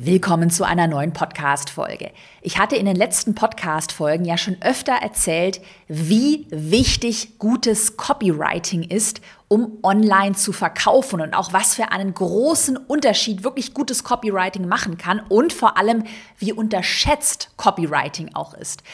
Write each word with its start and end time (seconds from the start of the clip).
Willkommen 0.00 0.48
zu 0.48 0.62
einer 0.62 0.86
neuen 0.86 1.12
Podcast-Folge. 1.12 2.12
Ich 2.40 2.56
hatte 2.56 2.76
in 2.76 2.86
den 2.86 2.94
letzten 2.94 3.34
Podcast-Folgen 3.34 4.24
ja 4.24 4.38
schon 4.38 4.56
öfter 4.60 4.92
erzählt, 4.92 5.60
wie 5.88 6.46
wichtig 6.50 7.40
gutes 7.40 7.96
Copywriting 7.96 8.84
ist, 8.84 9.20
um 9.48 9.78
online 9.82 10.36
zu 10.36 10.52
verkaufen 10.52 11.20
und 11.20 11.34
auch 11.34 11.52
was 11.52 11.74
für 11.74 11.90
einen 11.90 12.14
großen 12.14 12.76
Unterschied 12.76 13.42
wirklich 13.42 13.74
gutes 13.74 14.04
Copywriting 14.04 14.68
machen 14.68 14.98
kann 14.98 15.18
und 15.28 15.52
vor 15.52 15.76
allem, 15.76 16.04
wie 16.38 16.52
unterschätzt 16.52 17.50
Copywriting 17.56 18.36
auch 18.36 18.54
ist. 18.54 18.84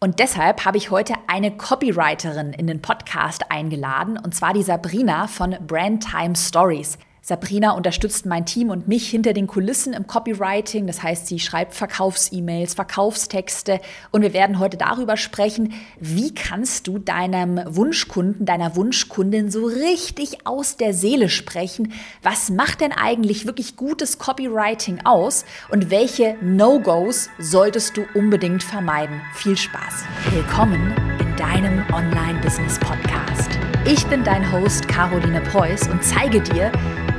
Und 0.00 0.18
deshalb 0.18 0.66
habe 0.66 0.76
ich 0.76 0.90
heute 0.90 1.14
eine 1.28 1.56
Copywriterin 1.56 2.52
in 2.52 2.66
den 2.66 2.82
Podcast 2.82 3.50
eingeladen, 3.50 4.18
und 4.18 4.34
zwar 4.34 4.52
die 4.52 4.62
Sabrina 4.62 5.28
von 5.28 5.56
Brandtime 5.66 6.36
Stories. 6.36 6.98
Sabrina 7.24 7.70
unterstützt 7.70 8.26
mein 8.26 8.46
Team 8.46 8.70
und 8.70 8.88
mich 8.88 9.08
hinter 9.08 9.32
den 9.32 9.46
Kulissen 9.46 9.92
im 9.92 10.08
Copywriting. 10.08 10.88
Das 10.88 11.04
heißt, 11.04 11.28
sie 11.28 11.38
schreibt 11.38 11.72
Verkaufs-E-Mails, 11.72 12.74
Verkaufstexte. 12.74 13.80
Und 14.10 14.22
wir 14.22 14.32
werden 14.32 14.58
heute 14.58 14.76
darüber 14.76 15.16
sprechen, 15.16 15.72
wie 16.00 16.34
kannst 16.34 16.88
du 16.88 16.98
deinem 16.98 17.60
Wunschkunden, 17.64 18.44
deiner 18.44 18.74
Wunschkundin 18.74 19.52
so 19.52 19.66
richtig 19.66 20.48
aus 20.48 20.76
der 20.76 20.94
Seele 20.94 21.28
sprechen? 21.28 21.92
Was 22.24 22.50
macht 22.50 22.80
denn 22.80 22.90
eigentlich 22.90 23.46
wirklich 23.46 23.76
gutes 23.76 24.18
Copywriting 24.18 25.02
aus? 25.04 25.44
Und 25.70 25.90
welche 25.90 26.34
No-Gos 26.40 27.28
solltest 27.38 27.96
du 27.96 28.04
unbedingt 28.14 28.64
vermeiden? 28.64 29.20
Viel 29.34 29.56
Spaß. 29.56 30.02
Willkommen 30.32 30.92
in 31.20 31.36
deinem 31.36 31.84
Online-Business-Podcast. 31.94 33.62
Ich 33.84 34.06
bin 34.06 34.24
dein 34.24 34.50
Host 34.52 34.88
Caroline 34.88 35.40
Preuß 35.40 35.88
und 35.88 36.02
zeige 36.02 36.40
dir, 36.40 36.70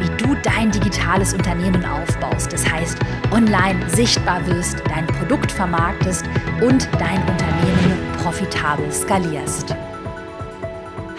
wie 0.03 0.23
du 0.23 0.35
dein 0.43 0.69
digitales 0.71 1.33
Unternehmen 1.33 1.85
aufbaust. 1.85 2.51
Das 2.51 2.69
heißt, 2.69 2.97
online 3.31 3.89
sichtbar 3.89 4.45
wirst, 4.45 4.83
dein 4.89 5.07
Produkt 5.07 5.51
vermarktest 5.51 6.25
und 6.61 6.87
dein 6.99 7.21
Unternehmen 7.21 7.97
profitabel 8.17 8.91
skalierst. 8.91 9.75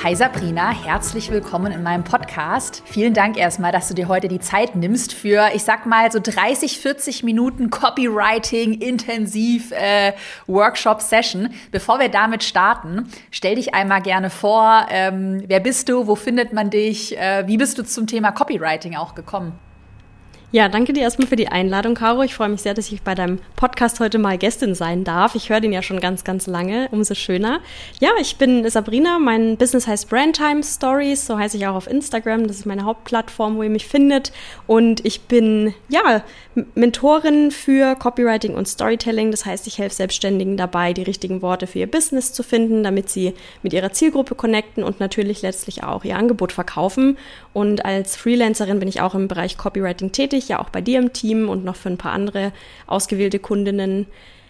Hi 0.04 0.14
Sabrina, 0.14 0.70
herzlich 0.70 1.30
willkommen 1.30 1.72
in 1.72 1.82
meinem 1.82 2.04
Podcast. 2.04 2.82
Vielen 2.84 3.14
Dank 3.14 3.38
erstmal, 3.38 3.72
dass 3.72 3.88
du 3.88 3.94
dir 3.94 4.06
heute 4.06 4.28
die 4.28 4.38
Zeit 4.38 4.76
nimmst 4.76 5.14
für, 5.14 5.48
ich 5.54 5.64
sag 5.64 5.86
mal, 5.86 6.12
so 6.12 6.20
30, 6.22 6.78
40 6.78 7.22
Minuten 7.22 7.70
Copywriting 7.70 8.74
intensiv 8.74 9.72
äh, 9.72 10.12
Workshop-Session. 10.46 11.48
Bevor 11.70 12.00
wir 12.00 12.10
damit 12.10 12.44
starten, 12.44 13.08
stell 13.30 13.54
dich 13.54 13.72
einmal 13.72 14.02
gerne 14.02 14.28
vor. 14.28 14.88
Ähm, 14.90 15.42
wer 15.46 15.60
bist 15.60 15.88
du? 15.88 16.06
Wo 16.06 16.16
findet 16.16 16.52
man 16.52 16.68
dich? 16.68 17.16
Äh, 17.16 17.44
wie 17.46 17.56
bist 17.56 17.78
du 17.78 17.82
zum 17.82 18.06
Thema 18.06 18.30
Copywriting 18.30 18.96
auch 18.96 19.14
gekommen? 19.14 19.58
Ja, 20.54 20.68
danke 20.68 20.92
dir 20.92 21.02
erstmal 21.02 21.26
für 21.26 21.34
die 21.34 21.48
Einladung, 21.48 21.94
Caro. 21.94 22.22
Ich 22.22 22.36
freue 22.36 22.48
mich 22.48 22.62
sehr, 22.62 22.74
dass 22.74 22.92
ich 22.92 23.02
bei 23.02 23.16
deinem 23.16 23.40
Podcast 23.56 23.98
heute 23.98 24.20
mal 24.20 24.38
Gästin 24.38 24.76
sein 24.76 25.02
darf. 25.02 25.34
Ich 25.34 25.50
höre 25.50 25.60
den 25.60 25.72
ja 25.72 25.82
schon 25.82 25.98
ganz, 25.98 26.22
ganz 26.22 26.46
lange, 26.46 26.86
umso 26.92 27.16
schöner. 27.16 27.58
Ja, 27.98 28.10
ich 28.20 28.36
bin 28.36 28.70
Sabrina, 28.70 29.18
mein 29.18 29.56
Business 29.56 29.88
heißt 29.88 30.08
Brandtime 30.08 30.62
Stories, 30.62 31.26
so 31.26 31.36
heiße 31.36 31.56
ich 31.56 31.66
auch 31.66 31.74
auf 31.74 31.88
Instagram. 31.88 32.46
Das 32.46 32.58
ist 32.58 32.66
meine 32.66 32.84
Hauptplattform, 32.84 33.56
wo 33.56 33.64
ihr 33.64 33.68
mich 33.68 33.88
findet. 33.88 34.30
Und 34.68 35.04
ich 35.04 35.22
bin, 35.22 35.74
ja, 35.88 36.22
Mentorin 36.76 37.50
für 37.50 37.96
Copywriting 37.96 38.54
und 38.54 38.68
Storytelling. 38.68 39.32
Das 39.32 39.44
heißt, 39.44 39.66
ich 39.66 39.78
helfe 39.78 39.96
Selbstständigen 39.96 40.56
dabei, 40.56 40.92
die 40.92 41.02
richtigen 41.02 41.42
Worte 41.42 41.66
für 41.66 41.80
ihr 41.80 41.90
Business 41.90 42.32
zu 42.32 42.44
finden, 42.44 42.84
damit 42.84 43.10
sie 43.10 43.34
mit 43.64 43.72
ihrer 43.72 43.92
Zielgruppe 43.92 44.36
connecten 44.36 44.84
und 44.84 45.00
natürlich 45.00 45.42
letztlich 45.42 45.82
auch 45.82 46.04
ihr 46.04 46.16
Angebot 46.16 46.52
verkaufen. 46.52 47.18
Und 47.52 47.84
als 47.84 48.14
Freelancerin 48.14 48.78
bin 48.78 48.86
ich 48.86 49.00
auch 49.00 49.16
im 49.16 49.26
Bereich 49.26 49.58
Copywriting 49.58 50.12
tätig 50.12 50.43
ich, 50.44 50.50
ja 50.50 50.60
auch 50.60 50.70
bei 50.70 50.80
dir 50.80 50.98
im 50.98 51.12
Team 51.12 51.48
und 51.48 51.64
noch 51.64 51.76
für 51.76 51.88
ein 51.88 51.98
paar 51.98 52.12
andere 52.12 52.52
ausgewählte 52.86 53.38
Kundinnen. 53.38 54.06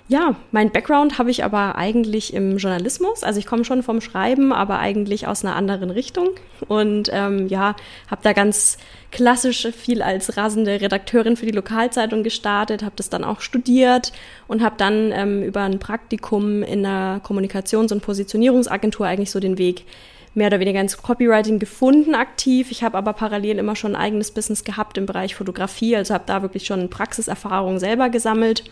Ja, 0.06 0.37
mein 0.53 0.70
Background 0.70 1.19
habe 1.19 1.31
ich 1.31 1.45
aber 1.45 1.77
eigentlich 1.77 2.34
im 2.34 2.59
Journalismus. 2.59 3.25
Also 3.25 3.39
ich 3.39 3.47
komme 3.47 3.64
schon 3.64 3.83
vom 3.83 4.03
Schreiben, 4.03 4.53
aber 4.53 4.78
eigentlich 4.78 5.27
aus 5.27 5.42
einer 5.42 5.56
anderen 5.56 5.88
Richtung. 5.88 6.28
Und 6.69 7.09
ähm, 7.10 7.49
ja, 7.49 7.75
habe 8.10 8.21
da 8.22 8.34
ganz 8.34 8.77
klassisch 9.10 9.66
viel 9.75 10.03
als 10.03 10.37
rasende 10.37 10.83
Redakteurin 10.83 11.38
für 11.38 11.47
die 11.47 11.53
Lokalzeitung 11.53 12.22
gestartet, 12.22 12.83
habe 12.83 12.97
das 12.97 13.09
dann 13.09 13.25
auch 13.25 13.41
studiert 13.41 14.12
und 14.47 14.62
habe 14.62 14.75
dann 14.77 15.10
ähm, 15.10 15.43
über 15.43 15.62
ein 15.62 15.78
Praktikum 15.78 16.62
in 16.62 16.84
einer 16.84 17.22
Kommunikations- 17.22 17.93
und 17.93 18.03
Positionierungsagentur 18.03 19.06
eigentlich 19.06 19.31
so 19.31 19.41
den 19.41 19.56
Weg 19.56 19.87
mehr 20.34 20.49
oder 20.49 20.61
weniger 20.61 20.81
ins 20.81 21.00
Copywriting 21.00 21.59
gefunden 21.59 22.15
aktiv. 22.15 22.71
Ich 22.71 22.83
habe 22.83 22.99
aber 22.99 23.12
parallel 23.12 23.59
immer 23.59 23.77
schon 23.77 23.95
ein 23.95 24.03
eigenes 24.03 24.31
Business 24.31 24.65
gehabt 24.65 24.99
im 24.99 25.06
Bereich 25.06 25.34
Fotografie, 25.34 25.97
also 25.97 26.15
habe 26.15 26.25
da 26.27 26.43
wirklich 26.43 26.67
schon 26.67 26.91
Praxiserfahrung 26.91 27.78
selber 27.78 28.09
gesammelt. 28.09 28.65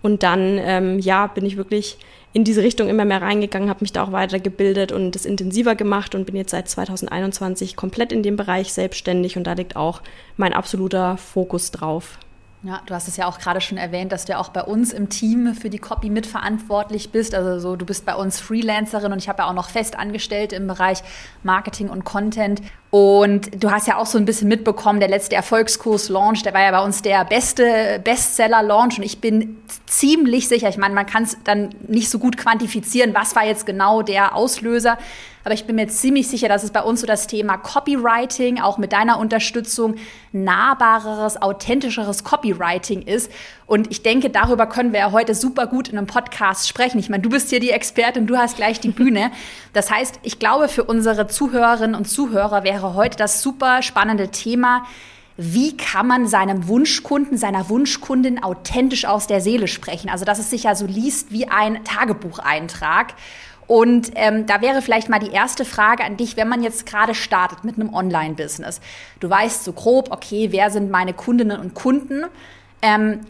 Und 0.00 0.22
dann, 0.22 0.58
ähm, 0.58 0.98
ja, 0.98 1.28
bin 1.28 1.46
ich 1.46 1.56
wirklich 1.56 1.98
in 2.32 2.44
diese 2.44 2.62
Richtung 2.62 2.88
immer 2.88 3.04
mehr 3.04 3.22
reingegangen, 3.22 3.68
habe 3.68 3.82
mich 3.82 3.92
da 3.92 4.02
auch 4.02 4.12
weitergebildet 4.12 4.90
und 4.90 5.14
das 5.14 5.26
intensiver 5.26 5.74
gemacht 5.74 6.14
und 6.14 6.24
bin 6.24 6.34
jetzt 6.34 6.50
seit 6.50 6.68
2021 6.68 7.76
komplett 7.76 8.10
in 8.10 8.22
dem 8.22 8.36
Bereich 8.36 8.72
selbstständig 8.72 9.36
und 9.36 9.46
da 9.46 9.52
liegt 9.52 9.76
auch 9.76 10.02
mein 10.36 10.54
absoluter 10.54 11.18
Fokus 11.18 11.70
drauf. 11.70 12.18
Ja, 12.64 12.80
du 12.86 12.94
hast 12.94 13.08
es 13.08 13.16
ja 13.16 13.26
auch 13.26 13.40
gerade 13.40 13.60
schon 13.60 13.76
erwähnt, 13.76 14.12
dass 14.12 14.24
du 14.24 14.32
ja 14.32 14.38
auch 14.38 14.50
bei 14.50 14.62
uns 14.62 14.92
im 14.92 15.08
Team 15.08 15.54
für 15.54 15.68
die 15.68 15.78
Copy 15.78 16.10
mitverantwortlich 16.10 17.10
bist. 17.10 17.34
Also 17.34 17.58
so, 17.58 17.74
du 17.74 17.84
bist 17.84 18.06
bei 18.06 18.14
uns 18.14 18.38
Freelancerin 18.38 19.12
und 19.12 19.18
ich 19.18 19.28
habe 19.28 19.42
ja 19.42 19.48
auch 19.48 19.52
noch 19.52 19.68
Festangestellte 19.68 20.54
im 20.54 20.68
Bereich 20.68 21.02
Marketing 21.42 21.88
und 21.88 22.04
Content. 22.04 22.62
Und 22.94 23.64
du 23.64 23.70
hast 23.70 23.86
ja 23.86 23.96
auch 23.96 24.04
so 24.04 24.18
ein 24.18 24.26
bisschen 24.26 24.48
mitbekommen, 24.48 25.00
der 25.00 25.08
letzte 25.08 25.34
Erfolgskurs-Launch, 25.34 26.42
der 26.42 26.52
war 26.52 26.60
ja 26.60 26.72
bei 26.72 26.84
uns 26.84 27.00
der 27.00 27.24
beste 27.24 27.98
Bestseller-Launch. 28.04 28.98
Und 28.98 29.04
ich 29.04 29.18
bin 29.18 29.62
ziemlich 29.86 30.46
sicher, 30.46 30.68
ich 30.68 30.76
meine, 30.76 30.94
man 30.94 31.06
kann 31.06 31.22
es 31.22 31.38
dann 31.42 31.70
nicht 31.88 32.10
so 32.10 32.18
gut 32.18 32.36
quantifizieren, 32.36 33.14
was 33.14 33.34
war 33.34 33.46
jetzt 33.46 33.64
genau 33.64 34.02
der 34.02 34.36
Auslöser. 34.36 34.98
Aber 35.42 35.54
ich 35.54 35.64
bin 35.64 35.76
mir 35.76 35.88
ziemlich 35.88 36.28
sicher, 36.28 36.48
dass 36.48 36.64
es 36.64 36.70
bei 36.70 36.82
uns 36.82 37.00
so 37.00 37.06
das 37.06 37.26
Thema 37.26 37.56
Copywriting, 37.56 38.60
auch 38.60 38.76
mit 38.76 38.92
deiner 38.92 39.18
Unterstützung, 39.18 39.94
nahbareres, 40.32 41.40
authentischeres 41.40 42.24
Copywriting 42.24 43.00
ist. 43.00 43.32
Und 43.72 43.90
ich 43.90 44.02
denke, 44.02 44.28
darüber 44.28 44.66
können 44.66 44.92
wir 44.92 45.00
ja 45.00 45.12
heute 45.12 45.34
super 45.34 45.66
gut 45.66 45.88
in 45.88 45.96
einem 45.96 46.06
Podcast 46.06 46.68
sprechen. 46.68 46.98
Ich 46.98 47.08
meine, 47.08 47.22
du 47.22 47.30
bist 47.30 47.48
hier 47.48 47.58
die 47.58 47.70
Expertin, 47.70 48.26
du 48.26 48.36
hast 48.36 48.56
gleich 48.56 48.80
die 48.80 48.88
Bühne. 48.90 49.30
Das 49.72 49.90
heißt, 49.90 50.20
ich 50.24 50.38
glaube, 50.38 50.68
für 50.68 50.84
unsere 50.84 51.26
Zuhörerinnen 51.26 51.96
und 51.96 52.04
Zuhörer 52.04 52.64
wäre 52.64 52.92
heute 52.92 53.16
das 53.16 53.40
super 53.40 53.80
spannende 53.80 54.28
Thema, 54.28 54.84
wie 55.38 55.74
kann 55.74 56.06
man 56.06 56.26
seinem 56.26 56.68
Wunschkunden, 56.68 57.38
seiner 57.38 57.70
Wunschkundin 57.70 58.42
authentisch 58.42 59.06
aus 59.06 59.26
der 59.26 59.40
Seele 59.40 59.66
sprechen? 59.68 60.10
Also, 60.10 60.26
dass 60.26 60.38
es 60.38 60.50
sich 60.50 60.64
ja 60.64 60.74
so 60.74 60.84
liest 60.84 61.32
wie 61.32 61.48
ein 61.48 61.82
Tagebucheintrag. 61.82 63.14
Und 63.68 64.10
ähm, 64.16 64.44
da 64.44 64.60
wäre 64.60 64.82
vielleicht 64.82 65.08
mal 65.08 65.18
die 65.18 65.32
erste 65.32 65.64
Frage 65.64 66.04
an 66.04 66.18
dich, 66.18 66.36
wenn 66.36 66.46
man 66.46 66.62
jetzt 66.62 66.84
gerade 66.84 67.14
startet 67.14 67.64
mit 67.64 67.76
einem 67.76 67.94
Online-Business. 67.94 68.82
Du 69.20 69.30
weißt 69.30 69.64
so 69.64 69.72
grob, 69.72 70.08
okay, 70.10 70.48
wer 70.50 70.70
sind 70.70 70.90
meine 70.90 71.14
Kundinnen 71.14 71.58
und 71.58 71.72
Kunden? 71.72 72.24
Ähm, 72.82 73.20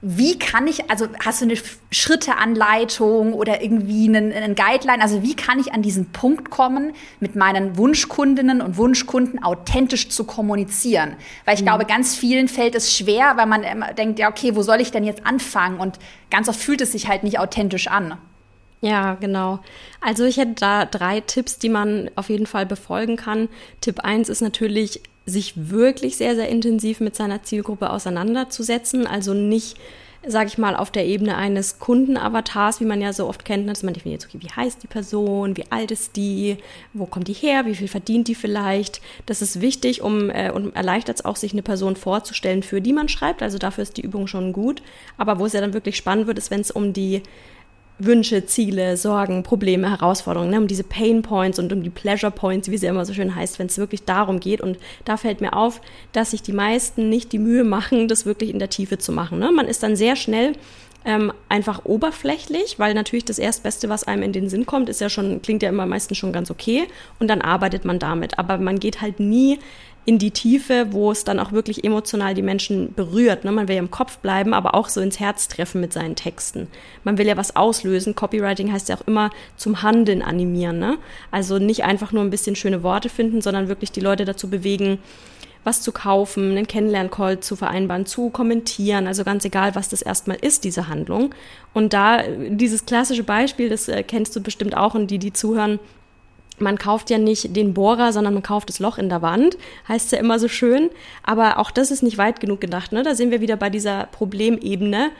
wie 0.00 0.38
kann 0.38 0.68
ich, 0.68 0.88
also 0.90 1.08
hast 1.24 1.40
du 1.40 1.46
eine 1.46 1.56
Schritteanleitung 1.90 3.32
oder 3.32 3.62
irgendwie 3.62 4.06
einen, 4.08 4.32
einen 4.32 4.54
Guideline? 4.54 5.02
Also 5.02 5.24
wie 5.24 5.34
kann 5.34 5.58
ich 5.58 5.72
an 5.72 5.82
diesen 5.82 6.12
Punkt 6.12 6.50
kommen, 6.50 6.92
mit 7.18 7.34
meinen 7.34 7.76
Wunschkundinnen 7.76 8.60
und 8.60 8.76
Wunschkunden 8.76 9.42
authentisch 9.42 10.08
zu 10.08 10.22
kommunizieren? 10.22 11.16
Weil 11.44 11.56
ich 11.56 11.62
mhm. 11.62 11.66
glaube, 11.66 11.84
ganz 11.84 12.14
vielen 12.14 12.46
fällt 12.46 12.76
es 12.76 12.96
schwer, 12.96 13.36
weil 13.36 13.46
man 13.46 13.64
immer 13.64 13.92
denkt, 13.92 14.20
ja, 14.20 14.30
okay, 14.30 14.54
wo 14.54 14.62
soll 14.62 14.80
ich 14.80 14.92
denn 14.92 15.02
jetzt 15.02 15.26
anfangen? 15.26 15.80
Und 15.80 15.98
ganz 16.30 16.48
oft 16.48 16.60
fühlt 16.60 16.80
es 16.80 16.92
sich 16.92 17.08
halt 17.08 17.24
nicht 17.24 17.40
authentisch 17.40 17.88
an. 17.88 18.16
Ja, 18.80 19.14
genau. 19.14 19.58
Also 20.00 20.24
ich 20.24 20.36
hätte 20.36 20.54
da 20.54 20.84
drei 20.84 21.20
Tipps, 21.20 21.58
die 21.58 21.68
man 21.68 22.08
auf 22.14 22.28
jeden 22.28 22.46
Fall 22.46 22.66
befolgen 22.66 23.16
kann. 23.16 23.48
Tipp 23.80 24.00
eins 24.00 24.28
ist 24.28 24.42
natürlich, 24.42 25.02
sich 25.28 25.70
wirklich 25.70 26.16
sehr, 26.16 26.34
sehr 26.34 26.48
intensiv 26.48 27.00
mit 27.00 27.14
seiner 27.14 27.42
Zielgruppe 27.42 27.90
auseinanderzusetzen. 27.90 29.06
Also 29.06 29.34
nicht, 29.34 29.76
sage 30.26 30.48
ich 30.48 30.58
mal, 30.58 30.74
auf 30.74 30.90
der 30.90 31.06
Ebene 31.06 31.36
eines 31.36 31.78
Kundenavatars, 31.78 32.80
wie 32.80 32.86
man 32.86 33.00
ja 33.00 33.12
so 33.12 33.28
oft 33.28 33.44
kennt, 33.44 33.68
dass 33.68 33.82
man 33.82 33.94
definiert, 33.94 34.26
okay, 34.26 34.38
wie 34.40 34.50
heißt 34.50 34.82
die 34.82 34.86
Person, 34.86 35.56
wie 35.56 35.70
alt 35.70 35.90
ist 35.90 36.16
die, 36.16 36.56
wo 36.94 37.06
kommt 37.06 37.28
die 37.28 37.34
her, 37.34 37.66
wie 37.66 37.74
viel 37.74 37.88
verdient 37.88 38.28
die 38.28 38.34
vielleicht. 38.34 39.00
Das 39.26 39.42
ist 39.42 39.60
wichtig, 39.60 40.02
um 40.02 40.30
äh, 40.30 40.50
und 40.50 40.74
erleichtert 40.74 41.18
es 41.18 41.24
auch, 41.24 41.36
sich 41.36 41.52
eine 41.52 41.62
Person 41.62 41.96
vorzustellen, 41.96 42.62
für 42.62 42.80
die 42.80 42.92
man 42.92 43.08
schreibt. 43.08 43.42
Also 43.42 43.58
dafür 43.58 43.82
ist 43.82 43.96
die 43.96 44.02
Übung 44.02 44.26
schon 44.26 44.52
gut. 44.52 44.82
Aber 45.18 45.38
wo 45.38 45.46
es 45.46 45.52
ja 45.52 45.60
dann 45.60 45.74
wirklich 45.74 45.96
spannend 45.96 46.26
wird, 46.26 46.38
ist, 46.38 46.50
wenn 46.50 46.60
es 46.60 46.70
um 46.70 46.92
die 46.92 47.22
Wünsche, 47.98 48.46
Ziele, 48.46 48.96
Sorgen, 48.96 49.42
Probleme, 49.42 49.90
Herausforderungen, 49.90 50.50
ne, 50.50 50.58
um 50.58 50.66
diese 50.66 50.84
Pain 50.84 51.22
Points 51.22 51.58
und 51.58 51.72
um 51.72 51.82
die 51.82 51.90
Pleasure 51.90 52.30
Points, 52.30 52.70
wie 52.70 52.78
sie 52.78 52.86
immer 52.86 53.04
so 53.04 53.12
schön 53.12 53.34
heißt, 53.34 53.58
wenn 53.58 53.66
es 53.66 53.78
wirklich 53.78 54.04
darum 54.04 54.40
geht. 54.40 54.60
Und 54.60 54.78
da 55.04 55.16
fällt 55.16 55.40
mir 55.40 55.54
auf, 55.54 55.80
dass 56.12 56.30
sich 56.30 56.42
die 56.42 56.52
meisten 56.52 57.08
nicht 57.08 57.32
die 57.32 57.38
Mühe 57.38 57.64
machen, 57.64 58.08
das 58.08 58.26
wirklich 58.26 58.50
in 58.50 58.58
der 58.58 58.70
Tiefe 58.70 58.98
zu 58.98 59.12
machen. 59.12 59.38
Ne? 59.38 59.50
Man 59.50 59.66
ist 59.66 59.82
dann 59.82 59.96
sehr 59.96 60.14
schnell 60.14 60.52
ähm, 61.04 61.32
einfach 61.48 61.84
oberflächlich, 61.84 62.78
weil 62.78 62.94
natürlich 62.94 63.24
das 63.24 63.38
Erstbeste, 63.38 63.88
was 63.88 64.04
einem 64.04 64.22
in 64.22 64.32
den 64.32 64.48
Sinn 64.48 64.66
kommt, 64.66 64.88
ist 64.88 65.00
ja 65.00 65.08
schon, 65.08 65.42
klingt 65.42 65.62
ja 65.62 65.68
immer 65.68 65.86
meistens 65.86 66.18
schon 66.18 66.32
ganz 66.32 66.50
okay 66.50 66.86
und 67.18 67.28
dann 67.28 67.40
arbeitet 67.40 67.84
man 67.84 67.98
damit. 67.98 68.38
Aber 68.38 68.58
man 68.58 68.78
geht 68.78 69.00
halt 69.00 69.18
nie 69.20 69.58
in 70.08 70.18
die 70.18 70.30
Tiefe, 70.30 70.86
wo 70.92 71.10
es 71.10 71.24
dann 71.24 71.38
auch 71.38 71.52
wirklich 71.52 71.84
emotional 71.84 72.32
die 72.32 72.40
Menschen 72.40 72.94
berührt. 72.94 73.44
Ne? 73.44 73.52
Man 73.52 73.68
will 73.68 73.74
ja 73.74 73.82
im 73.82 73.90
Kopf 73.90 74.16
bleiben, 74.16 74.54
aber 74.54 74.74
auch 74.74 74.88
so 74.88 75.02
ins 75.02 75.20
Herz 75.20 75.48
treffen 75.48 75.82
mit 75.82 75.92
seinen 75.92 76.16
Texten. 76.16 76.68
Man 77.04 77.18
will 77.18 77.26
ja 77.26 77.36
was 77.36 77.56
auslösen. 77.56 78.14
Copywriting 78.14 78.72
heißt 78.72 78.88
ja 78.88 78.96
auch 78.96 79.06
immer 79.06 79.28
zum 79.58 79.82
Handeln 79.82 80.22
animieren. 80.22 80.78
Ne? 80.78 80.96
Also 81.30 81.58
nicht 81.58 81.84
einfach 81.84 82.10
nur 82.10 82.22
ein 82.22 82.30
bisschen 82.30 82.56
schöne 82.56 82.82
Worte 82.82 83.10
finden, 83.10 83.42
sondern 83.42 83.68
wirklich 83.68 83.92
die 83.92 84.00
Leute 84.00 84.24
dazu 84.24 84.48
bewegen, 84.48 84.98
was 85.62 85.82
zu 85.82 85.92
kaufen, 85.92 86.52
einen 86.52 86.66
Kennenlern-Call 86.66 87.40
zu 87.40 87.54
vereinbaren, 87.54 88.06
zu 88.06 88.30
kommentieren, 88.30 89.06
also 89.06 89.24
ganz 89.24 89.44
egal, 89.44 89.74
was 89.74 89.90
das 89.90 90.00
erstmal 90.00 90.38
ist, 90.40 90.64
diese 90.64 90.88
Handlung. 90.88 91.34
Und 91.74 91.92
da 91.92 92.22
dieses 92.22 92.86
klassische 92.86 93.24
Beispiel, 93.24 93.68
das 93.68 93.88
äh, 93.88 94.02
kennst 94.04 94.34
du 94.34 94.40
bestimmt 94.40 94.74
auch 94.74 94.94
und 94.94 95.10
die, 95.10 95.18
die 95.18 95.34
zuhören, 95.34 95.78
man 96.60 96.78
kauft 96.78 97.10
ja 97.10 97.18
nicht 97.18 97.56
den 97.56 97.74
Bohrer, 97.74 98.12
sondern 98.12 98.34
man 98.34 98.42
kauft 98.42 98.68
das 98.68 98.78
Loch 98.78 98.98
in 98.98 99.08
der 99.08 99.22
Wand, 99.22 99.56
heißt 99.88 100.12
ja 100.12 100.18
immer 100.18 100.38
so 100.38 100.48
schön. 100.48 100.90
Aber 101.22 101.58
auch 101.58 101.70
das 101.70 101.90
ist 101.90 102.02
nicht 102.02 102.18
weit 102.18 102.40
genug 102.40 102.60
gedacht. 102.60 102.92
Ne? 102.92 103.02
Da 103.02 103.14
sind 103.14 103.30
wir 103.30 103.40
wieder 103.40 103.56
bei 103.56 103.70
dieser 103.70 104.04
Problemebene 104.06 105.10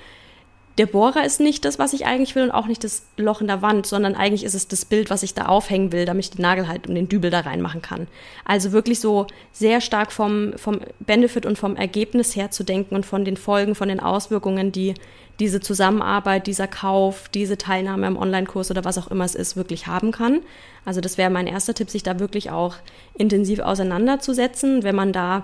der 0.79 0.87
Bohrer 0.87 1.25
ist 1.25 1.41
nicht 1.41 1.65
das, 1.65 1.79
was 1.81 1.93
ich 1.93 2.07
eigentlich 2.07 2.37
will 2.37 2.45
und 2.45 2.51
auch 2.53 2.67
nicht 2.67 2.85
das 2.85 3.03
Loch 3.17 3.41
in 3.41 3.49
der 3.49 3.63
Wand, 3.63 3.85
sondern 3.85 4.15
eigentlich 4.15 4.45
ist 4.45 4.55
es 4.55 4.69
das 4.69 4.85
Bild, 4.85 5.11
was 5.11 5.25
ich 5.25 5.35
da 5.35 5.47
aufhängen 5.47 5.91
will, 5.91 6.05
damit 6.05 6.27
ich 6.27 6.31
den 6.31 6.43
Nagel 6.43 6.69
halt 6.69 6.87
und 6.87 6.95
den 6.95 7.09
Dübel 7.09 7.31
da 7.31 7.41
reinmachen 7.41 7.83
kann. 7.83 8.07
Also 8.45 8.71
wirklich 8.71 9.01
so 9.01 9.27
sehr 9.51 9.81
stark 9.81 10.13
vom, 10.13 10.53
vom 10.57 10.81
Benefit 11.01 11.47
und 11.47 11.59
vom 11.59 11.75
Ergebnis 11.75 12.37
her 12.37 12.53
zu 12.53 12.63
denken 12.63 12.95
und 12.95 13.05
von 13.05 13.25
den 13.25 13.37
Folgen, 13.37 13.75
von 13.75 13.89
den 13.89 13.99
Auswirkungen, 13.99 14.71
die 14.71 14.95
diese 15.39 15.61
Zusammenarbeit, 15.61 16.47
dieser 16.47 16.67
Kauf, 16.67 17.29
diese 17.29 17.59
Teilnahme 17.59 18.07
am 18.07 18.17
Online-Kurs 18.17 18.71
oder 18.71 18.85
was 18.85 18.99
auch 18.99 19.09
immer 19.09 19.25
es 19.25 19.35
ist, 19.35 19.57
wirklich 19.57 19.87
haben 19.87 20.11
kann. 20.11 20.41
Also 20.85 21.01
das 21.01 21.19
wäre 21.19 21.31
mein 21.31 21.47
erster 21.47 21.75
Tipp, 21.75 21.91
sich 21.91 22.03
da 22.03 22.19
wirklich 22.19 22.51
auch 22.51 22.75
intensiv 23.17 23.61
auseinanderzusetzen. 23.61 24.83
Wenn 24.83 24.97
man 24.97 25.13
da 25.13 25.43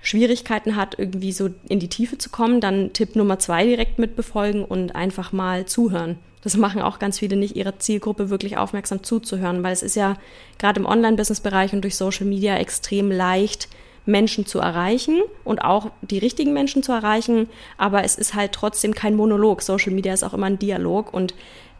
Schwierigkeiten 0.00 0.76
hat, 0.76 0.98
irgendwie 0.98 1.32
so 1.32 1.50
in 1.68 1.80
die 1.80 1.88
Tiefe 1.88 2.16
zu 2.16 2.30
kommen, 2.30 2.60
dann 2.60 2.92
Tipp 2.92 3.16
Nummer 3.16 3.38
zwei 3.38 3.66
direkt 3.66 3.98
mitbefolgen 3.98 4.64
und 4.64 4.94
einfach 4.94 5.32
mal 5.32 5.66
zuhören. 5.66 6.18
Das 6.42 6.56
machen 6.56 6.80
auch 6.80 6.98
ganz 6.98 7.18
viele 7.18 7.36
nicht, 7.36 7.56
ihrer 7.56 7.78
Zielgruppe 7.78 8.30
wirklich 8.30 8.56
aufmerksam 8.56 9.02
zuzuhören, 9.02 9.62
weil 9.62 9.72
es 9.72 9.82
ist 9.82 9.96
ja 9.96 10.16
gerade 10.58 10.80
im 10.80 10.86
Online-Business-Bereich 10.86 11.72
und 11.72 11.82
durch 11.82 11.96
Social 11.96 12.26
Media 12.26 12.56
extrem 12.56 13.10
leicht, 13.10 13.68
Menschen 14.08 14.46
zu 14.46 14.58
erreichen 14.58 15.20
und 15.44 15.62
auch 15.62 15.90
die 16.00 16.18
richtigen 16.18 16.52
Menschen 16.52 16.82
zu 16.82 16.92
erreichen. 16.92 17.48
Aber 17.76 18.04
es 18.04 18.16
ist 18.16 18.34
halt 18.34 18.52
trotzdem 18.52 18.94
kein 18.94 19.14
Monolog. 19.14 19.62
Social 19.62 19.92
Media 19.92 20.14
ist 20.14 20.24
auch 20.24 20.32
immer 20.32 20.46
ein 20.46 20.58
Dialog 20.58 21.12
und 21.12 21.34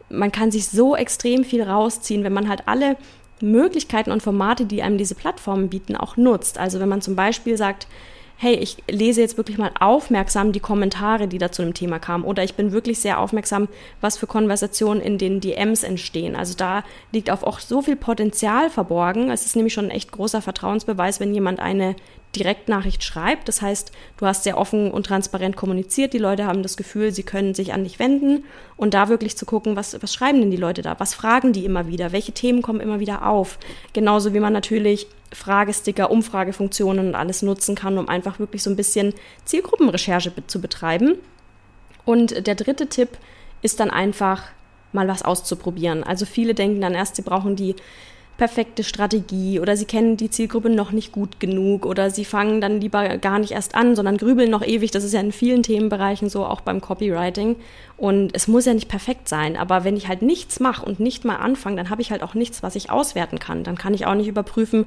man 0.09 0.31
kann 0.31 0.51
sich 0.51 0.67
so 0.67 0.95
extrem 0.95 1.43
viel 1.43 1.63
rausziehen, 1.63 2.23
wenn 2.23 2.33
man 2.33 2.47
halt 2.47 2.67
alle 2.67 2.97
Möglichkeiten 3.41 4.11
und 4.11 4.21
Formate, 4.21 4.65
die 4.65 4.81
einem 4.83 4.97
diese 4.97 5.15
Plattformen 5.15 5.69
bieten, 5.69 5.95
auch 5.95 6.17
nutzt. 6.17 6.57
Also 6.57 6.79
wenn 6.79 6.89
man 6.89 7.01
zum 7.01 7.15
Beispiel 7.15 7.57
sagt, 7.57 7.87
hey, 8.41 8.55
ich 8.55 8.77
lese 8.89 9.19
jetzt 9.19 9.35
wirklich 9.35 9.57
mal 9.57 9.71
aufmerksam 9.81 10.53
die 10.53 10.61
Kommentare, 10.61 11.27
die 11.27 11.39
da 11.39 11.51
zu 11.51 11.61
einem 11.61 11.73
Thema 11.73 11.99
kamen. 11.99 12.23
Oder 12.23 12.41
ich 12.43 12.53
bin 12.53 12.71
wirklich 12.71 12.99
sehr 12.99 13.19
aufmerksam, 13.19 13.67
was 13.99 14.17
für 14.17 14.27
Konversationen 14.27 15.01
in 15.01 15.17
den 15.17 15.41
DMs 15.41 15.83
entstehen. 15.83 16.37
Also 16.37 16.53
da 16.55 16.83
liegt 17.11 17.29
auch 17.29 17.59
so 17.59 17.81
viel 17.81 17.97
Potenzial 17.97 18.69
verborgen. 18.69 19.29
Es 19.29 19.45
ist 19.45 19.57
nämlich 19.57 19.73
schon 19.73 19.85
ein 19.85 19.91
echt 19.91 20.13
großer 20.13 20.41
Vertrauensbeweis, 20.41 21.19
wenn 21.19 21.33
jemand 21.33 21.59
eine 21.59 21.97
Direktnachricht 22.35 23.03
schreibt. 23.03 23.47
Das 23.47 23.61
heißt, 23.61 23.91
du 24.17 24.25
hast 24.25 24.43
sehr 24.43 24.57
offen 24.57 24.91
und 24.91 25.05
transparent 25.05 25.55
kommuniziert. 25.55 26.13
Die 26.13 26.19
Leute 26.19 26.45
haben 26.45 26.61
das 26.61 26.77
Gefühl, 26.77 27.11
sie 27.11 27.23
können 27.23 27.55
sich 27.55 27.73
an 27.73 27.83
dich 27.83 27.97
wenden 27.97 28.43
und 28.77 28.93
da 28.93 29.09
wirklich 29.09 29.35
zu 29.35 29.45
gucken, 29.45 29.75
was, 29.75 29.99
was 30.01 30.13
schreiben 30.13 30.39
denn 30.39 30.51
die 30.51 30.57
Leute 30.57 30.81
da? 30.81 30.99
Was 30.99 31.15
fragen 31.15 31.53
die 31.53 31.65
immer 31.65 31.87
wieder? 31.87 32.11
Welche 32.11 32.31
Themen 32.31 32.61
kommen 32.61 32.81
immer 32.81 32.99
wieder 32.99 33.25
auf? 33.27 33.57
Genauso 33.93 34.33
wie 34.33 34.39
man 34.39 34.53
natürlich 34.53 35.07
Fragesticker, 35.33 36.11
Umfragefunktionen 36.11 37.07
und 37.09 37.15
alles 37.15 37.41
nutzen 37.41 37.75
kann, 37.75 37.97
um 37.97 38.07
einfach 38.07 38.39
wirklich 38.39 38.61
so 38.61 38.69
ein 38.69 38.75
bisschen 38.75 39.13
Zielgruppenrecherche 39.45 40.31
zu 40.45 40.61
betreiben. 40.61 41.15
Und 42.05 42.45
der 42.47 42.55
dritte 42.55 42.87
Tipp 42.87 43.09
ist 43.61 43.79
dann 43.79 43.89
einfach 43.89 44.43
mal 44.91 45.07
was 45.07 45.23
auszuprobieren. 45.23 46.03
Also 46.03 46.25
viele 46.25 46.53
denken 46.53 46.81
dann 46.81 46.93
erst, 46.93 47.15
sie 47.15 47.21
brauchen 47.21 47.55
die 47.55 47.75
perfekte 48.39 48.85
Strategie 48.85 49.59
oder 49.59 49.75
sie 49.75 49.83
kennen 49.83 50.15
die 50.15 50.29
Zielgruppe 50.29 50.69
noch 50.69 50.93
nicht 50.93 51.11
gut 51.11 51.41
genug 51.41 51.85
oder 51.85 52.09
sie 52.09 52.23
fangen 52.23 52.61
dann 52.61 52.79
lieber 52.79 53.17
gar 53.17 53.37
nicht 53.37 53.51
erst 53.51 53.75
an, 53.75 53.97
sondern 53.97 54.15
grübeln 54.15 54.49
noch 54.49 54.65
ewig. 54.65 54.91
Das 54.91 55.03
ist 55.03 55.13
ja 55.13 55.19
in 55.19 55.33
vielen 55.33 55.61
Themenbereichen 55.61 56.29
so, 56.29 56.45
auch 56.45 56.61
beim 56.61 56.79
Copywriting. 56.79 57.57
Und 57.97 58.33
es 58.33 58.47
muss 58.47 58.63
ja 58.63 58.73
nicht 58.73 58.87
perfekt 58.87 59.27
sein, 59.27 59.57
aber 59.57 59.83
wenn 59.83 59.97
ich 59.97 60.07
halt 60.07 60.21
nichts 60.21 60.61
mache 60.61 60.85
und 60.85 61.01
nicht 61.01 61.25
mal 61.25 61.35
anfange, 61.35 61.75
dann 61.75 61.89
habe 61.89 62.01
ich 62.01 62.11
halt 62.11 62.23
auch 62.23 62.33
nichts, 62.33 62.63
was 62.63 62.77
ich 62.77 62.89
auswerten 62.89 63.39
kann. 63.39 63.65
Dann 63.65 63.77
kann 63.77 63.93
ich 63.93 64.05
auch 64.05 64.15
nicht 64.15 64.29
überprüfen, 64.29 64.85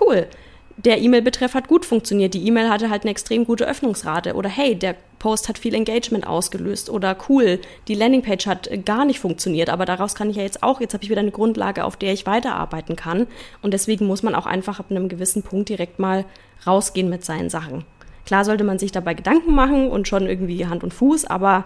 cool, 0.00 0.28
der 0.76 1.00
E-Mail-Betreff 1.00 1.54
hat 1.54 1.68
gut 1.68 1.84
funktioniert. 1.84 2.34
Die 2.34 2.46
E-Mail 2.46 2.68
hatte 2.68 2.90
halt 2.90 3.02
eine 3.02 3.10
extrem 3.10 3.44
gute 3.44 3.66
Öffnungsrate. 3.66 4.34
Oder 4.34 4.48
hey, 4.48 4.74
der 4.74 4.96
Post 5.18 5.48
hat 5.48 5.58
viel 5.58 5.74
Engagement 5.74 6.26
ausgelöst. 6.26 6.90
Oder 6.90 7.16
cool, 7.28 7.60
die 7.88 7.94
Landingpage 7.94 8.46
hat 8.46 8.70
gar 8.84 9.04
nicht 9.04 9.20
funktioniert. 9.20 9.70
Aber 9.70 9.84
daraus 9.84 10.14
kann 10.14 10.30
ich 10.30 10.36
ja 10.36 10.42
jetzt 10.42 10.62
auch, 10.62 10.80
jetzt 10.80 10.94
habe 10.94 11.04
ich 11.04 11.10
wieder 11.10 11.20
eine 11.20 11.30
Grundlage, 11.30 11.84
auf 11.84 11.96
der 11.96 12.12
ich 12.12 12.26
weiterarbeiten 12.26 12.96
kann. 12.96 13.26
Und 13.60 13.74
deswegen 13.74 14.06
muss 14.06 14.22
man 14.22 14.34
auch 14.34 14.46
einfach 14.46 14.80
ab 14.80 14.86
einem 14.90 15.08
gewissen 15.08 15.42
Punkt 15.42 15.68
direkt 15.68 15.98
mal 15.98 16.24
rausgehen 16.66 17.08
mit 17.08 17.24
seinen 17.24 17.50
Sachen. 17.50 17.84
Klar 18.24 18.44
sollte 18.44 18.64
man 18.64 18.78
sich 18.78 18.92
dabei 18.92 19.14
Gedanken 19.14 19.54
machen 19.54 19.90
und 19.90 20.06
schon 20.06 20.26
irgendwie 20.26 20.66
Hand 20.66 20.84
und 20.84 20.94
Fuß, 20.94 21.24
aber 21.24 21.64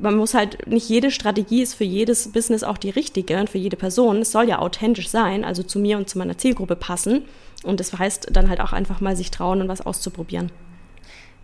man 0.00 0.16
muss 0.16 0.34
halt, 0.34 0.66
nicht 0.66 0.88
jede 0.88 1.10
Strategie 1.10 1.62
ist 1.62 1.74
für 1.74 1.84
jedes 1.84 2.32
Business 2.32 2.62
auch 2.62 2.78
die 2.78 2.90
richtige 2.90 3.38
und 3.38 3.50
für 3.50 3.58
jede 3.58 3.76
Person. 3.76 4.18
Es 4.18 4.32
soll 4.32 4.48
ja 4.48 4.58
authentisch 4.58 5.08
sein, 5.08 5.44
also 5.44 5.62
zu 5.62 5.78
mir 5.78 5.96
und 5.96 6.08
zu 6.08 6.18
meiner 6.18 6.38
Zielgruppe 6.38 6.76
passen. 6.76 7.24
Und 7.62 7.80
das 7.80 7.96
heißt 7.96 8.28
dann 8.32 8.48
halt 8.48 8.60
auch 8.60 8.72
einfach 8.72 9.00
mal 9.00 9.16
sich 9.16 9.30
trauen 9.30 9.60
und 9.60 9.68
was 9.68 9.84
auszuprobieren. 9.84 10.50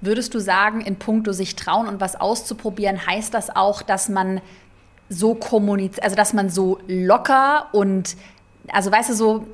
Würdest 0.00 0.34
du 0.34 0.38
sagen, 0.38 0.80
in 0.80 0.96
puncto 0.96 1.32
sich 1.32 1.56
trauen 1.56 1.86
und 1.86 2.00
was 2.00 2.18
auszuprobieren, 2.18 3.06
heißt 3.06 3.34
das 3.34 3.54
auch, 3.54 3.82
dass 3.82 4.08
man 4.08 4.40
so 5.08 5.34
kommuniziert, 5.34 6.02
also 6.04 6.16
dass 6.16 6.32
man 6.32 6.48
so 6.48 6.78
locker 6.86 7.68
und 7.72 8.16
also 8.72 8.90
weißt 8.92 9.10
du, 9.10 9.14
so, 9.14 9.46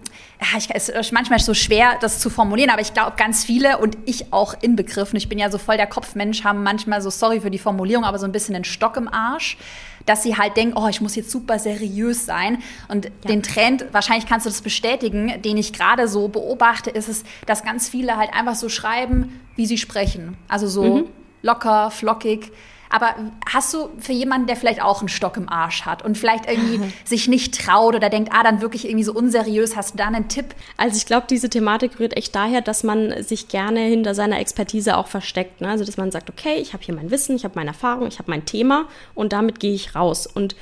ich, 0.56 0.68
es 0.74 0.88
ist 0.88 1.12
manchmal 1.12 1.38
so 1.38 1.54
schwer, 1.54 1.96
das 2.00 2.20
zu 2.20 2.30
formulieren, 2.30 2.70
aber 2.70 2.80
ich 2.80 2.94
glaube, 2.94 3.12
ganz 3.16 3.44
viele 3.44 3.78
und 3.78 3.96
ich 4.04 4.32
auch 4.32 4.54
inbegriffen, 4.60 5.16
ich 5.16 5.28
bin 5.28 5.38
ja 5.38 5.50
so 5.50 5.58
voll 5.58 5.76
der 5.76 5.86
Kopfmensch, 5.86 6.44
haben 6.44 6.62
manchmal 6.62 7.00
so, 7.02 7.10
sorry 7.10 7.40
für 7.40 7.50
die 7.50 7.58
Formulierung, 7.58 8.04
aber 8.04 8.18
so 8.18 8.26
ein 8.26 8.32
bisschen 8.32 8.54
einen 8.54 8.64
Stock 8.64 8.96
im 8.96 9.08
Arsch, 9.08 9.56
dass 10.04 10.22
sie 10.22 10.36
halt 10.36 10.56
denken, 10.56 10.76
oh, 10.76 10.88
ich 10.88 11.00
muss 11.00 11.16
jetzt 11.16 11.30
super 11.30 11.58
seriös 11.58 12.26
sein. 12.26 12.62
Und 12.88 13.06
ja. 13.06 13.10
den 13.28 13.42
Trend, 13.42 13.86
wahrscheinlich 13.92 14.26
kannst 14.26 14.46
du 14.46 14.50
das 14.50 14.62
bestätigen, 14.62 15.42
den 15.42 15.56
ich 15.56 15.72
gerade 15.72 16.08
so 16.08 16.28
beobachte, 16.28 16.90
ist 16.90 17.08
es, 17.08 17.24
dass 17.46 17.64
ganz 17.64 17.88
viele 17.88 18.16
halt 18.16 18.32
einfach 18.32 18.54
so 18.54 18.68
schreiben, 18.68 19.40
wie 19.56 19.66
sie 19.66 19.78
sprechen. 19.78 20.36
Also 20.48 20.68
so 20.68 20.98
mhm. 20.98 21.04
locker, 21.42 21.90
flockig. 21.90 22.52
Aber 22.90 23.14
hast 23.50 23.74
du 23.74 23.90
für 23.98 24.12
jemanden, 24.12 24.46
der 24.46 24.56
vielleicht 24.56 24.82
auch 24.82 25.00
einen 25.00 25.08
Stock 25.08 25.36
im 25.36 25.48
Arsch 25.48 25.82
hat 25.82 26.04
und 26.04 26.16
vielleicht 26.16 26.48
irgendwie 26.48 26.80
sich 27.04 27.28
nicht 27.28 27.58
traut 27.60 27.94
oder 27.94 28.10
denkt, 28.10 28.30
ah, 28.32 28.42
dann 28.42 28.60
wirklich 28.60 28.86
irgendwie 28.86 29.04
so 29.04 29.12
unseriös, 29.12 29.76
hast 29.76 29.94
du 29.94 29.98
da 29.98 30.06
einen 30.06 30.28
Tipp? 30.28 30.54
Also 30.76 30.96
ich 30.96 31.06
glaube, 31.06 31.26
diese 31.28 31.50
Thematik 31.50 31.98
rührt 31.98 32.16
echt 32.16 32.34
daher, 32.34 32.60
dass 32.60 32.84
man 32.84 33.22
sich 33.22 33.48
gerne 33.48 33.80
hinter 33.80 34.14
seiner 34.14 34.40
Expertise 34.40 34.96
auch 34.96 35.08
versteckt. 35.08 35.60
Ne? 35.60 35.68
Also 35.68 35.84
dass 35.84 35.96
man 35.96 36.10
sagt, 36.10 36.30
okay, 36.30 36.56
ich 36.56 36.72
habe 36.72 36.82
hier 36.82 36.94
mein 36.94 37.10
Wissen, 37.10 37.36
ich 37.36 37.44
habe 37.44 37.54
meine 37.56 37.70
Erfahrung, 37.70 38.06
ich 38.08 38.18
habe 38.18 38.30
mein 38.30 38.44
Thema 38.44 38.86
und 39.14 39.32
damit 39.32 39.60
gehe 39.60 39.74
ich 39.74 39.94
raus. 39.94 40.26
Und 40.26 40.56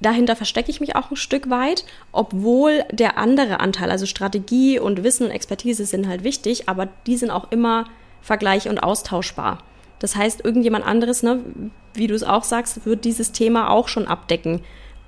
dahinter 0.00 0.36
verstecke 0.36 0.70
ich 0.70 0.80
mich 0.80 0.96
auch 0.96 1.10
ein 1.10 1.16
Stück 1.16 1.50
weit, 1.50 1.84
obwohl 2.12 2.84
der 2.90 3.18
andere 3.18 3.60
Anteil, 3.60 3.90
also 3.90 4.06
Strategie 4.06 4.78
und 4.78 5.02
Wissen 5.02 5.26
und 5.26 5.32
Expertise 5.32 5.84
sind 5.84 6.08
halt 6.08 6.24
wichtig, 6.24 6.68
aber 6.68 6.88
die 7.06 7.16
sind 7.16 7.30
auch 7.30 7.50
immer 7.50 7.86
vergleich- 8.22 8.68
und 8.68 8.82
austauschbar. 8.82 9.58
Das 9.98 10.16
heißt, 10.16 10.44
irgendjemand 10.44 10.84
anderes, 10.84 11.22
ne, 11.22 11.40
wie 11.94 12.06
du 12.06 12.14
es 12.14 12.24
auch 12.24 12.44
sagst, 12.44 12.84
wird 12.84 13.04
dieses 13.04 13.32
Thema 13.32 13.70
auch 13.70 13.88
schon 13.88 14.06
abdecken. 14.06 14.60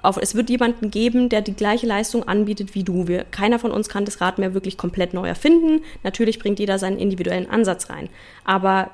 Auf, 0.02 0.18
es 0.18 0.34
wird 0.34 0.50
jemanden 0.50 0.90
geben, 0.90 1.28
der 1.28 1.40
die 1.40 1.54
gleiche 1.54 1.86
Leistung 1.86 2.28
anbietet 2.28 2.74
wie 2.74 2.84
du. 2.84 3.08
Wir, 3.08 3.24
keiner 3.24 3.58
von 3.58 3.72
uns 3.72 3.88
kann 3.88 4.04
das 4.04 4.20
Rad 4.20 4.38
mehr 4.38 4.54
wirklich 4.54 4.76
komplett 4.76 5.14
neu 5.14 5.26
erfinden. 5.26 5.82
Natürlich 6.04 6.38
bringt 6.38 6.60
jeder 6.60 6.78
seinen 6.78 6.98
individuellen 6.98 7.50
Ansatz 7.50 7.90
rein. 7.90 8.08
Aber 8.44 8.90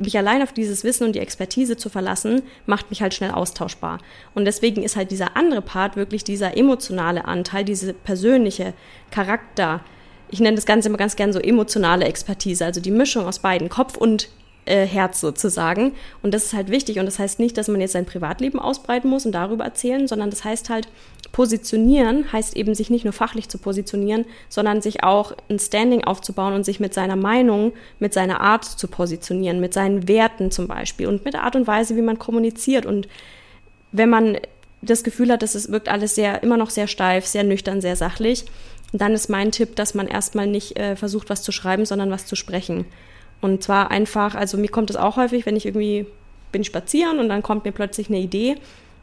mich 0.00 0.16
allein 0.16 0.42
auf 0.42 0.52
dieses 0.52 0.82
Wissen 0.82 1.06
und 1.06 1.14
die 1.14 1.20
Expertise 1.20 1.76
zu 1.76 1.88
verlassen, 1.90 2.42
macht 2.66 2.90
mich 2.90 3.02
halt 3.02 3.14
schnell 3.14 3.30
austauschbar. 3.30 3.98
Und 4.34 4.46
deswegen 4.46 4.82
ist 4.82 4.96
halt 4.96 5.10
dieser 5.10 5.36
andere 5.36 5.62
Part 5.62 5.94
wirklich 5.94 6.24
dieser 6.24 6.56
emotionale 6.56 7.26
Anteil, 7.26 7.64
diese 7.64 7.92
persönliche 7.92 8.72
Charakter. 9.10 9.84
Ich 10.30 10.40
nenne 10.40 10.56
das 10.56 10.66
Ganze 10.66 10.88
immer 10.88 10.98
ganz 10.98 11.16
gern 11.16 11.32
so 11.32 11.38
emotionale 11.38 12.06
Expertise, 12.06 12.64
also 12.64 12.80
die 12.80 12.90
Mischung 12.90 13.26
aus 13.26 13.40
beiden, 13.40 13.68
Kopf 13.68 13.96
und 13.96 14.30
äh, 14.64 14.84
Herz 14.86 15.20
sozusagen. 15.20 15.92
Und 16.22 16.32
das 16.34 16.46
ist 16.46 16.52
halt 16.52 16.70
wichtig. 16.70 16.98
Und 16.98 17.06
das 17.06 17.18
heißt 17.18 17.40
nicht, 17.40 17.56
dass 17.56 17.68
man 17.68 17.80
jetzt 17.80 17.92
sein 17.92 18.06
Privatleben 18.06 18.58
ausbreiten 18.58 19.08
muss 19.08 19.26
und 19.26 19.32
darüber 19.32 19.64
erzählen, 19.64 20.06
sondern 20.08 20.30
das 20.30 20.44
heißt 20.44 20.70
halt, 20.70 20.88
positionieren 21.32 22.32
heißt 22.32 22.56
eben, 22.56 22.74
sich 22.74 22.90
nicht 22.90 23.04
nur 23.04 23.12
fachlich 23.12 23.48
zu 23.48 23.58
positionieren, 23.58 24.24
sondern 24.48 24.82
sich 24.82 25.04
auch 25.04 25.32
ein 25.48 25.58
Standing 25.58 26.04
aufzubauen 26.04 26.54
und 26.54 26.64
sich 26.64 26.80
mit 26.80 26.92
seiner 26.92 27.16
Meinung, 27.16 27.72
mit 27.98 28.12
seiner 28.12 28.40
Art 28.40 28.64
zu 28.64 28.88
positionieren, 28.88 29.60
mit 29.60 29.72
seinen 29.72 30.08
Werten 30.08 30.50
zum 30.50 30.66
Beispiel 30.66 31.06
und 31.06 31.24
mit 31.24 31.34
der 31.34 31.44
Art 31.44 31.56
und 31.56 31.66
Weise, 31.66 31.96
wie 31.96 32.02
man 32.02 32.18
kommuniziert. 32.18 32.84
Und 32.84 33.08
wenn 33.92 34.10
man 34.10 34.38
das 34.82 35.04
Gefühl 35.04 35.30
hat, 35.30 35.42
dass 35.42 35.54
es 35.54 35.70
wirkt 35.70 35.88
alles 35.88 36.14
sehr, 36.14 36.42
immer 36.42 36.56
noch 36.56 36.70
sehr 36.70 36.86
steif, 36.86 37.26
sehr 37.26 37.44
nüchtern, 37.44 37.80
sehr 37.80 37.96
sachlich, 37.96 38.44
dann 38.92 39.12
ist 39.12 39.28
mein 39.28 39.52
Tipp, 39.52 39.76
dass 39.76 39.94
man 39.94 40.08
erstmal 40.08 40.46
nicht 40.46 40.78
äh, 40.78 40.96
versucht, 40.96 41.30
was 41.30 41.42
zu 41.42 41.52
schreiben, 41.52 41.86
sondern 41.86 42.10
was 42.10 42.26
zu 42.26 42.34
sprechen. 42.34 42.86
Und 43.40 43.62
zwar 43.62 43.90
einfach, 43.90 44.34
also 44.34 44.58
mir 44.58 44.68
kommt 44.68 44.90
es 44.90 44.96
auch 44.96 45.16
häufig, 45.16 45.46
wenn 45.46 45.56
ich 45.56 45.66
irgendwie 45.66 46.06
bin 46.52 46.64
spazieren 46.64 47.18
und 47.18 47.28
dann 47.28 47.42
kommt 47.42 47.64
mir 47.64 47.72
plötzlich 47.72 48.08
eine 48.08 48.18
Idee, 48.18 48.56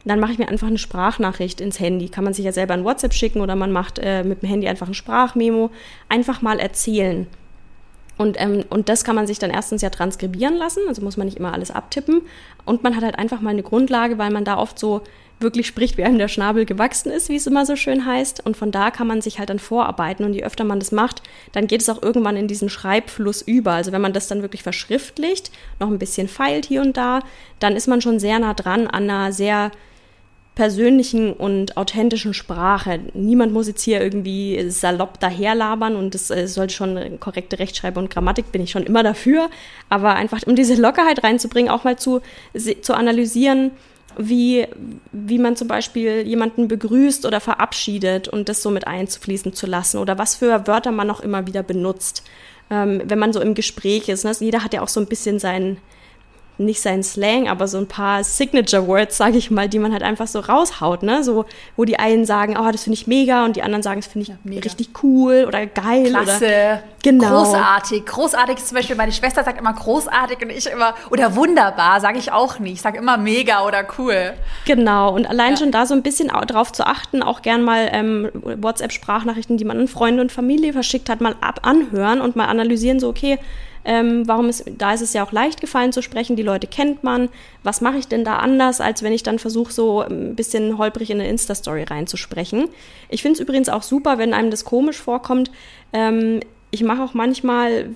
dann 0.04 0.20
mache 0.20 0.32
ich 0.32 0.38
mir 0.38 0.48
einfach 0.48 0.68
eine 0.68 0.78
Sprachnachricht 0.78 1.60
ins 1.60 1.80
Handy. 1.80 2.08
Kann 2.08 2.24
man 2.24 2.32
sich 2.32 2.44
ja 2.44 2.52
selber 2.52 2.74
ein 2.74 2.84
WhatsApp 2.84 3.12
schicken 3.12 3.40
oder 3.40 3.56
man 3.56 3.72
macht 3.72 3.98
äh, 3.98 4.22
mit 4.22 4.42
dem 4.42 4.48
Handy 4.48 4.68
einfach 4.68 4.86
ein 4.86 4.94
Sprachmemo. 4.94 5.70
Einfach 6.08 6.40
mal 6.40 6.60
erzählen. 6.60 7.26
Und, 8.16 8.40
ähm, 8.40 8.64
und 8.68 8.88
das 8.88 9.04
kann 9.04 9.16
man 9.16 9.26
sich 9.26 9.38
dann 9.38 9.50
erstens 9.50 9.82
ja 9.82 9.90
transkribieren 9.90 10.56
lassen, 10.56 10.80
also 10.88 11.02
muss 11.02 11.16
man 11.16 11.26
nicht 11.26 11.36
immer 11.36 11.52
alles 11.52 11.70
abtippen. 11.70 12.22
Und 12.64 12.82
man 12.82 12.96
hat 12.96 13.04
halt 13.04 13.18
einfach 13.18 13.40
mal 13.40 13.50
eine 13.50 13.62
Grundlage, 13.62 14.18
weil 14.18 14.30
man 14.30 14.44
da 14.44 14.58
oft 14.58 14.78
so 14.78 15.02
wirklich 15.40 15.66
spricht, 15.66 15.96
wie 15.96 16.04
einem 16.04 16.18
der 16.18 16.28
Schnabel 16.28 16.64
gewachsen 16.64 17.10
ist, 17.10 17.28
wie 17.28 17.36
es 17.36 17.46
immer 17.46 17.64
so 17.64 17.76
schön 17.76 18.04
heißt. 18.04 18.44
Und 18.44 18.56
von 18.56 18.70
da 18.70 18.90
kann 18.90 19.06
man 19.06 19.20
sich 19.20 19.38
halt 19.38 19.50
dann 19.50 19.58
vorarbeiten. 19.58 20.24
Und 20.24 20.34
je 20.34 20.42
öfter 20.42 20.64
man 20.64 20.80
das 20.80 20.92
macht, 20.92 21.22
dann 21.52 21.66
geht 21.66 21.80
es 21.80 21.88
auch 21.88 22.02
irgendwann 22.02 22.36
in 22.36 22.48
diesen 22.48 22.68
Schreibfluss 22.68 23.42
über. 23.42 23.72
Also 23.72 23.92
wenn 23.92 24.00
man 24.00 24.12
das 24.12 24.28
dann 24.28 24.42
wirklich 24.42 24.62
verschriftlicht, 24.62 25.50
noch 25.78 25.88
ein 25.88 25.98
bisschen 25.98 26.28
feilt 26.28 26.66
hier 26.66 26.82
und 26.82 26.96
da, 26.96 27.20
dann 27.60 27.76
ist 27.76 27.86
man 27.88 28.00
schon 28.00 28.18
sehr 28.18 28.38
nah 28.38 28.54
dran 28.54 28.86
an 28.86 29.08
einer 29.08 29.32
sehr 29.32 29.70
persönlichen 30.58 31.32
und 31.32 31.76
authentischen 31.76 32.34
Sprache. 32.34 32.98
Niemand 33.14 33.52
muss 33.52 33.68
jetzt 33.68 33.82
hier 33.82 34.02
irgendwie 34.02 34.68
salopp 34.70 35.20
daherlabern 35.20 35.94
und 35.94 36.16
es 36.16 36.32
äh, 36.32 36.48
sollte 36.48 36.74
schon 36.74 37.20
korrekte 37.20 37.60
Rechtschreibung 37.60 38.04
und 38.04 38.10
Grammatik, 38.10 38.50
bin 38.50 38.62
ich 38.62 38.72
schon 38.72 38.82
immer 38.82 39.04
dafür. 39.04 39.50
Aber 39.88 40.16
einfach, 40.16 40.40
um 40.48 40.56
diese 40.56 40.74
Lockerheit 40.74 41.22
reinzubringen, 41.22 41.70
auch 41.70 41.84
mal 41.84 41.96
zu, 41.96 42.22
zu 42.82 42.94
analysieren, 42.94 43.70
wie, 44.16 44.66
wie 45.12 45.38
man 45.38 45.56
zum 45.56 45.68
Beispiel 45.68 46.26
jemanden 46.26 46.68
begrüßt 46.68 47.26
oder 47.26 47.40
verabschiedet 47.40 48.28
und 48.28 48.48
das 48.48 48.62
so 48.62 48.70
mit 48.70 48.86
einzufließen 48.86 49.52
zu 49.52 49.66
lassen 49.66 49.98
oder 49.98 50.18
was 50.18 50.36
für 50.36 50.66
Wörter 50.66 50.92
man 50.92 51.10
auch 51.10 51.20
immer 51.20 51.46
wieder 51.46 51.62
benutzt, 51.62 52.24
ähm, 52.70 53.02
wenn 53.04 53.18
man 53.18 53.32
so 53.32 53.40
im 53.40 53.54
Gespräch 53.54 54.08
ist. 54.08 54.24
Ne? 54.24 54.32
Jeder 54.40 54.64
hat 54.64 54.74
ja 54.74 54.82
auch 54.82 54.88
so 54.88 55.00
ein 55.00 55.06
bisschen 55.06 55.38
seinen 55.38 55.78
nicht 56.58 56.80
sein 56.80 57.02
Slang, 57.02 57.48
aber 57.48 57.68
so 57.68 57.78
ein 57.78 57.86
paar 57.86 58.24
Signature 58.24 58.86
Words, 58.86 59.16
sage 59.16 59.38
ich 59.38 59.50
mal, 59.50 59.68
die 59.68 59.78
man 59.78 59.92
halt 59.92 60.02
einfach 60.02 60.26
so 60.26 60.40
raushaut, 60.40 61.02
ne? 61.02 61.22
So, 61.22 61.44
wo 61.76 61.84
die 61.84 61.98
einen 61.98 62.24
sagen, 62.24 62.56
oh, 62.58 62.70
das 62.70 62.84
finde 62.84 62.94
ich 62.94 63.06
mega 63.06 63.44
und 63.44 63.56
die 63.56 63.62
anderen 63.62 63.82
sagen, 63.82 64.00
das 64.00 64.10
finde 64.10 64.32
ich 64.44 64.52
ja, 64.54 64.60
richtig 64.60 64.90
cool 65.02 65.44
oder 65.46 65.66
geil. 65.66 66.10
Klasse. 66.10 66.44
Oder, 66.44 66.82
genau. 67.02 67.44
Großartig. 67.44 68.06
Großartig 68.06 68.58
ist 68.58 68.68
zum 68.68 68.76
Beispiel, 68.76 68.96
meine 68.96 69.12
Schwester 69.12 69.44
sagt 69.44 69.58
immer 69.58 69.72
großartig 69.72 70.38
und 70.42 70.50
ich 70.50 70.66
immer, 70.66 70.94
oder 71.10 71.36
wunderbar, 71.36 72.00
sage 72.00 72.18
ich 72.18 72.32
auch 72.32 72.58
nicht. 72.58 72.74
Ich 72.74 72.82
sage 72.82 72.98
immer 72.98 73.16
mega 73.16 73.64
oder 73.64 73.86
cool. 73.98 74.34
Genau. 74.66 75.14
Und 75.14 75.26
allein 75.26 75.52
ja. 75.52 75.58
schon 75.58 75.70
da 75.70 75.86
so 75.86 75.94
ein 75.94 76.02
bisschen 76.02 76.28
drauf 76.28 76.72
zu 76.72 76.86
achten, 76.86 77.22
auch 77.22 77.42
gern 77.42 77.62
mal 77.62 77.88
ähm, 77.92 78.30
WhatsApp-Sprachnachrichten, 78.32 79.56
die 79.56 79.64
man 79.64 79.78
an 79.78 79.88
Freunde 79.88 80.22
und 80.22 80.32
Familie 80.32 80.72
verschickt 80.72 81.08
hat, 81.08 81.20
mal 81.20 81.36
ab 81.40 81.60
anhören 81.62 82.20
und 82.20 82.36
mal 82.36 82.46
analysieren, 82.46 82.98
so, 83.00 83.08
okay, 83.08 83.38
ähm, 83.88 84.28
warum 84.28 84.50
ist, 84.50 84.64
da 84.76 84.92
ist 84.92 85.00
es 85.00 85.14
ja 85.14 85.24
auch 85.24 85.32
leicht 85.32 85.62
gefallen 85.62 85.92
zu 85.94 86.02
sprechen, 86.02 86.36
die 86.36 86.42
Leute 86.42 86.66
kennt 86.66 87.04
man. 87.04 87.30
Was 87.62 87.80
mache 87.80 87.96
ich 87.96 88.06
denn 88.06 88.22
da 88.22 88.36
anders, 88.36 88.82
als 88.82 89.02
wenn 89.02 89.14
ich 89.14 89.22
dann 89.22 89.38
versuche, 89.38 89.72
so 89.72 90.02
ein 90.02 90.36
bisschen 90.36 90.76
holprig 90.76 91.08
in 91.08 91.18
eine 91.18 91.30
Insta-Story 91.30 91.84
reinzusprechen? 91.84 92.68
Ich 93.08 93.22
finde 93.22 93.36
es 93.36 93.40
übrigens 93.40 93.70
auch 93.70 93.82
super, 93.82 94.18
wenn 94.18 94.34
einem 94.34 94.50
das 94.50 94.66
komisch 94.66 94.98
vorkommt. 94.98 95.50
Ähm, 95.94 96.40
ich 96.70 96.84
mache 96.84 97.02
auch 97.02 97.14
manchmal 97.14 97.88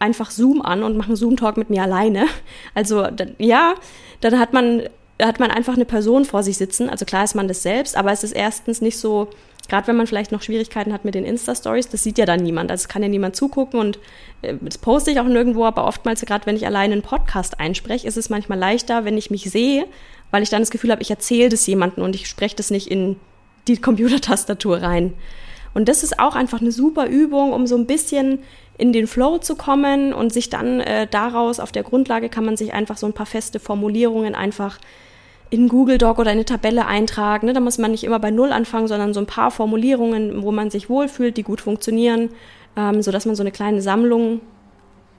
einfach 0.00 0.32
Zoom 0.32 0.62
an 0.62 0.82
und 0.82 0.96
mache 0.96 1.10
einen 1.10 1.16
Zoom-Talk 1.16 1.56
mit 1.58 1.70
mir 1.70 1.84
alleine. 1.84 2.26
Also 2.74 3.06
ja, 3.38 3.74
dann 4.20 4.40
hat 4.40 4.52
man, 4.52 4.82
hat 5.22 5.38
man 5.38 5.52
einfach 5.52 5.74
eine 5.74 5.84
Person 5.84 6.24
vor 6.24 6.42
sich 6.42 6.56
sitzen. 6.56 6.90
Also 6.90 7.04
klar 7.04 7.22
ist 7.22 7.36
man 7.36 7.46
das 7.46 7.62
selbst, 7.62 7.96
aber 7.96 8.10
es 8.10 8.24
ist 8.24 8.32
erstens 8.32 8.80
nicht 8.80 8.98
so 8.98 9.28
gerade 9.68 9.86
wenn 9.86 9.96
man 9.96 10.06
vielleicht 10.06 10.32
noch 10.32 10.42
Schwierigkeiten 10.42 10.92
hat 10.92 11.04
mit 11.04 11.14
den 11.14 11.24
Insta-Stories, 11.24 11.88
das 11.88 12.02
sieht 12.02 12.18
ja 12.18 12.26
dann 12.26 12.42
niemand. 12.42 12.70
Also 12.70 12.88
kann 12.88 13.02
ja 13.02 13.08
niemand 13.08 13.36
zugucken 13.36 13.78
und 13.78 13.98
äh, 14.42 14.54
das 14.60 14.78
poste 14.78 15.10
ich 15.10 15.20
auch 15.20 15.24
nirgendwo, 15.24 15.64
aber 15.64 15.86
oftmals, 15.86 16.20
gerade 16.22 16.46
wenn 16.46 16.56
ich 16.56 16.66
alleine 16.66 16.94
einen 16.94 17.02
Podcast 17.02 17.60
einspreche, 17.60 18.06
ist 18.06 18.16
es 18.16 18.30
manchmal 18.30 18.58
leichter, 18.58 19.04
wenn 19.04 19.18
ich 19.18 19.30
mich 19.30 19.50
sehe, 19.50 19.86
weil 20.30 20.42
ich 20.42 20.50
dann 20.50 20.62
das 20.62 20.70
Gefühl 20.70 20.90
habe, 20.90 21.02
ich 21.02 21.10
erzähle 21.10 21.50
das 21.50 21.66
jemandem 21.66 22.04
und 22.04 22.14
ich 22.14 22.26
spreche 22.26 22.56
das 22.56 22.70
nicht 22.70 22.88
in 22.90 23.16
die 23.68 23.76
Computertastatur 23.76 24.82
rein. 24.82 25.14
Und 25.74 25.88
das 25.88 26.02
ist 26.02 26.18
auch 26.18 26.34
einfach 26.34 26.60
eine 26.60 26.72
super 26.72 27.06
Übung, 27.06 27.52
um 27.52 27.66
so 27.66 27.76
ein 27.76 27.86
bisschen 27.86 28.40
in 28.78 28.92
den 28.92 29.06
Flow 29.06 29.38
zu 29.38 29.56
kommen 29.56 30.12
und 30.12 30.32
sich 30.32 30.50
dann 30.50 30.80
äh, 30.80 31.06
daraus, 31.06 31.60
auf 31.60 31.72
der 31.72 31.82
Grundlage 31.82 32.28
kann 32.28 32.44
man 32.44 32.56
sich 32.56 32.72
einfach 32.72 32.96
so 32.96 33.06
ein 33.06 33.12
paar 33.12 33.26
feste 33.26 33.60
Formulierungen 33.60 34.34
einfach 34.34 34.78
in 35.50 35.68
Google 35.68 35.98
Doc 35.98 36.18
oder 36.18 36.30
in 36.30 36.38
eine 36.38 36.44
Tabelle 36.44 36.86
eintragen. 36.86 37.46
Ne? 37.46 37.52
Da 37.52 37.60
muss 37.60 37.78
man 37.78 37.90
nicht 37.90 38.04
immer 38.04 38.18
bei 38.18 38.30
Null 38.30 38.52
anfangen, 38.52 38.88
sondern 38.88 39.14
so 39.14 39.20
ein 39.20 39.26
paar 39.26 39.50
Formulierungen, 39.50 40.42
wo 40.42 40.52
man 40.52 40.70
sich 40.70 40.90
wohlfühlt, 40.90 41.36
die 41.36 41.42
gut 41.42 41.60
funktionieren, 41.60 42.30
ähm, 42.76 43.02
sodass 43.02 43.26
man 43.26 43.34
so 43.34 43.42
eine 43.42 43.52
kleine 43.52 43.80
Sammlung 43.80 44.40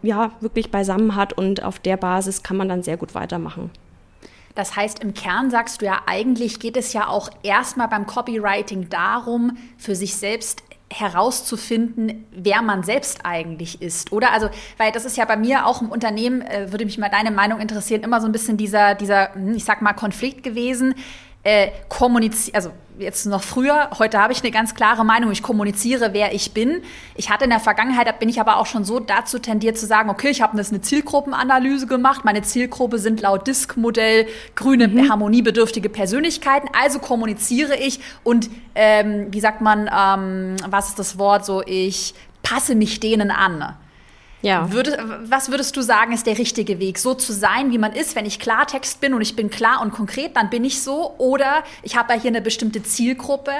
ja 0.01 0.31
wirklich 0.39 0.71
beisammen 0.71 1.15
hat 1.15 1.33
und 1.33 1.63
auf 1.63 1.79
der 1.79 1.97
Basis 1.97 2.43
kann 2.43 2.57
man 2.57 2.69
dann 2.69 2.83
sehr 2.83 2.97
gut 2.97 3.15
weitermachen. 3.15 3.71
Das 4.55 4.75
heißt, 4.75 4.99
im 4.99 5.13
Kern 5.13 5.51
sagst 5.51 5.81
du 5.81 5.85
ja, 5.85 6.01
eigentlich 6.05 6.59
geht 6.59 6.75
es 6.75 6.93
ja 6.93 7.07
auch 7.07 7.29
erstmal 7.43 7.87
beim 7.87 8.05
Copywriting 8.05 8.89
darum, 8.89 9.57
für 9.77 9.95
sich 9.95 10.15
selbst 10.15 10.63
herauszufinden, 10.91 12.25
wer 12.31 12.61
man 12.61 12.83
selbst 12.83 13.25
eigentlich 13.25 13.81
ist, 13.81 14.11
oder? 14.11 14.31
Also, 14.31 14.49
weil 14.77 14.91
das 14.91 15.05
ist 15.05 15.17
ja 15.17 15.25
bei 15.25 15.37
mir 15.37 15.65
auch 15.65 15.81
im 15.81 15.89
Unternehmen, 15.89 16.41
äh, 16.41 16.71
würde 16.71 16.85
mich 16.85 16.97
mal 16.97 17.09
deine 17.09 17.31
Meinung 17.31 17.59
interessieren, 17.59 18.01
immer 18.01 18.21
so 18.21 18.25
ein 18.25 18.31
bisschen 18.31 18.57
dieser, 18.57 18.95
dieser, 18.95 19.33
hm, 19.35 19.55
ich 19.55 19.65
sag 19.65 19.81
mal, 19.81 19.93
Konflikt 19.93 20.43
gewesen. 20.43 20.95
Äh, 21.49 21.71
kommunizieren, 21.87 22.55
also 22.55 22.69
jetzt 22.99 23.25
noch 23.25 23.41
früher, 23.41 23.89
heute 23.97 24.19
habe 24.19 24.31
ich 24.31 24.43
eine 24.43 24.51
ganz 24.51 24.75
klare 24.75 25.03
Meinung, 25.03 25.31
ich 25.31 25.41
kommuniziere, 25.41 26.13
wer 26.13 26.31
ich 26.31 26.53
bin. 26.53 26.83
Ich 27.15 27.31
hatte 27.31 27.45
in 27.45 27.49
der 27.49 27.59
Vergangenheit, 27.59 28.05
da 28.05 28.11
bin 28.11 28.29
ich 28.29 28.39
aber 28.39 28.57
auch 28.57 28.67
schon 28.67 28.83
so 28.83 28.99
dazu 28.99 29.39
tendiert 29.39 29.75
zu 29.75 29.87
sagen, 29.87 30.11
okay, 30.11 30.29
ich 30.29 30.43
habe 30.43 30.55
jetzt 30.57 30.71
eine 30.71 30.81
Zielgruppenanalyse 30.81 31.87
gemacht, 31.87 32.23
meine 32.23 32.43
Zielgruppe 32.43 32.99
sind 32.99 33.21
laut 33.21 33.47
Disk-Modell 33.47 34.27
grüne, 34.53 34.89
mhm. 34.89 35.09
harmoniebedürftige 35.09 35.89
Persönlichkeiten, 35.89 36.69
also 36.79 36.99
kommuniziere 36.99 37.75
ich 37.77 37.99
und, 38.23 38.47
ähm, 38.75 39.29
wie 39.31 39.39
sagt 39.39 39.61
man, 39.61 39.89
ähm, 39.91 40.55
was 40.69 40.89
ist 40.89 40.99
das 40.99 41.17
Wort, 41.17 41.47
so 41.47 41.63
ich 41.65 42.13
passe 42.43 42.75
mich 42.75 42.99
denen 42.99 43.31
an. 43.31 43.75
Ja. 44.41 44.71
Würde, 44.71 45.19
was 45.25 45.51
würdest 45.51 45.75
du 45.75 45.81
sagen, 45.81 46.13
ist 46.13 46.25
der 46.25 46.37
richtige 46.37 46.79
Weg? 46.79 46.97
So 46.97 47.13
zu 47.13 47.33
sein, 47.33 47.71
wie 47.71 47.77
man 47.77 47.93
ist, 47.93 48.15
wenn 48.15 48.25
ich 48.25 48.39
Klartext 48.39 49.01
bin 49.01 49.13
und 49.13 49.21
ich 49.21 49.35
bin 49.35 49.49
klar 49.49 49.81
und 49.81 49.91
konkret, 49.91 50.35
dann 50.35 50.49
bin 50.49 50.63
ich 50.63 50.81
so. 50.81 51.13
Oder 51.17 51.63
ich 51.83 51.97
habe 51.97 52.13
ja 52.13 52.19
hier 52.19 52.29
eine 52.29 52.41
bestimmte 52.41 52.81
Zielgruppe, 52.81 53.51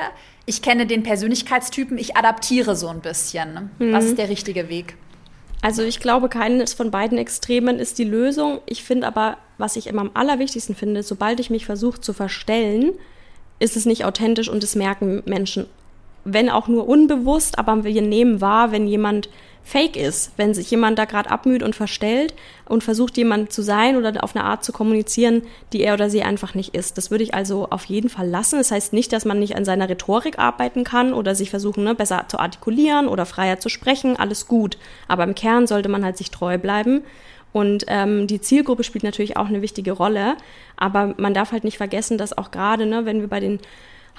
ich 0.45 0.62
kenne 0.62 0.88
den 0.88 1.03
Persönlichkeitstypen, 1.03 1.98
ich 1.98 2.15
adaptiere 2.15 2.75
so 2.75 2.88
ein 2.88 3.01
bisschen. 3.01 3.71
Mhm. 3.79 3.93
Was 3.93 4.05
ist 4.05 4.17
der 4.17 4.29
richtige 4.29 4.69
Weg? 4.69 4.95
Also 5.62 5.83
ich 5.83 6.00
glaube, 6.00 6.29
keines 6.29 6.74
von 6.74 6.89
beiden 6.89 7.17
Extremen 7.17 7.79
ist 7.79 8.00
die 8.00 8.05
Lösung. 8.05 8.62
Ich 8.65 8.83
finde 8.83 9.07
aber, 9.07 9.38
was 9.57 9.75
ich 9.75 9.88
immer 9.88 10.01
am 10.01 10.12
allerwichtigsten 10.13 10.75
finde, 10.75 11.03
sobald 11.03 11.41
ich 11.41 11.50
mich 11.50 11.65
versuche 11.65 12.00
zu 12.00 12.13
verstellen, 12.13 12.93
ist 13.59 13.75
es 13.75 13.86
nicht 13.86 14.05
authentisch 14.05 14.48
und 14.48 14.63
es 14.63 14.75
merken 14.75 15.21
Menschen, 15.25 15.65
wenn 16.24 16.50
auch 16.50 16.69
nur 16.69 16.88
unbewusst, 16.88 17.59
aber 17.59 17.83
wir 17.83 18.01
nehmen 18.01 18.39
wahr, 18.39 18.71
wenn 18.71 18.88
jemand 18.88 19.29
fake 19.69 19.97
ist, 19.97 20.31
wenn 20.35 20.55
sich 20.55 20.71
jemand 20.71 20.97
da 20.97 21.05
gerade 21.05 21.29
abmüht 21.29 21.61
und 21.61 21.75
verstellt 21.75 22.33
und 22.65 22.83
versucht, 22.83 23.17
jemand 23.17 23.53
zu 23.53 23.61
sein 23.61 23.97
oder 23.97 24.23
auf 24.23 24.35
eine 24.35 24.43
Art 24.43 24.63
zu 24.63 24.73
kommunizieren, 24.73 25.43
die 25.73 25.81
er 25.81 25.93
oder 25.93 26.09
sie 26.09 26.23
einfach 26.23 26.55
nicht 26.55 26.73
ist. 26.73 26.97
Das 26.97 27.11
würde 27.11 27.23
ich 27.23 27.35
also 27.35 27.67
auf 27.69 27.85
jeden 27.85 28.09
Fall 28.09 28.27
lassen. 28.27 28.57
Das 28.57 28.71
heißt 28.71 28.93
nicht, 28.93 29.13
dass 29.13 29.25
man 29.25 29.38
nicht 29.38 29.55
an 29.55 29.65
seiner 29.65 29.88
Rhetorik 29.88 30.39
arbeiten 30.39 30.83
kann 30.83 31.13
oder 31.13 31.35
sich 31.35 31.51
versuchen, 31.51 31.83
ne, 31.83 31.93
besser 31.93 32.25
zu 32.27 32.39
artikulieren 32.39 33.07
oder 33.07 33.27
freier 33.27 33.59
zu 33.59 33.69
sprechen. 33.69 34.17
Alles 34.17 34.47
gut. 34.47 34.79
Aber 35.07 35.23
im 35.23 35.35
Kern 35.35 35.67
sollte 35.67 35.89
man 35.89 36.03
halt 36.03 36.17
sich 36.17 36.31
treu 36.31 36.57
bleiben. 36.57 37.03
Und 37.53 37.85
ähm, 37.88 38.25
die 38.25 38.41
Zielgruppe 38.41 38.83
spielt 38.83 39.03
natürlich 39.03 39.38
auch 39.38 39.47
eine 39.47 39.61
wichtige 39.61 39.91
Rolle. 39.91 40.35
Aber 40.77 41.13
man 41.17 41.35
darf 41.35 41.51
halt 41.51 41.63
nicht 41.63 41.77
vergessen, 41.77 42.17
dass 42.17 42.35
auch 42.35 42.49
gerade, 42.49 42.88
ne, 42.88 43.05
wenn 43.05 43.21
wir 43.21 43.27
bei 43.27 43.39
den 43.39 43.59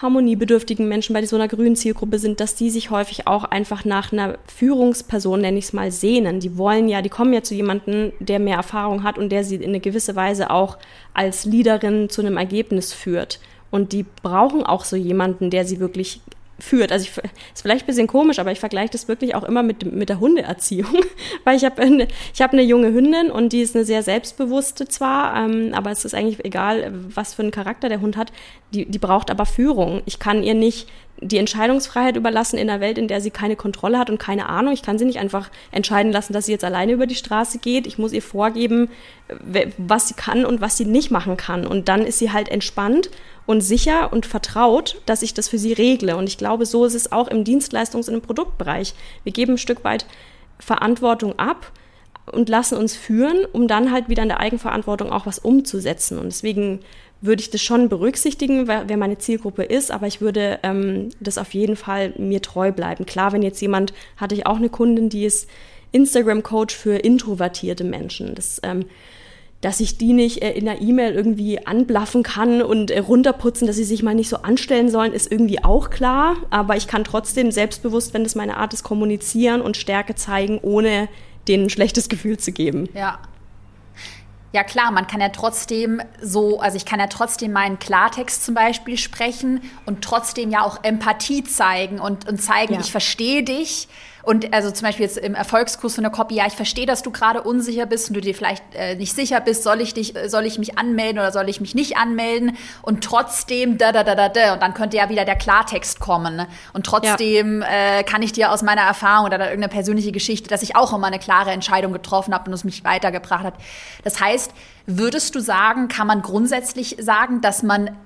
harmoniebedürftigen 0.00 0.88
Menschen 0.88 1.12
bei 1.12 1.24
so 1.26 1.36
einer 1.36 1.48
grünen 1.48 1.76
Zielgruppe 1.76 2.18
sind, 2.18 2.40
dass 2.40 2.54
die 2.54 2.70
sich 2.70 2.90
häufig 2.90 3.26
auch 3.26 3.44
einfach 3.44 3.84
nach 3.84 4.12
einer 4.12 4.38
Führungsperson, 4.46 5.40
nenne 5.40 5.58
ich 5.58 5.66
es 5.66 5.72
mal, 5.72 5.90
sehnen. 5.90 6.40
Die 6.40 6.56
wollen 6.56 6.88
ja, 6.88 7.02
die 7.02 7.08
kommen 7.08 7.32
ja 7.32 7.42
zu 7.42 7.54
jemandem, 7.54 8.12
der 8.18 8.38
mehr 8.38 8.56
Erfahrung 8.56 9.02
hat 9.02 9.18
und 9.18 9.30
der 9.30 9.44
sie 9.44 9.56
in 9.56 9.70
eine 9.70 9.80
gewisse 9.80 10.16
Weise 10.16 10.50
auch 10.50 10.78
als 11.12 11.44
Leaderin 11.44 12.08
zu 12.08 12.22
einem 12.22 12.36
Ergebnis 12.36 12.92
führt. 12.92 13.40
Und 13.70 13.92
die 13.92 14.04
brauchen 14.22 14.64
auch 14.64 14.84
so 14.84 14.96
jemanden, 14.96 15.50
der 15.50 15.64
sie 15.64 15.80
wirklich 15.80 16.20
führt. 16.60 16.92
Also 16.92 17.04
ich, 17.04 17.16
ist 17.54 17.62
vielleicht 17.62 17.84
ein 17.84 17.86
bisschen 17.86 18.06
komisch, 18.06 18.38
aber 18.38 18.52
ich 18.52 18.60
vergleiche 18.60 18.90
das 18.90 19.08
wirklich 19.08 19.34
auch 19.34 19.44
immer 19.44 19.62
mit, 19.62 19.90
mit 19.92 20.08
der 20.08 20.20
Hundeerziehung, 20.20 21.04
weil 21.44 21.56
ich 21.56 21.64
habe 21.64 21.82
eine, 21.82 22.08
ich 22.34 22.42
eine 22.42 22.62
junge 22.62 22.92
Hündin 22.92 23.30
und 23.30 23.52
die 23.52 23.60
ist 23.60 23.74
eine 23.74 23.84
sehr 23.84 24.02
selbstbewusste 24.02 24.88
zwar, 24.88 25.36
ähm, 25.36 25.72
aber 25.74 25.90
es 25.90 26.04
ist 26.04 26.14
eigentlich 26.14 26.44
egal, 26.44 26.92
was 27.14 27.34
für 27.34 27.42
einen 27.42 27.50
Charakter 27.50 27.88
der 27.88 28.00
Hund 28.00 28.16
hat. 28.16 28.32
Die, 28.72 28.86
die 28.86 28.98
braucht 28.98 29.30
aber 29.30 29.46
Führung. 29.46 30.02
Ich 30.06 30.18
kann 30.18 30.42
ihr 30.42 30.54
nicht 30.54 30.88
die 31.22 31.38
Entscheidungsfreiheit 31.38 32.16
überlassen 32.16 32.58
in 32.58 32.70
einer 32.70 32.80
Welt, 32.80 32.96
in 32.96 33.08
der 33.08 33.20
sie 33.20 33.30
keine 33.30 33.56
Kontrolle 33.56 33.98
hat 33.98 34.08
und 34.08 34.18
keine 34.18 34.48
Ahnung. 34.48 34.72
Ich 34.72 34.82
kann 34.82 34.98
sie 34.98 35.04
nicht 35.04 35.18
einfach 35.18 35.50
entscheiden 35.70 36.12
lassen, 36.12 36.32
dass 36.32 36.46
sie 36.46 36.52
jetzt 36.52 36.64
alleine 36.64 36.92
über 36.92 37.06
die 37.06 37.14
Straße 37.14 37.58
geht. 37.58 37.86
Ich 37.86 37.98
muss 37.98 38.12
ihr 38.12 38.22
vorgeben, 38.22 38.88
was 39.76 40.08
sie 40.08 40.14
kann 40.14 40.46
und 40.46 40.60
was 40.60 40.76
sie 40.76 40.86
nicht 40.86 41.10
machen 41.10 41.36
kann. 41.36 41.66
Und 41.66 41.88
dann 41.88 42.06
ist 42.06 42.18
sie 42.18 42.32
halt 42.32 42.48
entspannt 42.48 43.10
und 43.46 43.60
sicher 43.60 44.12
und 44.12 44.24
vertraut, 44.24 45.02
dass 45.06 45.22
ich 45.22 45.34
das 45.34 45.48
für 45.48 45.58
sie 45.58 45.72
regle. 45.72 46.16
Und 46.16 46.26
ich 46.26 46.38
glaube, 46.38 46.64
so 46.64 46.84
ist 46.84 46.94
es 46.94 47.12
auch 47.12 47.28
im 47.28 47.44
Dienstleistungs- 47.44 48.08
und 48.08 48.14
im 48.14 48.22
Produktbereich. 48.22 48.94
Wir 49.24 49.32
geben 49.32 49.54
ein 49.54 49.58
Stück 49.58 49.84
weit 49.84 50.06
Verantwortung 50.58 51.38
ab 51.38 51.72
und 52.32 52.48
lassen 52.48 52.78
uns 52.78 52.94
führen, 52.94 53.44
um 53.52 53.68
dann 53.68 53.92
halt 53.92 54.08
wieder 54.08 54.22
in 54.22 54.28
der 54.28 54.40
Eigenverantwortung 54.40 55.10
auch 55.10 55.26
was 55.26 55.38
umzusetzen. 55.38 56.18
Und 56.18 56.26
deswegen 56.26 56.80
würde 57.20 57.42
ich 57.42 57.50
das 57.50 57.60
schon 57.60 57.88
berücksichtigen, 57.88 58.66
wer, 58.66 58.96
meine 58.96 59.18
Zielgruppe 59.18 59.62
ist, 59.62 59.90
aber 59.90 60.06
ich 60.06 60.20
würde 60.20 60.58
ähm, 60.62 61.10
das 61.20 61.38
auf 61.38 61.52
jeden 61.52 61.76
Fall 61.76 62.14
mir 62.16 62.40
treu 62.40 62.72
bleiben. 62.72 63.04
Klar, 63.06 63.32
wenn 63.32 63.42
jetzt 63.42 63.60
jemand, 63.60 63.92
hatte 64.16 64.34
ich 64.34 64.46
auch 64.46 64.56
eine 64.56 64.70
Kundin, 64.70 65.10
die 65.10 65.24
ist 65.24 65.48
Instagram-Coach 65.92 66.74
für 66.74 66.96
introvertierte 66.96 67.84
Menschen. 67.84 68.34
Das, 68.34 68.60
ähm, 68.62 68.86
dass 69.60 69.80
ich 69.80 69.98
die 69.98 70.14
nicht 70.14 70.42
äh, 70.42 70.52
in 70.52 70.64
der 70.64 70.80
E-Mail 70.80 71.12
irgendwie 71.14 71.66
anblaffen 71.66 72.22
kann 72.22 72.62
und 72.62 72.90
äh, 72.90 73.00
runterputzen, 73.00 73.66
dass 73.66 73.76
sie 73.76 73.84
sich 73.84 74.02
mal 74.02 74.14
nicht 74.14 74.30
so 74.30 74.38
anstellen 74.38 74.88
sollen, 74.88 75.12
ist 75.12 75.30
irgendwie 75.30 75.62
auch 75.62 75.90
klar. 75.90 76.36
Aber 76.48 76.76
ich 76.76 76.86
kann 76.86 77.04
trotzdem 77.04 77.50
selbstbewusst, 77.50 78.14
wenn 78.14 78.24
das 78.24 78.34
meine 78.34 78.56
Art 78.56 78.72
ist, 78.72 78.82
kommunizieren 78.82 79.60
und 79.60 79.76
Stärke 79.76 80.14
zeigen, 80.14 80.58
ohne 80.62 81.08
denen 81.48 81.64
ein 81.64 81.70
schlechtes 81.70 82.08
Gefühl 82.08 82.38
zu 82.38 82.52
geben. 82.52 82.88
Ja, 82.94 83.18
ja 84.52 84.64
klar, 84.64 84.90
man 84.90 85.06
kann 85.06 85.20
ja 85.20 85.28
trotzdem 85.28 86.02
so, 86.20 86.60
also 86.60 86.76
ich 86.76 86.84
kann 86.84 86.98
ja 86.98 87.06
trotzdem 87.06 87.52
meinen 87.52 87.78
Klartext 87.78 88.44
zum 88.44 88.54
Beispiel 88.54 88.98
sprechen 88.98 89.62
und 89.86 90.02
trotzdem 90.02 90.50
ja 90.50 90.62
auch 90.62 90.82
Empathie 90.82 91.44
zeigen 91.44 92.00
und, 92.00 92.28
und 92.28 92.42
zeigen, 92.42 92.74
ja. 92.74 92.80
ich 92.80 92.90
verstehe 92.90 93.42
dich. 93.44 93.88
Und 94.22 94.52
also 94.52 94.70
zum 94.70 94.86
Beispiel 94.86 95.06
jetzt 95.06 95.18
im 95.18 95.34
Erfolgskurs 95.34 95.94
von 95.94 96.04
der 96.04 96.12
Copy, 96.12 96.34
ja, 96.34 96.46
ich 96.46 96.54
verstehe, 96.54 96.86
dass 96.86 97.02
du 97.02 97.10
gerade 97.10 97.42
unsicher 97.42 97.86
bist 97.86 98.08
und 98.08 98.14
du 98.14 98.20
dir 98.20 98.34
vielleicht 98.34 98.62
äh, 98.74 98.94
nicht 98.96 99.14
sicher 99.14 99.40
bist, 99.40 99.62
soll 99.62 99.80
ich 99.80 99.94
dich, 99.94 100.14
soll 100.26 100.46
ich 100.46 100.58
mich 100.58 100.78
anmelden 100.78 101.18
oder 101.18 101.32
soll 101.32 101.48
ich 101.48 101.60
mich 101.60 101.74
nicht 101.74 101.96
anmelden? 101.96 102.56
Und 102.82 103.04
trotzdem 103.04 103.78
da 103.78 103.92
da 103.92 104.04
da 104.04 104.14
da 104.14 104.28
da 104.28 104.52
und 104.54 104.62
dann 104.62 104.74
könnte 104.74 104.96
ja 104.96 105.08
wieder 105.08 105.24
der 105.24 105.36
Klartext 105.36 106.00
kommen. 106.00 106.46
Und 106.72 106.86
trotzdem 106.86 107.62
ja. 107.62 107.98
äh, 107.98 108.04
kann 108.04 108.22
ich 108.22 108.32
dir 108.32 108.52
aus 108.52 108.62
meiner 108.62 108.82
Erfahrung 108.82 109.26
oder 109.26 109.38
irgendeine 109.38 109.68
persönliche 109.68 110.12
Geschichte, 110.12 110.48
dass 110.48 110.62
ich 110.62 110.76
auch 110.76 110.92
immer 110.92 111.06
eine 111.06 111.18
klare 111.18 111.50
Entscheidung 111.50 111.92
getroffen 111.92 112.34
habe 112.34 112.50
und 112.50 112.54
es 112.54 112.64
mich 112.64 112.84
weitergebracht 112.84 113.44
hat. 113.44 113.54
Das 114.04 114.20
heißt, 114.20 114.52
würdest 114.86 115.34
du 115.34 115.40
sagen, 115.40 115.88
kann 115.88 116.06
man 116.06 116.22
grundsätzlich 116.22 116.96
sagen, 117.00 117.40
dass 117.40 117.62
man 117.62 117.96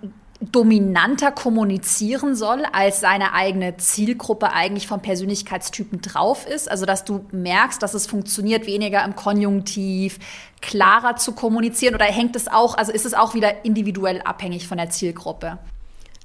dominanter 0.52 1.32
kommunizieren 1.32 2.34
soll, 2.34 2.64
als 2.72 3.00
seine 3.00 3.34
eigene 3.34 3.76
Zielgruppe 3.76 4.52
eigentlich 4.52 4.86
vom 4.86 5.00
Persönlichkeitstypen 5.00 6.00
drauf 6.00 6.46
ist. 6.46 6.70
Also 6.70 6.86
dass 6.86 7.04
du 7.04 7.24
merkst, 7.32 7.82
dass 7.82 7.94
es 7.94 8.06
funktioniert, 8.06 8.66
weniger 8.66 9.04
im 9.04 9.16
Konjunktiv, 9.16 10.18
klarer 10.60 11.16
zu 11.16 11.32
kommunizieren 11.32 11.94
oder 11.94 12.06
hängt 12.06 12.36
es 12.36 12.48
auch, 12.48 12.76
also 12.76 12.90
ist 12.90 13.04
es 13.04 13.14
auch 13.14 13.34
wieder 13.34 13.64
individuell 13.64 14.22
abhängig 14.22 14.66
von 14.66 14.78
der 14.78 14.90
Zielgruppe? 14.90 15.58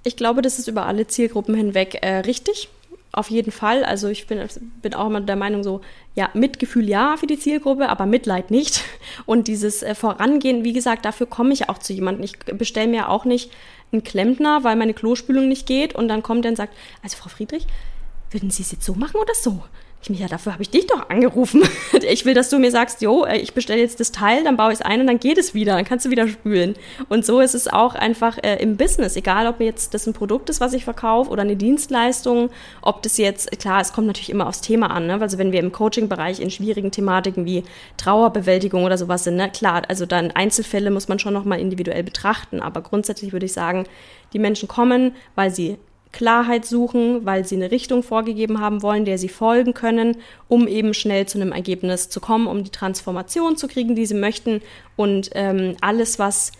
Ich 0.04 0.16
glaube, 0.16 0.42
das 0.42 0.60
ist 0.60 0.68
über 0.68 0.86
alle 0.86 1.08
Zielgruppen 1.08 1.56
hinweg 1.56 2.00
äh, 2.02 2.20
richtig. 2.20 2.70
Auf 3.12 3.32
jeden 3.32 3.52
Fall. 3.52 3.84
Also 3.84 4.08
ich 4.08 4.28
bin, 4.28 4.40
bin 4.82 4.94
auch 4.94 5.08
immer 5.08 5.20
der 5.20 5.36
Meinung 5.36 5.64
so, 5.64 5.82
ja, 6.14 6.30
Mitgefühl 6.36 6.88
ja 6.88 7.18
für 7.18 7.26
die 7.26 7.40
Zielgruppe, 7.40 7.90
aber 7.90 8.06
Mitleid 8.06 8.52
nicht. 8.52 8.84
Und 9.26 9.48
dieses 9.48 9.82
äh, 9.82 9.96
Vorangehen, 9.96 10.64
wie 10.64 10.74
gesagt, 10.74 11.06
dafür 11.06 11.26
komme 11.26 11.54
ich 11.54 11.70
auch 11.70 11.80
zu 11.80 11.92
jemandem. 11.92 12.24
Ich 12.24 12.38
bestelle 12.40 12.88
mir 12.88 13.10
auch 13.10 13.26
nicht 13.26 13.52
einen 13.92 14.04
Klempner, 14.04 14.64
weil 14.64 14.76
meine 14.76 14.94
Klospülung 14.94 15.48
nicht 15.48 15.66
geht 15.66 15.96
und 15.96 16.08
dann 16.08 16.24
kommt 16.24 16.46
er 16.46 16.52
und 16.52 16.58
sagt, 16.58 16.76
also 17.02 17.18
Frau 17.18 17.30
Friedrich, 17.30 17.68
würden 18.32 18.52
Sie 18.52 18.62
es 18.62 18.72
jetzt 18.72 18.86
so 18.86 18.94
machen 18.94 19.20
oder 19.20 19.34
so? 19.34 19.64
Ich 20.02 20.10
mich, 20.10 20.20
ja, 20.20 20.28
dafür 20.28 20.54
habe 20.54 20.64
ich 20.64 20.70
dich 20.70 20.88
doch 20.88 21.10
angerufen. 21.10 21.62
ich 22.10 22.24
will, 22.24 22.34
dass 22.34 22.50
du 22.50 22.58
mir 22.58 22.72
sagst, 22.72 23.02
jo, 23.02 23.26
äh, 23.26 23.38
ich 23.38 23.54
bestelle 23.54 23.82
jetzt 23.82 24.00
das 24.00 24.14
Teil, 24.14 24.46
dann 24.46 24.56
baue 24.56 24.72
ich 24.72 24.80
es 24.80 24.86
ein 24.86 25.02
und 25.02 25.08
dann 25.08 25.20
geht 25.20 25.38
es 25.38 25.54
wieder, 25.54 25.76
dann 25.76 25.84
kannst 25.84 26.06
du 26.06 26.10
wieder 26.10 26.26
spülen. 26.28 26.76
Und 27.10 27.26
so 27.26 27.42
ist 27.42 27.54
es 27.54 27.68
auch 27.68 27.96
einfach 27.96 28.38
äh, 28.42 28.56
im 28.62 28.78
Business, 28.78 29.18
egal 29.18 29.46
ob 29.48 29.60
jetzt 29.60 29.94
das 29.94 30.08
ein 30.08 30.14
Produkt 30.14 30.50
ist, 30.50 30.62
was 30.62 30.72
ich 30.72 30.86
verkaufe 30.86 31.30
oder 31.30 31.42
eine 31.42 31.58
Dienstleistung, 31.58 32.50
ob 32.82 33.04
das 33.04 33.18
jetzt, 33.18 33.52
klar, 33.60 33.82
es 33.82 33.92
kommt 33.92 34.08
natürlich 34.08 34.30
immer 34.30 34.48
aufs 34.48 34.62
Thema 34.62 34.90
an, 34.90 35.08
ne? 35.08 35.20
also 35.20 35.38
wenn 35.38 35.52
wir 35.52 35.60
im 35.60 35.74
Coaching-Bereich 35.74 36.40
in 36.40 36.50
schwierigen 36.50 36.92
Thematiken 36.92 37.46
wie 37.46 37.66
Trauerbewältigung 37.98 38.86
oder 38.86 38.98
sowas 38.98 39.26
sind, 39.26 39.36
ne? 39.36 39.50
klar, 39.52 39.82
also 39.90 40.06
dann 40.06 40.32
Einzelfälle 40.32 40.92
muss 40.92 41.10
man 41.10 41.20
schon 41.20 41.34
nochmal 41.34 41.60
individuell 41.60 42.04
betrachten, 42.04 42.62
aber 42.62 42.82
grundsätzlich 42.82 43.34
würde 43.34 43.48
ich 43.48 43.54
sagen, 43.54 43.86
die 44.32 44.40
Menschen 44.40 44.70
kommen, 44.70 45.14
weil 45.36 45.52
sie 45.52 45.78
Klarheit 46.12 46.66
suchen, 46.66 47.26
weil 47.26 47.46
sie 47.46 47.56
eine 47.56 47.72
Richtung 47.72 48.02
vorgegeben 48.02 48.60
haben 48.60 48.82
wollen, 48.82 49.06
der 49.06 49.18
sie 49.18 49.30
folgen 49.30 49.74
können, 49.74 50.18
um 50.48 50.68
eben 50.68 50.94
schnell 50.94 51.28
zu 51.28 51.40
einem 51.40 51.52
Ergebnis 51.52 52.10
zu 52.10 52.20
kommen, 52.20 52.48
um 52.48 52.64
die 52.64 52.72
Transformation 52.72 53.58
zu 53.58 53.68
kriegen, 53.68 53.96
die 53.96 54.06
sie 54.06 54.16
möchten. 54.16 54.62
Und 54.96 55.30
ähm, 55.36 55.76
alles, 55.82 56.18
was 56.18 56.52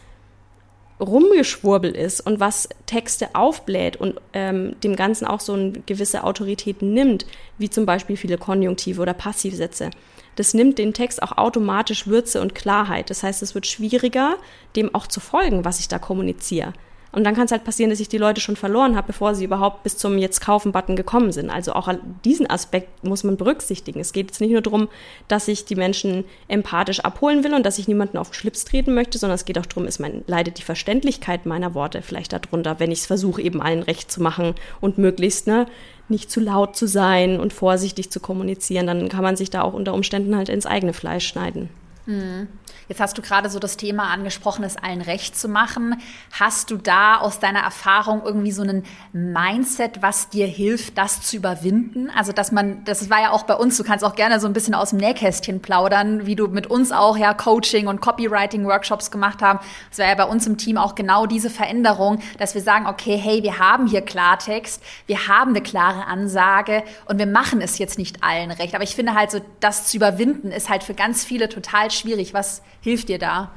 rumgeschwurbel 1.00 1.92
ist 1.96 2.22
und 2.22 2.40
was 2.40 2.70
Texte 2.86 3.30
aufbläht 3.34 3.96
und 3.96 4.20
ähm, 4.34 4.76
dem 4.84 4.96
Ganzen 4.96 5.26
auch 5.26 5.40
so 5.40 5.54
eine 5.54 5.72
gewisse 5.72 6.24
Autorität 6.24 6.82
nimmt, 6.82 7.26
wie 7.58 7.70
zum 7.70 7.86
Beispiel 7.86 8.18
viele 8.18 8.38
Konjunktive 8.38 9.02
oder 9.02 9.14
Passivsätze, 9.14 9.92
das 10.36 10.54
nimmt 10.54 10.78
den 10.78 10.94
Text 10.94 11.22
auch 11.22 11.38
automatisch 11.38 12.08
Würze 12.08 12.42
und 12.42 12.56
Klarheit. 12.56 13.10
Das 13.10 13.24
heißt, 13.24 13.42
es 13.42 13.56
wird 13.56 13.68
schwieriger, 13.68 14.38
dem 14.76 14.94
auch 14.96 15.08
zu 15.08 15.20
folgen, 15.20 15.66
was 15.66 15.80
ich 15.80 15.88
da 15.88 16.00
kommuniziere. 16.00 16.74
Und 17.12 17.24
dann 17.24 17.36
kann 17.36 17.46
es 17.46 17.52
halt 17.52 17.64
passieren, 17.64 17.90
dass 17.90 18.00
ich 18.00 18.10
die 18.10 18.20
Leute 18.20 18.40
schon 18.40 18.56
verloren 18.56 18.96
habe, 18.96 19.08
bevor 19.08 19.34
sie 19.34 19.46
überhaupt 19.46 19.84
bis 19.84 19.98
zum 19.98 20.18
Jetzt 20.18 20.42
kaufen-Button 20.42 20.96
gekommen 20.96 21.32
sind. 21.32 21.50
Also 21.50 21.74
auch 21.74 21.92
diesen 22.24 22.48
Aspekt 22.50 23.04
muss 23.04 23.24
man 23.24 23.36
berücksichtigen. 23.36 24.00
Es 24.00 24.14
geht 24.14 24.28
jetzt 24.28 24.42
nicht 24.42 24.52
nur 24.52 24.62
darum, 24.62 24.90
dass 25.28 25.48
ich 25.48 25.66
die 25.66 25.76
Menschen 25.76 26.24
empathisch 26.48 27.00
abholen 27.00 27.44
will 27.44 27.56
und 27.56 27.66
dass 27.66 27.80
ich 27.80 27.88
niemanden 27.88 28.18
auf 28.18 28.30
den 28.30 28.36
Schlips 28.36 28.64
treten 28.64 28.94
möchte, 28.94 29.18
sondern 29.18 29.36
es 29.36 29.46
geht 29.46 29.58
auch 29.58 29.66
darum, 29.66 29.88
ist 29.88 30.00
mein, 30.00 30.24
leidet 30.28 30.60
die 30.60 30.64
Verständlichkeit 30.64 31.48
meiner 31.48 31.74
Worte 31.74 32.04
vielleicht 32.04 32.34
darunter, 32.34 32.80
wenn 32.80 32.92
ich 32.92 33.00
es 33.00 33.06
versuche, 33.08 33.42
eben 33.42 33.62
allen 33.62 33.82
recht 33.82 34.12
zu 34.12 34.22
machen 34.22 34.54
und 34.80 35.00
möglichst 35.00 35.48
ne, 35.48 35.66
nicht 36.10 36.30
zu 36.30 36.40
laut 36.40 36.76
zu 36.76 36.88
sein 36.88 37.40
und 37.40 37.54
vorsichtig 37.54 38.12
zu 38.12 38.20
kommunizieren. 38.20 38.86
Dann 38.86 39.10
kann 39.10 39.24
man 39.24 39.36
sich 39.36 39.50
da 39.50 39.64
auch 39.64 39.74
unter 39.74 39.96
Umständen 39.96 40.36
halt 40.36 40.50
ins 40.50 40.68
eigene 40.68 40.94
Fleisch 40.94 41.28
schneiden. 41.28 41.70
Mhm. 42.10 42.48
Jetzt 42.88 43.02
hast 43.02 43.16
du 43.20 43.22
gerade 43.22 43.52
so 43.52 43.60
das 43.60 43.78
Thema 43.78 44.12
angesprochen, 44.12 44.64
es 44.64 44.76
allen 44.76 45.02
recht 45.02 45.38
zu 45.38 45.48
machen. 45.48 46.02
Hast 46.32 46.72
du 46.72 46.78
da 46.78 47.18
aus 47.18 47.40
deiner 47.40 47.60
Erfahrung 47.60 48.24
irgendwie 48.26 48.52
so 48.52 48.64
ein 48.64 48.84
Mindset, 49.14 50.02
was 50.02 50.30
dir 50.30 50.48
hilft, 50.48 50.98
das 50.98 51.22
zu 51.22 51.38
überwinden? 51.38 52.10
Also, 52.10 52.32
dass 52.32 52.52
man, 52.52 52.84
das 52.86 53.12
war 53.12 53.22
ja 53.22 53.30
auch 53.30 53.44
bei 53.44 53.54
uns, 53.54 53.78
du 53.78 53.84
kannst 53.84 54.04
auch 54.04 54.16
gerne 54.16 54.40
so 54.40 54.48
ein 54.48 54.54
bisschen 54.54 54.74
aus 54.74 54.90
dem 54.90 54.98
Nähkästchen 54.98 55.62
plaudern, 55.62 56.26
wie 56.26 56.36
du 56.36 56.48
mit 56.48 56.66
uns 56.66 56.92
auch 56.92 57.16
ja 57.16 57.36
Coaching 57.36 57.86
und 57.86 58.02
Copywriting-Workshops 58.02 59.12
gemacht 59.12 59.44
haben. 59.44 59.60
Das 59.90 60.00
war 60.00 60.08
ja 60.08 60.16
bei 60.16 60.24
uns 60.24 60.48
im 60.48 60.58
Team 60.58 60.80
auch 60.80 60.96
genau 60.96 61.28
diese 61.28 61.52
Veränderung, 61.52 62.18
dass 62.40 62.56
wir 62.56 62.62
sagen, 62.64 62.88
okay, 62.88 63.18
hey, 63.18 63.44
wir 63.44 63.60
haben 63.60 63.86
hier 63.86 64.02
Klartext, 64.02 64.82
wir 65.06 65.28
haben 65.28 65.52
eine 65.52 65.62
klare 65.62 66.08
Ansage 66.08 66.82
und 67.06 67.20
wir 67.20 67.28
machen 67.28 67.62
es 67.62 67.78
jetzt 67.78 68.00
nicht 68.00 68.24
allen 68.24 68.50
recht. 68.50 68.74
Aber 68.74 68.84
ich 68.84 68.96
finde 68.96 69.14
halt 69.14 69.30
so, 69.30 69.42
das 69.60 69.86
zu 69.86 69.98
überwinden 69.98 70.52
ist 70.52 70.70
halt 70.70 70.82
für 70.82 70.96
ganz 70.96 71.24
viele 71.24 71.50
total 71.50 71.92
schwierig. 72.00 72.34
Was 72.34 72.62
hilft 72.82 73.10
dir 73.10 73.20
da? 73.20 73.52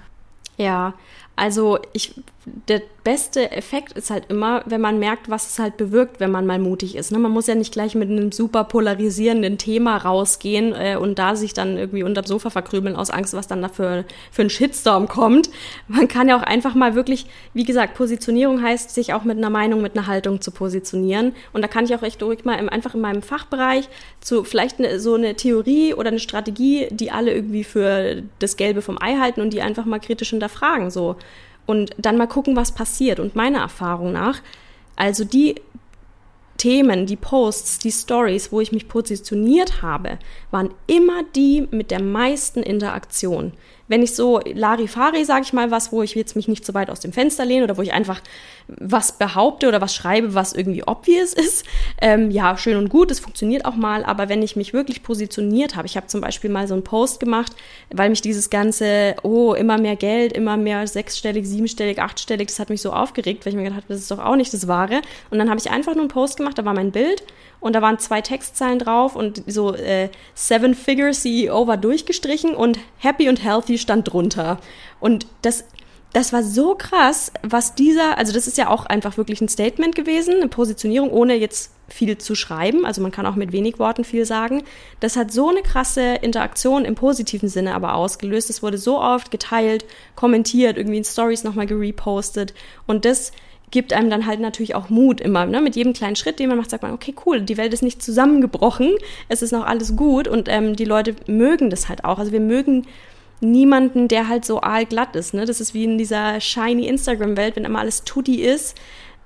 Ja, 0.56 0.94
also 1.36 1.78
ich, 1.92 2.14
der 2.44 2.82
beste 3.04 3.52
Effekt 3.52 3.92
ist 3.92 4.10
halt 4.10 4.24
immer, 4.28 4.62
wenn 4.66 4.80
man 4.80 4.98
merkt, 4.98 5.30
was 5.30 5.48
es 5.48 5.58
halt 5.60 5.76
bewirkt, 5.76 6.18
wenn 6.18 6.32
man 6.32 6.44
mal 6.44 6.58
mutig 6.58 6.96
ist. 6.96 7.12
Ne? 7.12 7.18
Man 7.18 7.30
muss 7.30 7.46
ja 7.46 7.54
nicht 7.54 7.72
gleich 7.72 7.94
mit 7.94 8.10
einem 8.10 8.32
super 8.32 8.64
polarisierenden 8.64 9.58
Thema 9.58 9.96
rausgehen 9.96 10.72
äh, 10.72 10.96
und 10.96 11.18
da 11.20 11.36
sich 11.36 11.54
dann 11.54 11.76
irgendwie 11.76 12.02
unterm 12.02 12.24
Sofa 12.24 12.50
verkrümeln 12.50 12.96
aus 12.96 13.10
Angst, 13.10 13.34
was 13.34 13.46
dann 13.46 13.62
da 13.62 13.68
für, 13.68 14.04
für 14.32 14.42
ein 14.42 14.50
Shitstorm 14.50 15.06
kommt. 15.06 15.50
Man 15.86 16.08
kann 16.08 16.28
ja 16.28 16.36
auch 16.36 16.42
einfach 16.42 16.74
mal 16.74 16.96
wirklich, 16.96 17.26
wie 17.54 17.64
gesagt, 17.64 17.94
Positionierung 17.94 18.60
heißt, 18.60 18.90
sich 18.90 19.14
auch 19.14 19.22
mit 19.22 19.38
einer 19.38 19.50
Meinung, 19.50 19.80
mit 19.80 19.96
einer 19.96 20.08
Haltung 20.08 20.40
zu 20.40 20.50
positionieren. 20.50 21.34
Und 21.52 21.62
da 21.62 21.68
kann 21.68 21.84
ich 21.84 21.94
auch 21.94 22.02
echt 22.02 22.22
ruhig 22.22 22.44
mal 22.44 22.58
im, 22.58 22.68
einfach 22.68 22.94
in 22.94 23.00
meinem 23.00 23.22
Fachbereich 23.22 23.88
zu 24.20 24.42
vielleicht 24.42 24.80
eine, 24.80 24.98
so 24.98 25.14
eine 25.14 25.34
Theorie 25.36 25.94
oder 25.94 26.08
eine 26.08 26.20
Strategie, 26.20 26.88
die 26.90 27.12
alle 27.12 27.32
irgendwie 27.32 27.62
für 27.64 28.22
das 28.40 28.56
Gelbe 28.56 28.82
vom 28.82 29.00
Ei 29.00 29.16
halten 29.18 29.40
und 29.40 29.50
die 29.52 29.62
einfach 29.62 29.84
mal 29.84 30.00
kritisch 30.00 30.30
hinterfragen. 30.30 30.90
So 30.90 31.16
und 31.66 31.90
dann 31.98 32.16
mal 32.16 32.26
gucken, 32.26 32.56
was 32.56 32.72
passiert. 32.72 33.20
Und 33.20 33.36
meiner 33.36 33.60
Erfahrung 33.60 34.12
nach, 34.12 34.40
also 34.96 35.24
die 35.24 35.56
Themen, 36.58 37.06
die 37.06 37.16
Posts, 37.16 37.78
die 37.78 37.90
Stories, 37.90 38.52
wo 38.52 38.60
ich 38.60 38.72
mich 38.72 38.88
positioniert 38.88 39.82
habe, 39.82 40.18
waren 40.50 40.72
immer 40.86 41.22
die 41.34 41.66
mit 41.70 41.90
der 41.90 42.02
meisten 42.02 42.62
Interaktion. 42.62 43.52
Wenn 43.92 44.02
ich 44.02 44.14
so 44.14 44.40
Larifari, 44.54 45.22
sage 45.26 45.42
ich 45.42 45.52
mal, 45.52 45.70
was, 45.70 45.92
wo 45.92 46.02
ich 46.02 46.14
jetzt 46.14 46.34
mich 46.34 46.48
nicht 46.48 46.64
so 46.64 46.72
weit 46.72 46.88
aus 46.88 47.00
dem 47.00 47.12
Fenster 47.12 47.44
lehne 47.44 47.64
oder 47.64 47.76
wo 47.76 47.82
ich 47.82 47.92
einfach 47.92 48.22
was 48.66 49.18
behaupte 49.18 49.68
oder 49.68 49.82
was 49.82 49.94
schreibe, 49.94 50.32
was 50.32 50.54
irgendwie 50.54 50.82
obvious 50.82 51.34
ist, 51.34 51.66
ähm, 52.00 52.30
ja, 52.30 52.56
schön 52.56 52.78
und 52.78 52.88
gut, 52.88 53.10
es 53.10 53.20
funktioniert 53.20 53.66
auch 53.66 53.76
mal, 53.76 54.02
aber 54.02 54.30
wenn 54.30 54.40
ich 54.42 54.56
mich 54.56 54.72
wirklich 54.72 55.02
positioniert 55.02 55.76
habe, 55.76 55.86
ich 55.86 55.98
habe 55.98 56.06
zum 56.06 56.22
Beispiel 56.22 56.48
mal 56.48 56.66
so 56.66 56.72
einen 56.72 56.84
Post 56.84 57.20
gemacht, 57.20 57.52
weil 57.90 58.08
mich 58.08 58.22
dieses 58.22 58.48
ganze, 58.48 59.14
oh, 59.24 59.52
immer 59.52 59.76
mehr 59.78 59.96
Geld, 59.96 60.32
immer 60.32 60.56
mehr 60.56 60.86
sechsstellig, 60.86 61.46
siebenstellig, 61.46 62.00
achtstellig, 62.00 62.48
das 62.48 62.60
hat 62.60 62.70
mich 62.70 62.80
so 62.80 62.94
aufgeregt, 62.94 63.44
weil 63.44 63.52
ich 63.52 63.56
mir 63.58 63.64
gedacht 63.64 63.82
habe, 63.82 63.92
das 63.92 63.98
ist 63.98 64.10
doch 64.10 64.24
auch 64.24 64.36
nicht 64.36 64.54
das 64.54 64.68
Wahre. 64.68 65.02
Und 65.30 65.38
dann 65.38 65.50
habe 65.50 65.60
ich 65.60 65.70
einfach 65.70 65.92
nur 65.92 66.04
einen 66.04 66.08
Post 66.08 66.38
gemacht, 66.38 66.56
da 66.56 66.64
war 66.64 66.72
mein 66.72 66.92
Bild 66.92 67.22
und 67.62 67.74
da 67.74 67.80
waren 67.80 67.98
zwei 68.00 68.20
Textzeilen 68.20 68.80
drauf 68.80 69.14
und 69.14 69.44
so 69.46 69.74
äh, 69.74 70.08
Seven 70.34 70.74
Figure 70.74 71.12
CEO 71.12 71.68
war 71.68 71.76
durchgestrichen 71.76 72.54
und 72.54 72.78
Happy 72.98 73.28
und 73.28 73.42
Healthy 73.42 73.78
stand 73.82 74.12
drunter. 74.12 74.58
Und 75.00 75.26
das 75.42 75.64
das 76.12 76.32
war 76.32 76.42
so 76.42 76.74
krass, 76.74 77.32
was 77.42 77.74
dieser, 77.74 78.18
also 78.18 78.32
das 78.32 78.46
ist 78.46 78.58
ja 78.58 78.68
auch 78.68 78.84
einfach 78.84 79.16
wirklich 79.16 79.40
ein 79.40 79.48
Statement 79.48 79.94
gewesen, 79.94 80.34
eine 80.34 80.48
Positionierung, 80.48 81.10
ohne 81.10 81.34
jetzt 81.34 81.72
viel 81.88 82.18
zu 82.18 82.34
schreiben. 82.34 82.84
Also 82.84 83.00
man 83.00 83.12
kann 83.12 83.26
auch 83.26 83.34
mit 83.34 83.52
wenig 83.52 83.78
Worten 83.78 84.04
viel 84.04 84.26
sagen. 84.26 84.62
Das 85.00 85.16
hat 85.16 85.32
so 85.32 85.48
eine 85.48 85.62
krasse 85.62 86.16
Interaktion 86.16 86.84
im 86.84 86.94
positiven 86.94 87.48
Sinne 87.48 87.74
aber 87.74 87.94
ausgelöst. 87.94 88.50
Es 88.50 88.62
wurde 88.62 88.78
so 88.78 89.00
oft 89.00 89.30
geteilt, 89.30 89.86
kommentiert, 90.14 90.76
irgendwie 90.76 90.98
in 90.98 91.04
Stories 91.04 91.44
nochmal 91.44 91.66
gerepostet. 91.66 92.52
Und 92.86 93.06
das 93.06 93.32
gibt 93.70 93.94
einem 93.94 94.10
dann 94.10 94.26
halt 94.26 94.40
natürlich 94.40 94.74
auch 94.74 94.90
Mut 94.90 95.18
immer. 95.18 95.46
Ne? 95.46 95.62
Mit 95.62 95.76
jedem 95.76 95.94
kleinen 95.94 96.16
Schritt, 96.16 96.38
den 96.38 96.48
man 96.50 96.58
macht, 96.58 96.68
sagt 96.68 96.82
man, 96.82 96.92
okay, 96.92 97.14
cool, 97.24 97.40
die 97.40 97.56
Welt 97.56 97.72
ist 97.72 97.82
nicht 97.82 98.02
zusammengebrochen, 98.02 98.94
es 99.30 99.40
ist 99.40 99.52
noch 99.52 99.64
alles 99.64 99.96
gut 99.96 100.28
und 100.28 100.48
ähm, 100.50 100.76
die 100.76 100.84
Leute 100.84 101.16
mögen 101.26 101.70
das 101.70 101.88
halt 101.88 102.04
auch. 102.04 102.18
Also 102.18 102.32
wir 102.32 102.40
mögen 102.40 102.86
niemanden, 103.42 104.08
der 104.08 104.28
halt 104.28 104.44
so 104.44 104.60
aalglatt 104.60 105.16
ist. 105.16 105.34
Ne? 105.34 105.44
Das 105.44 105.60
ist 105.60 105.74
wie 105.74 105.84
in 105.84 105.98
dieser 105.98 106.40
shiny 106.40 106.86
Instagram-Welt, 106.86 107.56
wenn 107.56 107.64
immer 107.64 107.80
alles 107.80 108.04
tutti 108.04 108.42
ist, 108.42 108.76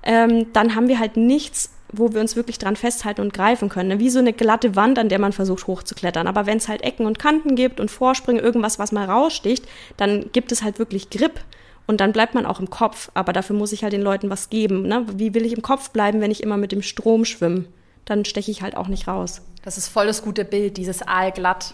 ähm, 0.03 0.51
dann 0.53 0.75
haben 0.75 0.87
wir 0.87 0.99
halt 0.99 1.17
nichts, 1.17 1.71
wo 1.91 2.13
wir 2.13 2.21
uns 2.21 2.35
wirklich 2.35 2.57
dran 2.57 2.75
festhalten 2.75 3.21
und 3.21 3.33
greifen 3.33 3.69
können. 3.69 3.89
Ne? 3.89 3.99
Wie 3.99 4.09
so 4.09 4.19
eine 4.19 4.33
glatte 4.33 4.75
Wand, 4.75 4.99
an 4.99 5.09
der 5.09 5.19
man 5.19 5.33
versucht 5.33 5.67
hochzuklettern. 5.67 6.27
Aber 6.27 6.45
wenn 6.45 6.57
es 6.57 6.67
halt 6.67 6.81
Ecken 6.81 7.05
und 7.05 7.19
Kanten 7.19 7.55
gibt 7.55 7.79
und 7.79 7.91
Vorsprünge, 7.91 8.41
irgendwas, 8.41 8.79
was 8.79 8.91
mal 8.91 9.05
raussticht, 9.05 9.65
dann 9.95 10.31
gibt 10.31 10.51
es 10.51 10.63
halt 10.63 10.79
wirklich 10.79 11.09
Grip. 11.09 11.39
Und 11.85 12.01
dann 12.01 12.11
bleibt 12.11 12.33
man 12.33 12.45
auch 12.45 12.59
im 12.59 12.69
Kopf. 12.69 13.09
Aber 13.13 13.31
dafür 13.31 13.55
muss 13.55 13.71
ich 13.71 13.83
halt 13.83 13.93
den 13.93 14.01
Leuten 14.01 14.29
was 14.29 14.49
geben. 14.49 14.83
Ne? 14.87 15.05
Wie 15.13 15.33
will 15.33 15.45
ich 15.45 15.53
im 15.53 15.61
Kopf 15.61 15.91
bleiben, 15.91 16.19
wenn 16.19 16.31
ich 16.31 16.43
immer 16.43 16.57
mit 16.57 16.71
dem 16.71 16.81
Strom 16.81 17.23
schwimme? 17.23 17.65
Dann 18.03 18.25
steche 18.25 18.51
ich 18.51 18.61
halt 18.61 18.75
auch 18.75 18.87
nicht 18.87 19.07
raus. 19.07 19.41
Das 19.63 19.77
ist 19.77 19.87
voll 19.87 20.07
das 20.07 20.21
gute 20.21 20.45
Bild, 20.45 20.77
dieses 20.77 21.01
Aalglatt. 21.01 21.73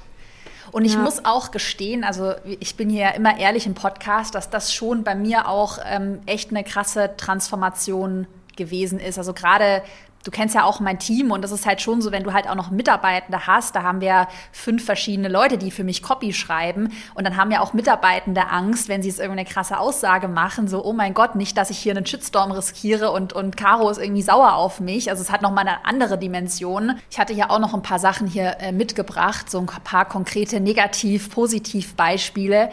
Und 0.71 0.86
ich 0.86 0.93
ja. 0.93 0.99
muss 0.99 1.26
auch 1.26 1.52
gestehen, 1.52 2.04
also 2.04 2.34
ich 2.60 2.76
bin 2.76 2.89
hier 2.89 3.02
ja 3.02 3.10
immer 3.12 3.38
ehrlich 3.38 3.65
im 3.65 3.73
Podcast, 3.73 4.36
dass 4.36 4.49
das 4.49 4.73
schon 4.73 5.04
bei 5.04 5.15
mir 5.15 5.47
auch 5.47 5.78
ähm, 5.86 6.21
echt 6.26 6.52
eine 6.52 6.63
krasse 6.63 7.12
Transformation 7.17 8.28
gewesen 8.56 8.99
ist. 8.99 9.17
Also 9.17 9.34
gerade 9.34 9.82
du 10.23 10.31
kennst 10.31 10.55
ja 10.55 10.63
auch 10.63 10.79
mein 10.79 10.99
Team 10.99 11.31
und 11.31 11.43
das 11.43 11.51
ist 11.51 11.65
halt 11.65 11.81
schon 11.81 12.01
so, 12.01 12.12
wenn 12.12 12.23
du 12.23 12.33
halt 12.33 12.47
auch 12.47 12.55
noch 12.55 12.71
Mitarbeitende 12.71 13.45
hast, 13.45 13.75
da 13.75 13.83
haben 13.83 14.01
wir 14.01 14.27
fünf 14.51 14.86
verschiedene 14.86 15.27
Leute, 15.27 15.57
die 15.57 15.71
für 15.71 15.83
mich 15.83 16.01
Copy 16.01 16.33
schreiben 16.33 16.91
und 17.13 17.25
dann 17.25 17.38
haben 17.38 17.51
ja 17.51 17.62
auch 17.62 17.73
Mitarbeitende 17.73 18.47
Angst, 18.47 18.88
wenn 18.88 19.01
sie 19.01 19.09
jetzt 19.09 19.19
irgendeine 19.19 19.47
krasse 19.47 19.77
Aussage 19.77 20.27
machen, 20.27 20.67
so, 20.67 20.83
oh 20.83 20.93
mein 20.93 21.13
Gott, 21.13 21.36
nicht, 21.36 21.57
dass 21.57 21.69
ich 21.69 21.77
hier 21.77 21.95
einen 21.95 22.05
Shitstorm 22.05 22.51
riskiere 22.51 23.12
und, 23.12 23.33
und 23.33 23.57
Caro 23.57 23.89
ist 23.89 23.97
irgendwie 23.97 24.21
sauer 24.21 24.53
auf 24.53 24.79
mich. 24.79 25.09
Also 25.09 25.21
es 25.21 25.31
hat 25.31 25.41
nochmal 25.41 25.67
eine 25.67 25.86
andere 25.86 26.17
Dimension. 26.17 26.99
Ich 27.09 27.19
hatte 27.19 27.33
ja 27.33 27.49
auch 27.49 27.59
noch 27.59 27.73
ein 27.73 27.81
paar 27.81 27.99
Sachen 27.99 28.27
hier 28.27 28.57
äh, 28.59 28.71
mitgebracht, 28.71 29.49
so 29.49 29.59
ein 29.59 29.65
paar 29.65 30.05
konkrete 30.05 30.59
Negativ-Positiv-Beispiele 30.59 32.69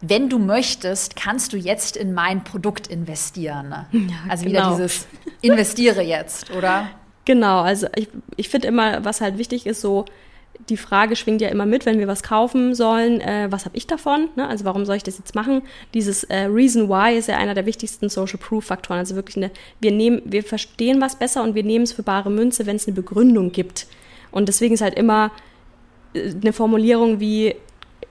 wenn 0.00 0.28
du 0.28 0.38
möchtest, 0.38 1.16
kannst 1.16 1.52
du 1.52 1.56
jetzt 1.56 1.96
in 1.96 2.14
mein 2.14 2.44
Produkt 2.44 2.86
investieren. 2.86 3.70
Ja, 3.70 3.88
also 4.28 4.44
genau. 4.44 4.58
wieder 4.58 4.70
dieses 4.70 5.06
investiere 5.42 6.02
jetzt, 6.02 6.50
oder? 6.54 6.88
Genau, 7.24 7.60
also 7.60 7.88
ich, 7.94 8.08
ich 8.36 8.48
finde 8.48 8.68
immer, 8.68 9.04
was 9.04 9.20
halt 9.20 9.38
wichtig 9.38 9.66
ist, 9.66 9.80
so 9.80 10.06
die 10.68 10.76
Frage 10.76 11.16
schwingt 11.16 11.40
ja 11.40 11.48
immer 11.48 11.66
mit, 11.66 11.86
wenn 11.86 11.98
wir 11.98 12.08
was 12.08 12.22
kaufen 12.22 12.74
sollen, 12.74 13.20
äh, 13.20 13.46
was 13.50 13.64
habe 13.64 13.76
ich 13.76 13.86
davon? 13.86 14.28
Ne? 14.36 14.46
Also 14.48 14.64
warum 14.64 14.84
soll 14.84 14.96
ich 14.96 15.02
das 15.02 15.18
jetzt 15.18 15.34
machen? 15.34 15.62
Dieses 15.94 16.24
äh, 16.24 16.44
Reason 16.44 16.88
Why 16.88 17.16
ist 17.16 17.28
ja 17.28 17.38
einer 17.38 17.54
der 17.54 17.66
wichtigsten 17.66 18.08
Social 18.08 18.38
Proof 18.38 18.64
Faktoren. 18.64 18.98
Also 18.98 19.14
wirklich 19.14 19.36
eine, 19.36 19.50
wir 19.80 19.92
nehmen, 19.92 20.22
wir 20.24 20.42
verstehen 20.42 21.00
was 21.00 21.16
besser 21.16 21.42
und 21.42 21.54
wir 21.54 21.62
nehmen 21.62 21.84
es 21.84 21.92
für 21.92 22.02
bare 22.02 22.30
Münze, 22.30 22.66
wenn 22.66 22.76
es 22.76 22.86
eine 22.86 22.94
Begründung 22.94 23.52
gibt. 23.52 23.86
Und 24.30 24.48
deswegen 24.48 24.74
ist 24.74 24.80
halt 24.80 24.94
immer 24.94 25.30
äh, 26.14 26.32
eine 26.40 26.52
Formulierung 26.52 27.20
wie 27.20 27.54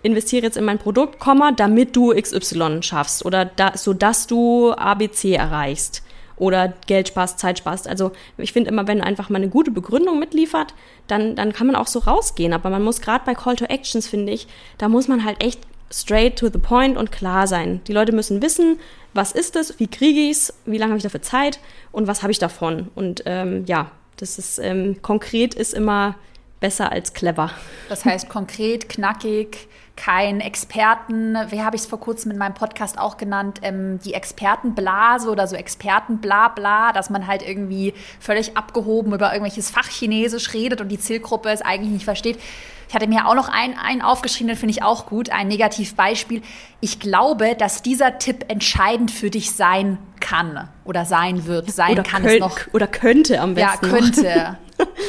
investiere 0.03 0.43
jetzt 0.43 0.57
in 0.57 0.65
mein 0.65 0.79
Produkt, 0.79 1.17
damit 1.57 1.95
du 1.95 2.13
XY 2.13 2.81
schaffst 2.81 3.25
oder 3.25 3.45
da, 3.45 3.75
so 3.75 3.93
dass 3.93 4.27
du 4.27 4.71
ABC 4.71 5.33
erreichst 5.33 6.03
oder 6.38 6.73
Geld 6.86 7.07
sparst, 7.07 7.39
Zeit 7.39 7.57
sparst. 7.57 7.88
Also 7.88 8.12
ich 8.38 8.53
finde 8.53 8.69
immer, 8.69 8.88
wenn 8.88 9.01
einfach 9.01 9.29
mal 9.29 9.38
eine 9.38 9.49
gute 9.49 9.71
Begründung 9.71 10.19
mitliefert, 10.19 10.73
dann, 11.07 11.36
dann 11.36 11.51
kann 11.51 11.67
man 11.67 11.75
auch 11.75 11.88
so 11.88 11.99
rausgehen. 11.99 12.53
Aber 12.53 12.69
man 12.69 12.83
muss 12.83 13.01
gerade 13.01 13.25
bei 13.25 13.33
Call 13.33 13.55
to 13.55 13.65
Actions, 13.65 14.07
finde 14.07 14.31
ich, 14.31 14.47
da 14.77 14.88
muss 14.88 15.07
man 15.07 15.25
halt 15.25 15.43
echt 15.43 15.60
straight 15.91 16.38
to 16.38 16.49
the 16.51 16.60
point 16.60 16.97
und 16.97 17.12
klar 17.12 17.47
sein. 17.47 17.81
Die 17.88 17.93
Leute 17.93 18.12
müssen 18.12 18.41
wissen, 18.41 18.79
was 19.13 19.31
ist 19.31 19.55
es, 19.55 19.79
wie 19.79 19.88
kriege 19.88 20.19
ich 20.19 20.31
es, 20.38 20.53
wie 20.65 20.77
lange 20.77 20.91
habe 20.91 20.97
ich 20.97 21.03
dafür 21.03 21.21
Zeit 21.21 21.60
und 21.91 22.07
was 22.07 22.21
habe 22.21 22.31
ich 22.31 22.39
davon. 22.39 22.89
Und 22.93 23.23
ähm, 23.25 23.63
ja, 23.65 23.91
das 24.17 24.38
ist 24.38 24.60
ähm, 24.60 25.01
konkret 25.01 25.53
ist 25.53 25.73
immer 25.73 26.15
besser 26.60 26.91
als 26.91 27.13
clever. 27.13 27.51
Das 27.89 28.05
heißt 28.05 28.29
konkret, 28.29 28.89
knackig, 28.89 29.67
kein 29.97 30.39
Experten, 30.39 31.36
wie 31.49 31.62
habe 31.62 31.75
ich 31.75 31.81
es 31.81 31.88
vor 31.88 31.99
kurzem 31.99 32.31
in 32.31 32.38
meinem 32.38 32.53
Podcast 32.53 32.97
auch 32.97 33.17
genannt, 33.17 33.60
ähm, 33.63 33.99
die 34.05 34.13
Expertenblase 34.13 35.29
oder 35.29 35.47
so 35.47 35.55
Expertenblabla, 35.55 36.93
dass 36.93 37.10
man 37.10 37.27
halt 37.27 37.41
irgendwie 37.41 37.93
völlig 38.19 38.55
abgehoben 38.55 39.13
über 39.13 39.33
irgendwelches 39.33 39.69
Fachchinesisch 39.69 40.53
redet 40.53 40.79
und 40.79 40.89
die 40.89 40.99
Zielgruppe 40.99 41.49
es 41.49 41.62
eigentlich 41.62 41.91
nicht 41.91 42.05
versteht. 42.05 42.39
Ich 42.88 42.95
hatte 42.95 43.07
mir 43.07 43.27
auch 43.27 43.36
noch 43.36 43.49
einen, 43.49 43.73
einen 43.77 44.01
aufgeschrieben, 44.01 44.47
den 44.47 44.55
finde 44.55 44.71
ich 44.71 44.81
auch 44.81 45.07
gut, 45.07 45.29
ein 45.29 45.49
Negativbeispiel. 45.49 46.41
Ich 46.79 47.01
glaube, 47.01 47.55
dass 47.55 47.81
dieser 47.81 48.17
Tipp 48.17 48.45
entscheidend 48.47 49.12
für 49.12 49.29
dich 49.29 49.51
sein 49.51 49.97
kann 50.21 50.69
oder 50.86 51.03
sein 51.03 51.47
wird. 51.47 51.69
Sein 51.69 51.93
oder 51.93 52.03
kann 52.03 52.23
es 52.23 52.39
noch. 52.39 52.60
Oder 52.71 52.88
könnte 52.88 53.41
am 53.41 53.55
besten. 53.55 53.88
Ja, 53.88 53.91
könnte. 53.91 54.57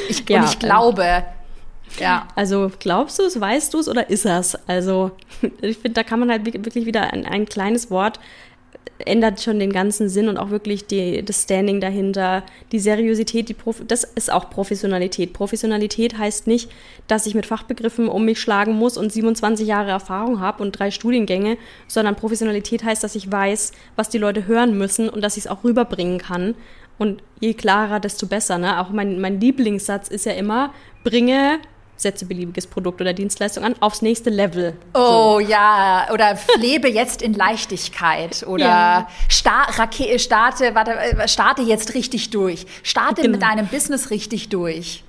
Ich, 0.08 0.28
ja, 0.28 0.40
und 0.40 0.48
ich 0.48 0.58
glaube, 0.58 1.24
ja. 1.98 2.28
Also 2.34 2.70
glaubst 2.78 3.18
du 3.18 3.24
es, 3.24 3.40
weißt 3.40 3.74
du 3.74 3.78
es 3.78 3.88
oder 3.88 4.10
ist 4.10 4.26
es? 4.26 4.56
Also 4.66 5.12
ich 5.60 5.78
finde, 5.78 5.94
da 5.94 6.02
kann 6.02 6.20
man 6.20 6.30
halt 6.30 6.44
wirklich 6.44 6.86
wieder 6.86 7.12
ein, 7.12 7.26
ein 7.26 7.46
kleines 7.46 7.90
Wort 7.90 8.18
ändert 8.98 9.40
schon 9.40 9.58
den 9.58 9.72
ganzen 9.72 10.08
Sinn 10.08 10.28
und 10.28 10.38
auch 10.38 10.50
wirklich 10.50 10.86
die, 10.86 11.24
das 11.24 11.42
Standing 11.42 11.80
dahinter, 11.80 12.42
die 12.72 12.78
Seriosität, 12.78 13.48
die 13.48 13.54
Prof 13.54 13.82
das 13.86 14.04
ist 14.04 14.32
auch 14.32 14.50
Professionalität. 14.50 15.32
Professionalität 15.32 16.18
heißt 16.18 16.46
nicht, 16.46 16.70
dass 17.06 17.26
ich 17.26 17.34
mit 17.34 17.46
Fachbegriffen 17.46 18.08
um 18.08 18.24
mich 18.24 18.40
schlagen 18.40 18.74
muss 18.74 18.96
und 18.96 19.12
27 19.12 19.66
Jahre 19.66 19.90
Erfahrung 19.90 20.40
habe 20.40 20.62
und 20.62 20.72
drei 20.72 20.90
Studiengänge, 20.90 21.58
sondern 21.86 22.16
Professionalität 22.16 22.84
heißt, 22.84 23.02
dass 23.04 23.14
ich 23.14 23.30
weiß, 23.30 23.72
was 23.96 24.08
die 24.08 24.18
Leute 24.18 24.46
hören 24.46 24.76
müssen 24.76 25.08
und 25.08 25.22
dass 25.22 25.36
ich 25.36 25.44
es 25.44 25.50
auch 25.50 25.64
rüberbringen 25.64 26.18
kann. 26.18 26.54
Und 26.98 27.22
je 27.38 27.54
klarer, 27.54 28.00
desto 28.00 28.26
besser. 28.26 28.58
Ne? 28.58 28.80
Auch 28.80 28.90
mein, 28.90 29.20
mein 29.20 29.40
Lieblingssatz 29.40 30.08
ist 30.08 30.26
ja 30.26 30.32
immer, 30.32 30.74
bringe 31.04 31.60
setze 31.98 32.24
beliebiges 32.24 32.66
Produkt 32.66 33.00
oder 33.00 33.12
Dienstleistung 33.12 33.64
an, 33.64 33.74
aufs 33.80 34.02
nächste 34.02 34.30
Level. 34.30 34.74
Oh 34.94 35.34
so. 35.34 35.40
ja, 35.40 36.08
oder 36.12 36.38
lebe 36.58 36.88
jetzt 36.88 37.20
in 37.20 37.34
Leichtigkeit 37.34 38.46
oder 38.46 38.64
ja. 38.64 39.08
sta 39.28 39.66
starte, 40.16 40.74
warte, 40.74 40.92
äh, 40.92 41.28
starte 41.28 41.62
jetzt 41.62 41.94
richtig 41.94 42.30
durch. 42.30 42.66
Starte 42.82 43.22
genau. 43.22 43.32
mit 43.32 43.42
deinem 43.42 43.66
Business 43.66 44.10
richtig 44.10 44.48
durch. 44.48 45.02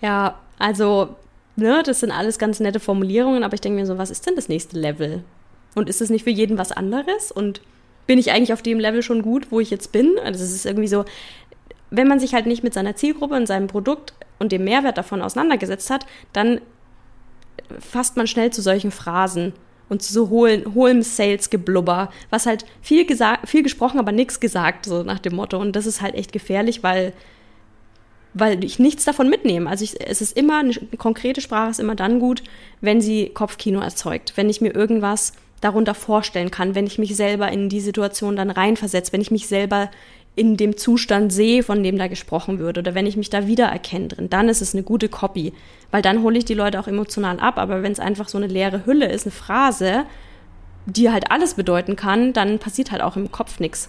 Ja, 0.00 0.38
also, 0.58 1.16
ne, 1.56 1.82
das 1.84 2.00
sind 2.00 2.12
alles 2.12 2.38
ganz 2.38 2.60
nette 2.60 2.78
Formulierungen, 2.78 3.42
aber 3.42 3.54
ich 3.54 3.62
denke 3.62 3.80
mir 3.80 3.86
so, 3.86 3.96
was 3.96 4.10
ist 4.10 4.26
denn 4.26 4.36
das 4.36 4.48
nächste 4.48 4.78
Level? 4.78 5.24
Und 5.74 5.88
ist 5.88 6.02
es 6.02 6.10
nicht 6.10 6.24
für 6.24 6.30
jeden 6.30 6.58
was 6.58 6.72
anderes? 6.72 7.32
Und 7.32 7.62
bin 8.06 8.18
ich 8.18 8.30
eigentlich 8.32 8.52
auf 8.52 8.62
dem 8.62 8.78
Level 8.78 9.02
schon 9.02 9.22
gut, 9.22 9.50
wo 9.50 9.60
ich 9.60 9.70
jetzt 9.70 9.92
bin? 9.92 10.18
Also 10.22 10.44
es 10.44 10.52
ist 10.52 10.66
irgendwie 10.66 10.88
so, 10.88 11.06
wenn 11.90 12.06
man 12.06 12.20
sich 12.20 12.34
halt 12.34 12.46
nicht 12.46 12.62
mit 12.62 12.74
seiner 12.74 12.96
Zielgruppe 12.96 13.34
und 13.34 13.46
seinem 13.46 13.66
Produkt 13.66 14.12
und 14.38 14.52
dem 14.52 14.64
Mehrwert 14.64 14.98
davon 14.98 15.22
auseinandergesetzt 15.22 15.90
hat, 15.90 16.06
dann 16.32 16.60
fasst 17.78 18.16
man 18.16 18.26
schnell 18.26 18.50
zu 18.50 18.62
solchen 18.62 18.90
Phrasen 18.90 19.52
und 19.88 20.02
zu 20.02 20.12
so 20.12 20.28
hohem, 20.28 20.74
hohem 20.74 21.02
Sales-Geblubber, 21.02 22.10
was 22.30 22.46
halt 22.46 22.64
viel, 22.80 23.06
viel 23.44 23.62
gesprochen, 23.62 23.98
aber 23.98 24.12
nichts 24.12 24.40
gesagt, 24.40 24.86
so 24.86 25.02
nach 25.02 25.18
dem 25.18 25.36
Motto. 25.36 25.58
Und 25.58 25.76
das 25.76 25.86
ist 25.86 26.00
halt 26.00 26.14
echt 26.14 26.32
gefährlich, 26.32 26.82
weil, 26.82 27.12
weil 28.32 28.64
ich 28.64 28.78
nichts 28.78 29.04
davon 29.04 29.28
mitnehme. 29.28 29.68
Also 29.68 29.84
ich, 29.84 30.00
es 30.00 30.20
ist 30.20 30.36
immer, 30.36 30.60
eine 30.60 30.74
konkrete 30.96 31.40
Sprache 31.40 31.70
ist 31.70 31.80
immer 31.80 31.94
dann 31.94 32.18
gut, 32.18 32.42
wenn 32.80 33.00
sie 33.00 33.28
Kopfkino 33.28 33.80
erzeugt, 33.80 34.32
wenn 34.36 34.48
ich 34.48 34.60
mir 34.60 34.74
irgendwas 34.74 35.34
darunter 35.60 35.94
vorstellen 35.94 36.50
kann, 36.50 36.74
wenn 36.74 36.86
ich 36.86 36.98
mich 36.98 37.16
selber 37.16 37.50
in 37.50 37.68
die 37.68 37.80
Situation 37.80 38.36
dann 38.36 38.50
reinversetze, 38.50 39.12
wenn 39.12 39.22
ich 39.22 39.30
mich 39.30 39.46
selber 39.46 39.90
in 40.36 40.56
dem 40.56 40.76
Zustand 40.76 41.32
sehe, 41.32 41.62
von 41.62 41.82
dem 41.82 41.96
da 41.96 42.08
gesprochen 42.08 42.58
wird, 42.58 42.78
oder 42.78 42.94
wenn 42.94 43.06
ich 43.06 43.16
mich 43.16 43.30
da 43.30 43.46
wiedererkenne 43.46 44.08
drin, 44.08 44.30
dann 44.30 44.48
ist 44.48 44.62
es 44.62 44.74
eine 44.74 44.82
gute 44.82 45.08
Copy, 45.08 45.52
weil 45.90 46.02
dann 46.02 46.22
hole 46.22 46.38
ich 46.38 46.44
die 46.44 46.54
Leute 46.54 46.80
auch 46.80 46.88
emotional 46.88 47.38
ab. 47.38 47.58
Aber 47.58 47.82
wenn 47.82 47.92
es 47.92 48.00
einfach 48.00 48.28
so 48.28 48.38
eine 48.38 48.48
leere 48.48 48.84
Hülle 48.86 49.10
ist, 49.10 49.26
eine 49.26 49.32
Phrase, 49.32 50.04
die 50.86 51.10
halt 51.10 51.30
alles 51.30 51.54
bedeuten 51.54 51.96
kann, 51.96 52.32
dann 52.32 52.58
passiert 52.58 52.90
halt 52.90 53.02
auch 53.02 53.16
im 53.16 53.30
Kopf 53.30 53.60
nichts 53.60 53.88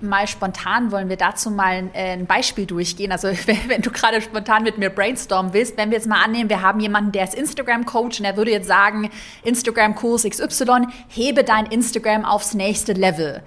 mal 0.00 0.26
spontan 0.26 0.92
wollen 0.92 1.08
wir 1.08 1.16
dazu 1.16 1.50
mal 1.50 1.90
äh, 1.92 2.12
ein 2.12 2.26
Beispiel 2.26 2.66
durchgehen. 2.66 3.12
Also 3.12 3.28
wenn, 3.66 3.82
du 3.82 3.90
gerade 3.90 4.20
spontan 4.20 4.62
mit 4.62 4.78
mir 4.78 4.90
brainstormen 4.90 5.52
willst, 5.52 5.76
wenn 5.76 5.90
wir 5.90 5.98
jetzt 5.98 6.06
mal 6.06 6.22
annehmen, 6.22 6.48
wir 6.48 6.62
haben 6.62 6.80
jemanden, 6.80 7.12
der 7.12 7.24
ist 7.24 7.34
Instagram-Coach 7.34 8.20
und 8.20 8.24
der 8.24 8.36
würde 8.36 8.50
jetzt 8.50 8.68
sagen, 8.68 9.10
Instagram-Kurs 9.44 10.24
XY, 10.24 10.86
hebe 11.08 11.44
dein 11.44 11.66
Instagram 11.66 12.24
aufs 12.24 12.54
nächste 12.54 12.92
Level. 12.92 13.42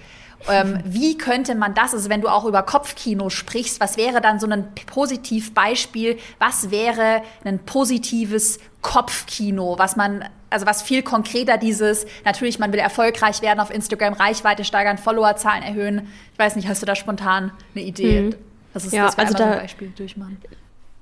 Ähm, 0.49 0.80
wie 0.86 1.17
könnte 1.17 1.56
man 1.56 1.73
das, 1.73 1.93
also 1.93 2.10
wenn 2.10 2.21
du 2.21 2.27
auch 2.27 2.45
über 2.45 2.63
Kopfkino 2.63 3.30
sprichst, 3.30 3.80
was 3.80 3.97
wäre 3.97 4.21
dann 4.21 4.39
so 4.39 4.47
ein 4.47 4.67
Positivbeispiel? 4.88 6.17
Was 6.39 6.71
wäre 6.71 7.21
ein 7.43 7.60
positives 7.60 8.60
Kopfkino, 8.82 9.77
was 9.77 9.95
man, 9.95 10.25
also 10.49 10.65
was 10.65 10.82
viel 10.82 11.04
konkreter 11.04 11.58
dieses, 11.58 12.06
natürlich, 12.25 12.60
man 12.60 12.71
will 12.73 12.80
erfolgreich 12.80 13.41
werden 13.41 13.60
auf 13.60 13.71
Instagram, 13.71 14.13
Reichweite 14.13 14.63
steigern, 14.63 14.97
Followerzahlen 14.97 15.63
erhöhen. 15.63 16.08
Ich 16.34 16.39
weiß 16.39 16.56
nicht, 16.56 16.67
hast 16.67 16.82
du 16.82 16.86
da 16.86 16.95
spontan 16.95 17.51
eine 17.75 17.84
Idee? 17.84 18.21
Mhm. 18.21 18.36
Das 18.73 18.86
ist 18.86 18.93
ja, 18.93 19.06
das 19.06 19.17
also 19.17 19.34
da, 19.34 19.51
ein 19.51 19.60
Beispiel 19.60 19.89
durchmachen 19.95 20.38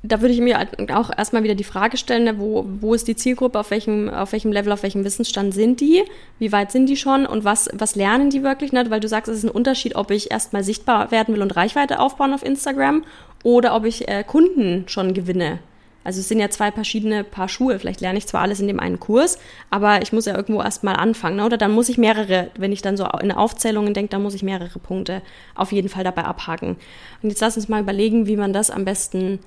da 0.02 0.22
würde 0.22 0.34
ich 0.34 0.40
mir 0.40 0.58
auch 0.94 1.10
erstmal 1.16 1.44
wieder 1.44 1.56
die 1.56 1.66
Frage 1.66 1.98
stellen, 1.98 2.24
ne, 2.24 2.40
wo, 2.40 2.66
wo 2.80 2.94
ist 2.94 3.08
die 3.08 3.18
Zielgruppe, 3.18 3.60
auf 3.60 3.72
welchem, 3.72 4.10
auf 4.10 4.32
welchem 4.32 4.52
Level, 4.52 4.72
auf 4.72 4.84
welchem 4.84 5.04
Wissensstand 5.04 5.54
sind 5.54 5.82
die, 5.82 6.04
wie 6.40 6.54
weit 6.54 6.72
sind 6.72 6.88
die 6.88 6.96
schon 6.96 7.26
und 7.26 7.44
was, 7.44 7.70
was 7.74 7.96
lernen 7.96 8.30
die 8.30 8.42
wirklich, 8.42 8.72
ne? 8.72 8.90
weil 8.90 9.02
du 9.02 9.10
sagst, 9.10 9.30
es 9.30 9.40
ist 9.40 9.44
ein 9.44 9.52
Unterschied, 9.52 9.96
ob 9.96 10.12
ich 10.12 10.32
erstmal 10.32 10.64
sichtbar 10.64 11.12
werden 11.12 11.36
will 11.36 11.42
und 11.42 11.56
Reichweite 11.56 12.00
aufbauen 12.00 12.34
auf 12.34 12.46
Instagram 12.46 13.04
oder 13.44 13.76
ob 13.76 13.86
ich 13.86 14.08
äh, 14.08 14.24
Kunden 14.24 14.86
schon 14.88 15.14
gewinne. 15.14 15.60
Also 16.06 16.22
es 16.22 16.30
sind 16.30 16.40
ja 16.40 16.50
zwei 16.50 16.72
verschiedene 16.72 17.26
Paar 17.26 17.50
Schuhe. 17.50 17.78
Vielleicht 17.78 18.00
lerne 18.00 18.18
ich 18.18 18.26
zwar 18.26 18.42
alles 18.42 18.62
in 18.62 18.68
dem 18.68 18.80
einen 18.80 19.02
Kurs, 19.02 19.38
aber 19.70 20.02
ich 20.02 20.14
muss 20.14 20.26
ja 20.26 20.36
irgendwo 20.36 20.62
erstmal 20.62 20.96
anfangen. 20.96 21.36
Ne? 21.36 21.46
Oder 21.46 21.58
dann 21.58 21.72
muss 21.72 21.90
ich 21.90 21.98
mehrere, 21.98 22.52
wenn 22.58 22.72
ich 22.72 22.82
dann 22.82 22.96
so 22.96 23.06
in 23.22 23.34
Aufzählungen 23.34 23.94
denke, 23.94 24.12
dann 24.12 24.24
muss 24.24 24.34
ich 24.34 24.42
mehrere 24.42 24.80
Punkte 24.80 25.22
auf 25.56 25.74
jeden 25.74 25.90
Fall 25.90 26.06
dabei 26.06 26.24
abhaken. 26.24 26.78
Und 27.22 27.30
jetzt 27.30 27.42
lass 27.42 27.58
uns 27.58 27.68
mal 27.68 27.82
überlegen, 27.82 28.28
wie 28.28 28.38
man 28.38 28.54
das 28.54 28.72
am 28.72 28.86
besten 28.86 29.40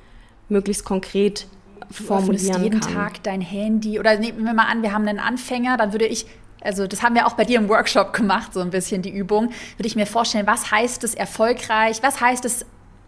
möglichst 0.48 0.84
konkret 0.84 1.46
formulieren 1.90 2.58
du 2.58 2.64
jeden 2.64 2.80
kann. 2.80 2.94
Tag 2.94 3.22
dein 3.22 3.40
Handy 3.40 3.98
oder 3.98 4.16
nehmen 4.18 4.44
wir 4.44 4.54
mal 4.54 4.66
an, 4.66 4.82
wir 4.82 4.92
haben 4.92 5.06
einen 5.06 5.20
Anfänger, 5.20 5.76
dann 5.76 5.92
würde 5.92 6.06
ich 6.06 6.26
also 6.64 6.86
das 6.86 7.02
haben 7.02 7.16
wir 7.16 7.26
auch 7.26 7.32
bei 7.32 7.44
dir 7.44 7.58
im 7.58 7.68
Workshop 7.68 8.12
gemacht, 8.12 8.54
so 8.54 8.60
ein 8.60 8.70
bisschen 8.70 9.02
die 9.02 9.10
Übung, 9.10 9.50
würde 9.76 9.86
ich 9.86 9.96
mir 9.96 10.06
vorstellen, 10.06 10.46
was 10.46 10.70
heißt 10.70 11.02
es 11.02 11.14
erfolgreich, 11.14 12.04
was 12.04 12.20
heißt 12.20 12.44
es 12.44 12.64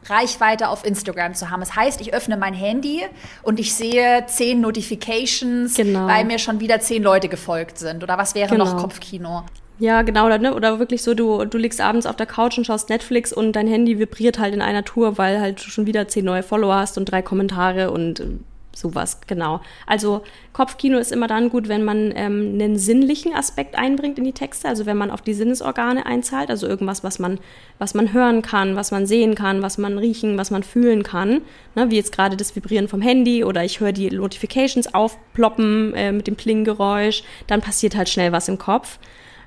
Reichweite 0.07 0.69
auf 0.69 0.85
Instagram 0.85 1.35
zu 1.35 1.51
haben. 1.51 1.61
Das 1.61 1.75
heißt, 1.75 2.01
ich 2.01 2.13
öffne 2.13 2.37
mein 2.37 2.55
Handy 2.55 3.03
und 3.43 3.59
ich 3.59 3.75
sehe 3.75 4.25
zehn 4.27 4.61
Notifications, 4.61 5.75
genau. 5.75 6.07
weil 6.07 6.25
mir 6.25 6.39
schon 6.39 6.61
wieder 6.61 6.81
zehn 6.81 7.03
Leute 7.03 7.29
gefolgt 7.29 7.79
sind. 7.79 8.03
Oder 8.03 8.19
was 8.19 8.35
wäre 8.35 8.51
genau. 8.51 8.65
noch 8.65 8.77
Kopfkino? 8.77 9.45
Ja, 9.79 10.03
genau, 10.03 10.27
oder, 10.27 10.39
ne? 10.39 10.55
oder 10.55 10.79
wirklich 10.79 11.03
so, 11.03 11.15
du, 11.15 11.45
du 11.45 11.59
liegst 11.59 11.81
abends 11.81 12.07
auf 12.07 12.15
der 12.15 12.27
Couch 12.27 12.57
und 12.59 12.65
schaust 12.65 12.91
Netflix 12.91 13.33
und 13.33 13.53
dein 13.53 13.67
Handy 13.67 13.99
vibriert 13.99 14.39
halt 14.39 14.55
in 14.55 14.63
einer 14.63 14.85
Tour, 14.85 15.19
weil 15.19 15.41
halt 15.41 15.65
du 15.65 15.69
schon 15.69 15.87
wieder 15.87 16.07
zehn 16.07 16.25
neue 16.25 16.45
Follower 16.45 16.77
hast 16.77 16.97
und 16.97 17.07
drei 17.07 17.23
Kommentare 17.23 17.91
und 17.91 18.21
äh, 18.21 18.27
sowas, 18.73 19.21
genau. 19.27 19.61
Also 19.87 20.23
Kopfkino 20.53 20.99
ist 20.99 21.11
immer 21.11 21.27
dann 21.27 21.49
gut, 21.49 21.69
wenn 21.69 21.85
man 21.85 22.13
ähm, 22.15 22.53
einen 22.55 22.79
sinnlichen 22.79 23.35
Aspekt 23.35 23.77
einbringt 23.77 24.19
in 24.19 24.25
die 24.25 24.33
Texte, 24.33 24.69
also 24.69 24.87
wenn 24.87 24.97
man 24.97 25.11
auf 25.11 25.23
die 25.23 25.35
Sinnesorgane 25.35 26.07
einzahlt, 26.07 26.51
also 26.51 26.67
irgendwas, 26.69 27.03
was 27.03 27.19
man, 27.19 27.39
was 27.79 27.95
man 27.95 28.13
hören 28.13 28.43
kann, 28.43 28.77
was 28.77 28.93
man 28.93 29.07
sehen 29.07 29.35
kann, 29.35 29.63
was 29.63 29.79
man 29.79 29.99
riechen, 29.99 30.39
was 30.39 30.51
man 30.53 30.63
fühlen 30.63 31.03
kann, 31.03 31.43
ne? 31.75 31.91
wie 31.91 31.97
jetzt 31.97 32.13
gerade 32.13 32.37
das 32.37 32.55
Vibrieren 32.55 32.89
vom 32.89 33.03
Handy 33.03 33.43
oder 33.43 33.65
ich 33.65 33.81
höre 33.81 33.93
die 33.93 34.11
Notifications 34.11 34.95
aufploppen 34.95 35.95
äh, 35.95 36.13
mit 36.13 36.29
dem 36.29 36.37
Klingengeräusch, 36.37 37.25
dann 37.49 37.61
passiert 37.61 37.97
halt 37.97 38.09
schnell 38.09 38.31
was 38.31 38.49
im 38.49 38.59
Kopf. 38.59 38.99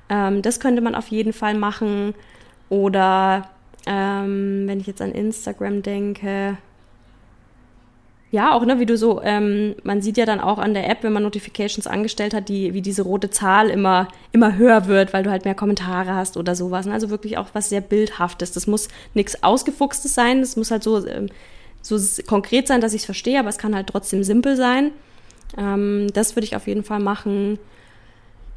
Ähm, 0.08 0.42
das 0.42 0.60
könnte 0.60 0.82
man 0.82 0.94
auf 0.94 1.08
jeden 1.08 1.32
Fall 1.32 1.54
machen. 1.54 2.14
Oder 2.68 3.48
ähm, 3.86 4.64
wenn 4.66 4.80
ich 4.80 4.86
jetzt 4.86 5.02
an 5.02 5.12
Instagram 5.12 5.82
denke, 5.82 6.58
ja, 8.30 8.52
auch, 8.52 8.64
ne, 8.66 8.78
wie 8.78 8.84
du 8.84 8.96
so, 8.98 9.22
ähm, 9.22 9.74
man 9.84 10.02
sieht 10.02 10.18
ja 10.18 10.26
dann 10.26 10.40
auch 10.40 10.58
an 10.58 10.74
der 10.74 10.88
App, 10.90 11.02
wenn 11.02 11.14
man 11.14 11.22
Notifications 11.22 11.86
angestellt 11.86 12.34
hat, 12.34 12.50
die, 12.50 12.74
wie 12.74 12.82
diese 12.82 13.02
rote 13.02 13.30
Zahl 13.30 13.70
immer, 13.70 14.08
immer 14.32 14.58
höher 14.58 14.86
wird, 14.86 15.14
weil 15.14 15.22
du 15.22 15.30
halt 15.30 15.46
mehr 15.46 15.54
Kommentare 15.54 16.14
hast 16.14 16.36
oder 16.36 16.54
sowas. 16.54 16.84
Ne? 16.84 16.92
Also 16.92 17.08
wirklich 17.08 17.38
auch 17.38 17.48
was 17.54 17.70
sehr 17.70 17.80
Bildhaftes. 17.80 18.52
Das 18.52 18.66
muss 18.66 18.88
nichts 19.14 19.42
Ausgefuchstes 19.42 20.14
sein, 20.14 20.40
das 20.40 20.56
muss 20.56 20.70
halt 20.70 20.82
so, 20.82 21.06
ähm, 21.06 21.30
so 21.80 21.98
konkret 22.26 22.68
sein, 22.68 22.82
dass 22.82 22.92
ich 22.92 23.00
es 23.00 23.06
verstehe, 23.06 23.38
aber 23.38 23.48
es 23.48 23.56
kann 23.56 23.74
halt 23.74 23.86
trotzdem 23.86 24.22
simpel 24.22 24.56
sein. 24.56 24.90
Ähm, 25.56 26.08
das 26.12 26.36
würde 26.36 26.44
ich 26.44 26.54
auf 26.54 26.66
jeden 26.66 26.84
Fall 26.84 27.00
machen. 27.00 27.58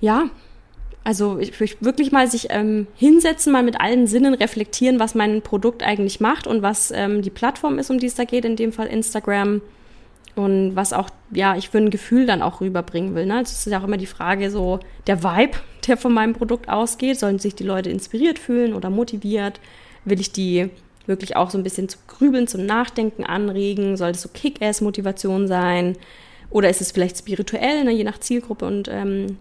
Ja, 0.01 0.25
also 1.03 1.39
ich, 1.39 1.59
ich 1.59 1.81
wirklich 1.81 2.11
mal 2.11 2.29
sich 2.29 2.47
ähm, 2.49 2.87
hinsetzen, 2.95 3.51
mal 3.51 3.63
mit 3.63 3.79
allen 3.81 4.05
Sinnen 4.05 4.33
reflektieren, 4.33 4.99
was 4.99 5.15
mein 5.15 5.41
Produkt 5.41 5.83
eigentlich 5.83 6.19
macht 6.19 6.45
und 6.45 6.61
was 6.61 6.91
ähm, 6.91 7.21
die 7.21 7.31
Plattform 7.31 7.79
ist, 7.79 7.89
um 7.89 7.97
die 7.97 8.05
es 8.05 8.15
da 8.15 8.23
geht, 8.23 8.45
in 8.45 8.55
dem 8.55 8.71
Fall 8.71 8.87
Instagram. 8.87 9.61
Und 10.35 10.75
was 10.75 10.93
auch, 10.93 11.09
ja, 11.31 11.57
ich 11.57 11.69
für 11.69 11.79
ein 11.79 11.89
Gefühl 11.89 12.25
dann 12.25 12.41
auch 12.41 12.61
rüberbringen 12.61 13.15
will. 13.15 13.25
Ne? 13.25 13.37
Also 13.37 13.51
es 13.51 13.65
ist 13.65 13.71
ja 13.71 13.79
auch 13.79 13.83
immer 13.83 13.97
die 13.97 14.05
Frage, 14.05 14.49
so 14.49 14.79
der 15.07 15.23
Vibe, 15.23 15.57
der 15.87 15.97
von 15.97 16.13
meinem 16.13 16.33
Produkt 16.33 16.69
ausgeht. 16.69 17.19
Sollen 17.19 17.39
sich 17.39 17.55
die 17.55 17.65
Leute 17.65 17.89
inspiriert 17.89 18.39
fühlen 18.39 18.73
oder 18.73 18.89
motiviert? 18.89 19.59
Will 20.05 20.21
ich 20.21 20.31
die 20.31 20.69
wirklich 21.05 21.35
auch 21.35 21.49
so 21.49 21.57
ein 21.57 21.63
bisschen 21.63 21.89
zu 21.89 21.97
grübeln, 22.07 22.47
zum 22.47 22.65
Nachdenken 22.65 23.25
anregen? 23.25 23.97
Soll 23.97 24.11
es 24.11 24.21
so 24.21 24.29
Kick-Ass-Motivation 24.29 25.47
sein? 25.47 25.97
Oder 26.49 26.69
ist 26.69 26.81
es 26.81 26.91
vielleicht 26.91 27.17
spirituell, 27.17 27.83
ne? 27.83 27.91
je 27.91 28.03
nach 28.03 28.19
Zielgruppe 28.19 28.65
und 28.65 28.87
ähm, 28.89 29.37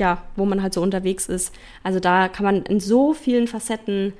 ja, 0.00 0.22
wo 0.36 0.44
man 0.44 0.62
halt 0.62 0.74
so 0.74 0.82
unterwegs 0.82 1.26
ist. 1.26 1.54
Also 1.82 2.00
da 2.00 2.28
kann 2.28 2.44
man 2.44 2.62
in 2.62 2.80
so 2.80 3.14
vielen 3.14 3.46
Facetten 3.46 4.12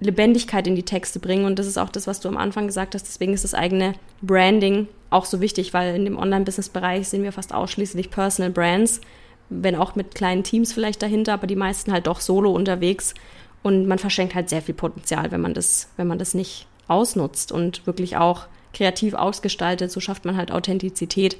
Lebendigkeit 0.00 0.66
in 0.66 0.76
die 0.76 0.82
Texte 0.82 1.18
bringen. 1.18 1.44
Und 1.44 1.58
das 1.58 1.66
ist 1.66 1.78
auch 1.78 1.88
das, 1.88 2.06
was 2.06 2.20
du 2.20 2.28
am 2.28 2.36
Anfang 2.36 2.66
gesagt 2.66 2.94
hast. 2.94 3.06
Deswegen 3.06 3.32
ist 3.32 3.44
das 3.44 3.54
eigene 3.54 3.94
Branding 4.22 4.88
auch 5.10 5.24
so 5.24 5.40
wichtig, 5.40 5.72
weil 5.72 5.94
in 5.94 6.04
dem 6.04 6.18
Online-Business-Bereich 6.18 7.08
sehen 7.08 7.22
wir 7.22 7.32
fast 7.32 7.54
ausschließlich 7.54 8.10
Personal 8.10 8.50
Brands, 8.50 9.00
wenn 9.48 9.76
auch 9.76 9.94
mit 9.94 10.14
kleinen 10.14 10.42
Teams 10.42 10.72
vielleicht 10.72 11.02
dahinter, 11.02 11.34
aber 11.34 11.46
die 11.46 11.56
meisten 11.56 11.92
halt 11.92 12.06
doch 12.06 12.20
solo 12.20 12.52
unterwegs. 12.52 13.14
Und 13.62 13.86
man 13.86 13.98
verschenkt 13.98 14.34
halt 14.34 14.50
sehr 14.50 14.62
viel 14.62 14.74
Potenzial, 14.74 15.30
wenn 15.30 15.40
man 15.40 15.54
das, 15.54 15.88
wenn 15.96 16.06
man 16.06 16.18
das 16.18 16.34
nicht 16.34 16.66
ausnutzt 16.88 17.50
und 17.52 17.86
wirklich 17.86 18.16
auch 18.16 18.46
kreativ 18.74 19.14
ausgestaltet. 19.14 19.90
So 19.90 20.00
schafft 20.00 20.24
man 20.24 20.36
halt 20.36 20.50
Authentizität, 20.50 21.38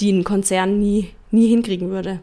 die 0.00 0.12
ein 0.12 0.24
Konzern 0.24 0.78
nie, 0.78 1.10
nie 1.30 1.48
hinkriegen 1.48 1.90
würde 1.90 2.20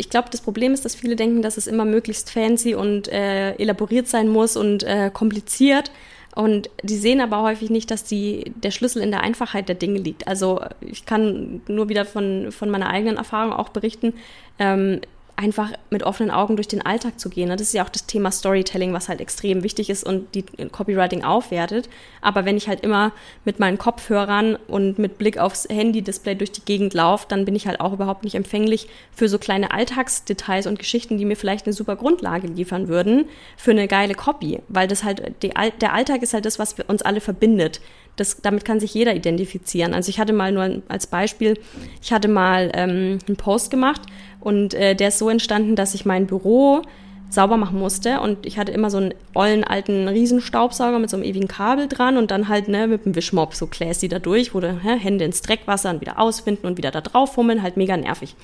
ich 0.00 0.08
glaube, 0.08 0.28
das 0.30 0.40
Problem 0.40 0.72
ist, 0.72 0.86
dass 0.86 0.94
viele 0.94 1.14
denken, 1.14 1.42
dass 1.42 1.58
es 1.58 1.66
immer 1.66 1.84
möglichst 1.84 2.30
fancy 2.30 2.74
und 2.74 3.06
äh, 3.08 3.52
elaboriert 3.56 4.08
sein 4.08 4.28
muss 4.28 4.56
und 4.56 4.82
äh, 4.82 5.10
kompliziert. 5.12 5.92
Und 6.34 6.70
die 6.82 6.96
sehen 6.96 7.20
aber 7.20 7.42
häufig 7.42 7.68
nicht, 7.68 7.90
dass 7.90 8.04
die, 8.04 8.52
der 8.56 8.70
Schlüssel 8.70 9.02
in 9.02 9.10
der 9.10 9.20
Einfachheit 9.22 9.68
der 9.68 9.74
Dinge 9.74 9.98
liegt. 9.98 10.26
Also 10.26 10.62
ich 10.80 11.04
kann 11.04 11.60
nur 11.68 11.90
wieder 11.90 12.06
von, 12.06 12.50
von 12.50 12.70
meiner 12.70 12.88
eigenen 12.88 13.18
Erfahrung 13.18 13.52
auch 13.52 13.68
berichten. 13.68 14.14
Ähm, 14.58 15.02
einfach 15.40 15.72
mit 15.88 16.02
offenen 16.02 16.30
Augen 16.30 16.56
durch 16.56 16.68
den 16.68 16.84
Alltag 16.84 17.18
zu 17.18 17.30
gehen. 17.30 17.48
Das 17.48 17.62
ist 17.62 17.72
ja 17.72 17.82
auch 17.82 17.88
das 17.88 18.04
Thema 18.04 18.30
Storytelling, 18.30 18.92
was 18.92 19.08
halt 19.08 19.20
extrem 19.20 19.62
wichtig 19.62 19.88
ist 19.88 20.04
und 20.04 20.34
die 20.34 20.42
Copywriting 20.42 21.24
aufwertet. 21.24 21.88
Aber 22.20 22.44
wenn 22.44 22.58
ich 22.58 22.68
halt 22.68 22.80
immer 22.80 23.12
mit 23.46 23.58
meinen 23.58 23.78
Kopfhörern 23.78 24.56
und 24.68 24.98
mit 24.98 25.16
Blick 25.16 25.38
aufs 25.38 25.66
Handy-Display 25.68 26.34
durch 26.34 26.52
die 26.52 26.64
Gegend 26.64 26.92
laufe, 26.92 27.26
dann 27.28 27.46
bin 27.46 27.56
ich 27.56 27.66
halt 27.66 27.80
auch 27.80 27.94
überhaupt 27.94 28.22
nicht 28.22 28.34
empfänglich 28.34 28.88
für 29.12 29.28
so 29.28 29.38
kleine 29.38 29.72
Alltagsdetails 29.72 30.66
und 30.66 30.78
Geschichten, 30.78 31.16
die 31.16 31.24
mir 31.24 31.36
vielleicht 31.36 31.66
eine 31.66 31.72
super 31.72 31.96
Grundlage 31.96 32.46
liefern 32.46 32.88
würden 32.88 33.24
für 33.56 33.70
eine 33.70 33.88
geile 33.88 34.14
Copy. 34.14 34.60
Weil 34.68 34.88
das 34.88 35.04
halt, 35.04 35.42
die, 35.42 35.52
der 35.80 35.94
Alltag 35.94 36.22
ist 36.22 36.34
halt 36.34 36.44
das, 36.44 36.58
was 36.58 36.74
uns 36.86 37.00
alle 37.00 37.22
verbindet. 37.22 37.80
Das, 38.16 38.42
damit 38.42 38.66
kann 38.66 38.80
sich 38.80 38.92
jeder 38.92 39.14
identifizieren. 39.14 39.94
Also 39.94 40.10
ich 40.10 40.18
hatte 40.20 40.34
mal 40.34 40.52
nur 40.52 40.82
als 40.88 41.06
Beispiel, 41.06 41.58
ich 42.02 42.12
hatte 42.12 42.28
mal 42.28 42.70
ähm, 42.74 43.18
einen 43.26 43.36
Post 43.36 43.70
gemacht 43.70 44.02
und 44.40 44.74
äh, 44.74 44.94
der 44.94 45.08
ist 45.08 45.18
so 45.18 45.28
entstanden, 45.28 45.76
dass 45.76 45.94
ich 45.94 46.04
mein 46.04 46.26
Büro 46.26 46.82
sauber 47.30 47.56
machen 47.56 47.78
musste 47.78 48.20
und 48.20 48.44
ich 48.44 48.58
hatte 48.58 48.72
immer 48.72 48.90
so 48.90 48.98
einen 48.98 49.14
ollen 49.34 49.62
alten 49.62 50.08
Riesenstaubsauger 50.08 50.98
mit 50.98 51.10
so 51.10 51.16
einem 51.16 51.24
ewigen 51.24 51.46
Kabel 51.46 51.86
dran 51.86 52.16
und 52.16 52.30
dann 52.30 52.48
halt 52.48 52.68
ne, 52.68 52.88
mit 52.88 53.04
dem 53.04 53.14
Wischmopp 53.14 53.54
so 53.54 53.66
classy 53.66 54.08
da 54.08 54.18
durch, 54.18 54.50
du 54.50 54.60
hä, 54.60 54.98
Hände 54.98 55.24
ins 55.24 55.40
Dreckwasser 55.42 55.90
und 55.90 56.00
wieder 56.00 56.18
ausfinden 56.18 56.66
und 56.66 56.76
wieder 56.76 56.90
da 56.90 57.00
drauf 57.00 57.34
fummeln, 57.34 57.62
halt 57.62 57.76
mega 57.76 57.96
nervig. 57.96 58.34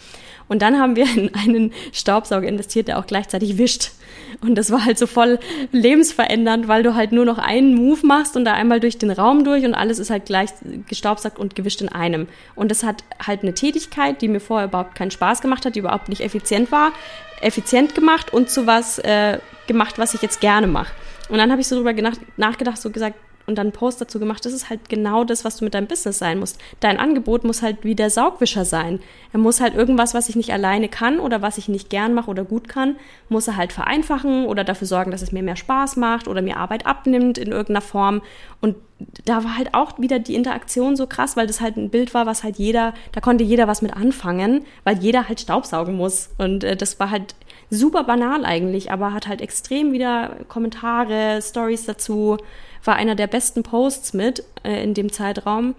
Und 0.49 0.63
dann 0.63 0.79
haben 0.79 0.97
wir 0.97 1.07
in 1.17 1.35
einen 1.35 1.73
Staubsauger 1.93 2.47
investiert, 2.47 2.89
der 2.89 2.99
auch 2.99 3.07
gleichzeitig 3.07 3.59
wischt. 3.59 3.91
Und 4.41 4.57
das 4.57 4.71
war 4.71 4.85
halt 4.85 4.99
so 4.99 5.07
voll 5.07 5.39
lebensverändernd, 5.73 6.69
weil 6.69 6.83
du 6.83 6.95
halt 6.95 7.13
nur 7.13 7.25
noch 7.25 7.39
einen 7.39 7.75
Move 7.75 8.07
machst 8.07 8.37
und 8.37 8.45
da 8.45 8.53
einmal 8.53 8.81
durch 8.81 8.99
den 8.99 9.11
Raum 9.11 9.45
durch 9.45 9.65
und 9.65 9.75
alles 9.75 9.99
ist 9.99 10.11
halt 10.11 10.27
gleich 10.27 10.51
gestaubsaugt 10.89 11.39
und 11.39 11.55
gewischt 11.55 11.81
in 11.81 11.89
einem. 11.89 12.29
Und 12.55 12.71
das 12.71 12.83
hat 12.83 13.05
halt 13.25 13.43
eine 13.43 13.55
Tätigkeit, 13.55 14.21
die 14.21 14.29
mir 14.29 14.41
vorher 14.41 14.69
überhaupt 14.69 14.95
keinen 14.95 15.11
Spaß 15.11 15.41
gemacht 15.41 15.65
hat, 15.65 15.75
die 15.75 15.79
überhaupt 15.79 16.09
nicht 16.09 16.21
effizient 16.21 16.71
war, 16.71 16.93
effizient 17.41 17.95
gemacht 17.95 18.33
und 18.33 18.51
zu 18.51 18.67
was 18.67 18.99
äh, 18.99 19.39
gemacht, 19.67 19.99
was 19.99 20.15
ich 20.15 20.23
jetzt 20.23 20.41
gerne 20.41 20.67
mache. 20.67 20.93
Und 21.29 21.39
dann 21.39 21.51
habe 21.51 21.61
ich 21.61 21.67
so 21.67 21.77
drüber 21.77 21.95
nachgedacht, 22.37 22.79
so 22.79 22.91
gesagt, 22.91 23.17
und 23.47 23.57
dann 23.59 23.69
einen 23.69 23.73
Post 23.73 24.01
dazu 24.01 24.19
gemacht. 24.19 24.45
Das 24.45 24.53
ist 24.53 24.71
halt 24.71 24.89
genau 24.89 25.25
das, 25.25 25.45
was 25.45 25.57
du 25.57 25.65
mit 25.65 25.75
deinem 25.75 25.87
Business 25.87 26.19
sein 26.19 26.39
musst. 26.39 26.61
Dein 26.81 26.99
Angebot 26.99 27.45
muss 27.45 27.63
halt 27.63 27.85
wie 27.85 27.95
der 27.95 28.11
Saugwischer 28.11 28.65
sein. 28.65 29.01
Er 29.33 29.39
muss 29.39 29.61
halt 29.61 29.75
irgendwas, 29.75 30.15
was 30.15 30.29
ich 30.29 30.37
nicht 30.37 30.53
alleine 30.53 30.89
kann 30.89 31.19
oder 31.21 31.43
was 31.43 31.59
ich 31.59 31.69
nicht 31.69 31.91
gern 31.91 32.15
mache 32.15 32.31
oder 32.31 32.45
gut 32.45 32.69
kann, 32.69 32.97
muss 33.29 33.49
er 33.49 33.57
halt 33.57 33.73
vereinfachen 33.73 34.47
oder 34.47 34.65
dafür 34.65 34.87
sorgen, 34.87 35.11
dass 35.11 35.23
es 35.23 35.33
mir 35.33 35.43
mehr 35.43 35.57
Spaß 35.57 35.97
macht 35.97 36.29
oder 36.29 36.43
mir 36.43 36.57
Arbeit 36.57 36.87
abnimmt 36.87 37.39
in 37.39 37.49
irgendeiner 37.49 37.81
Form. 37.81 38.23
Und 38.61 38.77
da 39.25 39.45
war 39.45 39.57
halt 39.59 39.75
auch 39.75 39.99
wieder 39.99 40.19
die 40.19 40.35
Interaktion 40.35 40.97
so 40.97 41.07
krass, 41.07 41.37
weil 41.37 41.47
das 41.47 41.61
halt 41.61 41.77
ein 41.77 41.91
Bild 41.91 42.15
war, 42.15 42.27
was 42.27 42.43
halt 42.43 42.57
jeder, 42.57 42.95
da 43.13 43.21
konnte 43.21 43.45
jeder 43.45 43.69
was 43.69 43.83
mit 43.83 43.95
anfangen, 43.95 44.65
weil 44.85 44.99
jeder 44.99 45.29
halt 45.29 45.41
Staubsaugen 45.41 45.97
muss. 45.97 46.31
Und 46.39 46.65
äh, 46.65 46.77
das 46.77 46.99
war 46.99 47.11
halt 47.11 47.35
super 47.70 48.05
banal 48.05 48.44
eigentlich, 48.44 48.92
aber 48.92 49.12
hat 49.12 49.26
halt 49.26 49.40
extrem 49.40 49.92
wieder 49.92 50.37
Kommentare, 50.48 51.40
Stories 51.42 51.85
dazu, 51.85 52.37
war 52.85 52.96
einer 52.96 53.14
der 53.14 53.26
besten 53.26 53.62
Posts 53.62 54.14
mit 54.14 54.44
äh, 54.62 54.83
in 54.83 54.94
dem 54.94 55.12
Zeitraum. 55.12 55.74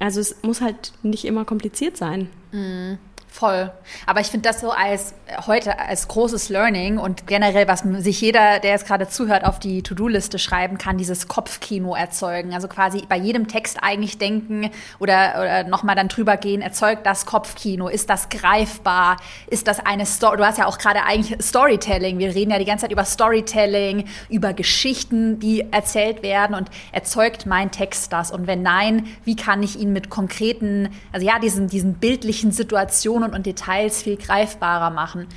Also 0.00 0.20
es 0.20 0.42
muss 0.42 0.60
halt 0.60 0.92
nicht 1.02 1.24
immer 1.24 1.44
kompliziert 1.44 1.96
sein. 1.96 2.30
Mhm. 2.52 2.98
Voll. 3.38 3.70
Aber 4.04 4.20
ich 4.20 4.26
finde 4.26 4.48
das 4.48 4.60
so 4.60 4.72
als 4.72 5.14
heute 5.46 5.78
als 5.78 6.08
großes 6.08 6.48
Learning 6.48 6.98
und 6.98 7.28
generell, 7.28 7.68
was 7.68 7.84
sich 8.02 8.20
jeder, 8.20 8.58
der 8.58 8.72
jetzt 8.72 8.84
gerade 8.84 9.06
zuhört, 9.06 9.44
auf 9.44 9.60
die 9.60 9.84
To-Do-Liste 9.84 10.40
schreiben 10.40 10.76
kann, 10.76 10.98
dieses 10.98 11.28
Kopfkino 11.28 11.94
erzeugen. 11.94 12.52
Also 12.52 12.66
quasi 12.66 13.04
bei 13.08 13.16
jedem 13.16 13.46
Text 13.46 13.78
eigentlich 13.80 14.18
denken 14.18 14.70
oder, 14.98 15.34
oder 15.38 15.62
nochmal 15.62 15.94
dann 15.94 16.08
drüber 16.08 16.36
gehen, 16.36 16.62
erzeugt 16.62 17.06
das 17.06 17.26
Kopfkino? 17.26 17.86
Ist 17.86 18.10
das 18.10 18.28
greifbar? 18.28 19.18
Ist 19.46 19.68
das 19.68 19.78
eine 19.78 20.04
Story? 20.04 20.38
Du 20.38 20.44
hast 20.44 20.58
ja 20.58 20.66
auch 20.66 20.78
gerade 20.78 21.04
eigentlich 21.04 21.40
Storytelling. 21.40 22.18
Wir 22.18 22.34
reden 22.34 22.50
ja 22.50 22.58
die 22.58 22.64
ganze 22.64 22.86
Zeit 22.86 22.92
über 22.92 23.04
Storytelling, 23.04 24.08
über 24.28 24.52
Geschichten, 24.52 25.38
die 25.38 25.64
erzählt 25.70 26.24
werden 26.24 26.56
und 26.56 26.70
erzeugt 26.90 27.46
mein 27.46 27.70
Text 27.70 28.12
das? 28.12 28.32
Und 28.32 28.48
wenn 28.48 28.62
nein, 28.62 29.06
wie 29.22 29.36
kann 29.36 29.62
ich 29.62 29.78
ihn 29.78 29.92
mit 29.92 30.10
konkreten, 30.10 30.88
also 31.12 31.24
ja, 31.24 31.38
diesen, 31.38 31.68
diesen 31.68 31.94
bildlichen 31.94 32.50
Situationen 32.50 33.27
und 33.34 33.46
Details 33.46 34.02
viel 34.02 34.16
greifbarer 34.16 34.90
machen. 34.90 35.28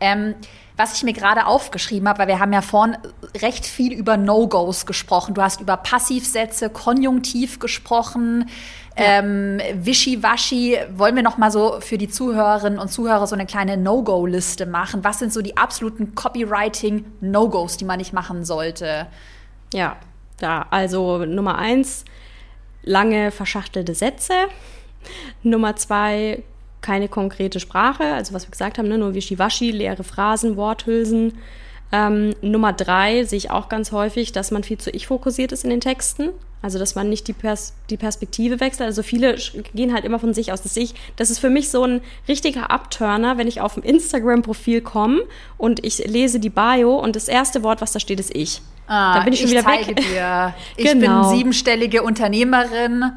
Ähm, 0.00 0.34
was 0.76 0.96
ich 0.96 1.04
mir 1.04 1.12
gerade 1.12 1.46
aufgeschrieben 1.46 2.08
habe, 2.08 2.20
weil 2.20 2.28
wir 2.28 2.40
haben 2.40 2.52
ja 2.52 2.60
vorhin 2.60 2.96
recht 3.40 3.64
viel 3.64 3.92
über 3.92 4.16
No-Gos 4.16 4.86
gesprochen. 4.86 5.34
Du 5.34 5.40
hast 5.40 5.60
über 5.60 5.76
Passivsätze, 5.76 6.68
Konjunktiv 6.68 7.60
gesprochen, 7.60 8.50
ja. 8.98 9.20
ähm, 9.20 9.60
Wischiwaschi. 9.74 10.78
Wollen 10.96 11.14
wir 11.14 11.22
noch 11.22 11.38
mal 11.38 11.52
so 11.52 11.80
für 11.80 11.96
die 11.96 12.08
Zuhörerinnen 12.08 12.80
und 12.80 12.88
Zuhörer 12.88 13.28
so 13.28 13.36
eine 13.36 13.46
kleine 13.46 13.76
No-Go-Liste 13.76 14.66
machen? 14.66 15.04
Was 15.04 15.20
sind 15.20 15.32
so 15.32 15.42
die 15.42 15.56
absoluten 15.56 16.16
Copywriting-No-Gos, 16.16 17.76
die 17.76 17.84
man 17.84 17.98
nicht 17.98 18.12
machen 18.12 18.44
sollte? 18.44 19.06
Ja, 19.72 19.96
da 20.38 20.66
also 20.70 21.24
Nummer 21.24 21.56
eins 21.56 22.04
lange 22.82 23.30
verschachtelte 23.30 23.94
Sätze. 23.94 24.34
Nummer 25.44 25.76
zwei 25.76 26.42
keine 26.84 27.08
konkrete 27.08 27.60
Sprache, 27.60 28.04
also 28.04 28.34
was 28.34 28.46
wir 28.46 28.50
gesagt 28.50 28.78
haben, 28.78 28.88
ne, 28.88 28.98
nur 28.98 29.14
Wischiwaschi, 29.14 29.70
leere 29.70 30.04
Phrasen, 30.04 30.56
Worthülsen. 30.56 31.32
Ähm, 31.92 32.34
Nummer 32.42 32.72
drei 32.72 33.24
sehe 33.24 33.38
ich 33.38 33.50
auch 33.50 33.68
ganz 33.68 33.90
häufig, 33.90 34.32
dass 34.32 34.50
man 34.50 34.64
viel 34.64 34.78
zu 34.78 34.90
ich 34.90 35.06
fokussiert 35.06 35.52
ist 35.52 35.64
in 35.64 35.70
den 35.70 35.80
Texten. 35.80 36.30
Also, 36.60 36.78
dass 36.78 36.94
man 36.94 37.10
nicht 37.10 37.28
die, 37.28 37.34
Pers 37.34 37.74
die 37.90 37.96
Perspektive 37.96 38.58
wechselt. 38.58 38.86
Also, 38.86 39.02
viele 39.02 39.36
gehen 39.74 39.92
halt 39.92 40.04
immer 40.04 40.18
von 40.18 40.32
sich 40.32 40.50
aus. 40.50 40.62
Das, 40.62 40.76
ich, 40.76 40.94
das 41.16 41.30
ist 41.30 41.38
für 41.38 41.50
mich 41.50 41.68
so 41.70 41.84
ein 41.84 42.00
richtiger 42.26 42.70
Upturner, 42.70 43.36
wenn 43.38 43.46
ich 43.46 43.60
auf 43.60 43.76
ein 43.76 43.82
Instagram-Profil 43.82 44.80
komme 44.80 45.22
und 45.58 45.84
ich 45.84 45.98
lese 46.06 46.40
die 46.40 46.48
Bio 46.48 46.98
und 46.98 47.16
das 47.16 47.28
erste 47.28 47.62
Wort, 47.62 47.80
was 47.80 47.92
da 47.92 48.00
steht, 48.00 48.18
ist 48.18 48.34
ich. 48.34 48.62
Ah, 48.86 49.14
Dann 49.14 49.24
bin 49.24 49.34
ich 49.34 49.40
schon 49.40 49.50
wieder 49.50 49.62
zeige 49.62 49.88
weg. 49.88 49.96
Dir. 49.96 50.54
Ich 50.76 50.90
genau. 50.90 51.28
bin 51.28 51.36
siebenstellige 51.36 52.02
Unternehmerin 52.02 53.12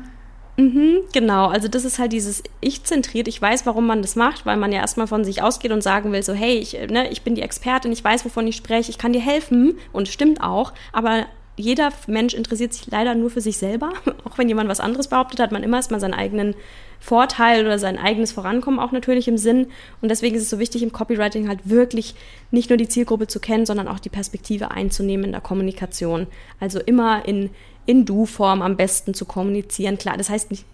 Mhm, 0.59 1.01
genau, 1.13 1.47
also 1.47 1.67
das 1.67 1.85
ist 1.85 1.99
halt 1.99 2.13
dieses 2.13 2.41
Ich-zentriert. 2.61 3.27
Ich 3.27 3.39
weiß, 3.39 3.67
warum 3.67 3.85
man 3.85 4.01
das 4.01 4.15
macht, 4.15 4.47
weil 4.47 4.57
man 4.57 4.71
ja 4.71 4.79
erstmal 4.79 5.05
von 5.05 5.23
sich 5.23 5.43
ausgeht 5.43 5.71
und 5.71 5.83
sagen 5.83 6.11
will, 6.11 6.23
so 6.23 6.33
hey, 6.33 6.57
ich, 6.57 6.73
ne, 6.89 7.09
ich 7.11 7.21
bin 7.21 7.35
die 7.35 7.43
Expertin, 7.43 7.91
ich 7.91 8.03
weiß, 8.03 8.25
wovon 8.25 8.47
ich 8.47 8.55
spreche, 8.55 8.89
ich 8.89 8.97
kann 8.97 9.13
dir 9.13 9.21
helfen 9.21 9.77
und 9.93 10.07
stimmt 10.07 10.41
auch, 10.41 10.73
aber 10.91 11.27
jeder 11.57 11.91
Mensch 12.07 12.33
interessiert 12.33 12.73
sich 12.73 12.87
leider 12.87 13.15
nur 13.15 13.29
für 13.29 13.41
sich 13.41 13.57
selber. 13.57 13.91
Auch 14.23 14.37
wenn 14.37 14.47
jemand 14.47 14.69
was 14.69 14.79
anderes 14.79 15.07
behauptet, 15.07 15.39
hat 15.39 15.51
man 15.51 15.63
immer 15.63 15.77
erstmal 15.77 15.99
seinen 15.99 16.13
eigenen 16.13 16.53
Vorteil 16.99 17.65
oder 17.65 17.79
sein 17.79 17.97
eigenes 17.97 18.31
Vorankommen 18.31 18.79
auch 18.79 18.91
natürlich 18.91 19.27
im 19.27 19.37
Sinn. 19.37 19.67
Und 20.01 20.09
deswegen 20.09 20.35
ist 20.35 20.43
es 20.43 20.49
so 20.49 20.59
wichtig, 20.59 20.83
im 20.83 20.91
Copywriting 20.91 21.47
halt 21.47 21.67
wirklich 21.67 22.15
nicht 22.51 22.69
nur 22.69 22.77
die 22.77 22.87
Zielgruppe 22.87 23.27
zu 23.27 23.39
kennen, 23.39 23.65
sondern 23.65 23.87
auch 23.87 23.99
die 23.99 24.09
Perspektive 24.09 24.71
einzunehmen 24.71 25.25
in 25.25 25.31
der 25.31 25.41
Kommunikation. 25.41 26.27
Also 26.59 26.79
immer 26.79 27.27
in 27.27 27.49
in 27.87 28.05
Du-Form 28.05 28.61
am 28.61 28.77
besten 28.77 29.15
zu 29.15 29.25
kommunizieren. 29.25 29.97
Klar, 29.97 30.17
das 30.17 30.29
heißt 30.29 30.51
nicht 30.51 30.65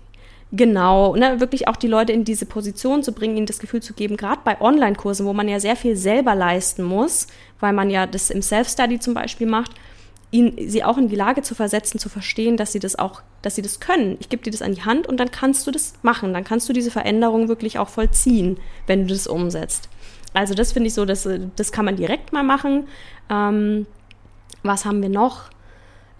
genau, 0.51 1.15
ne, 1.15 1.39
wirklich 1.39 1.67
auch 1.67 1.75
die 1.75 1.87
Leute 1.87 2.13
in 2.13 2.25
diese 2.25 2.45
Position 2.45 3.01
zu 3.01 3.11
bringen, 3.11 3.37
ihnen 3.37 3.45
das 3.45 3.59
Gefühl 3.59 3.81
zu 3.81 3.93
geben, 3.93 4.17
gerade 4.17 4.41
bei 4.43 4.61
Online-Kursen, 4.61 5.25
wo 5.25 5.33
man 5.33 5.47
ja 5.47 5.59
sehr 5.59 5.75
viel 5.75 5.95
selber 5.95 6.35
leisten 6.35 6.83
muss, 6.83 7.27
weil 7.59 7.73
man 7.73 7.89
ja 7.89 8.05
das 8.05 8.29
im 8.29 8.41
Self-Study 8.41 8.99
zum 8.99 9.13
Beispiel 9.15 9.47
macht, 9.47 9.71
ihn, 10.29 10.53
sie 10.67 10.83
auch 10.83 10.97
in 10.97 11.07
die 11.07 11.15
Lage 11.15 11.41
zu 11.41 11.55
versetzen, 11.55 11.99
zu 11.99 12.09
verstehen, 12.09 12.57
dass 12.57 12.71
sie 12.71 12.79
das 12.79 12.97
auch, 12.97 13.21
dass 13.41 13.55
sie 13.55 13.61
das 13.61 13.79
können. 13.79 14.17
Ich 14.19 14.29
gebe 14.29 14.43
dir 14.43 14.51
das 14.51 14.61
an 14.61 14.73
die 14.73 14.83
Hand 14.83 15.07
und 15.07 15.17
dann 15.19 15.31
kannst 15.31 15.65
du 15.65 15.71
das 15.71 15.93
machen. 16.01 16.33
Dann 16.33 16.43
kannst 16.43 16.67
du 16.69 16.73
diese 16.73 16.91
Veränderung 16.91 17.47
wirklich 17.47 17.79
auch 17.79 17.89
vollziehen, 17.89 18.57
wenn 18.87 19.07
du 19.07 19.13
das 19.13 19.27
umsetzt. 19.27 19.89
Also 20.33 20.55
das 20.55 20.71
finde 20.71 20.87
ich 20.87 20.95
so, 20.95 21.05
dass, 21.05 21.27
das 21.55 21.71
kann 21.71 21.85
man 21.85 21.95
direkt 21.95 22.33
mal 22.33 22.43
machen. 22.43 22.87
Ähm, 23.29 23.85
was 24.63 24.85
haben 24.85 25.01
wir 25.01 25.09
noch? 25.09 25.51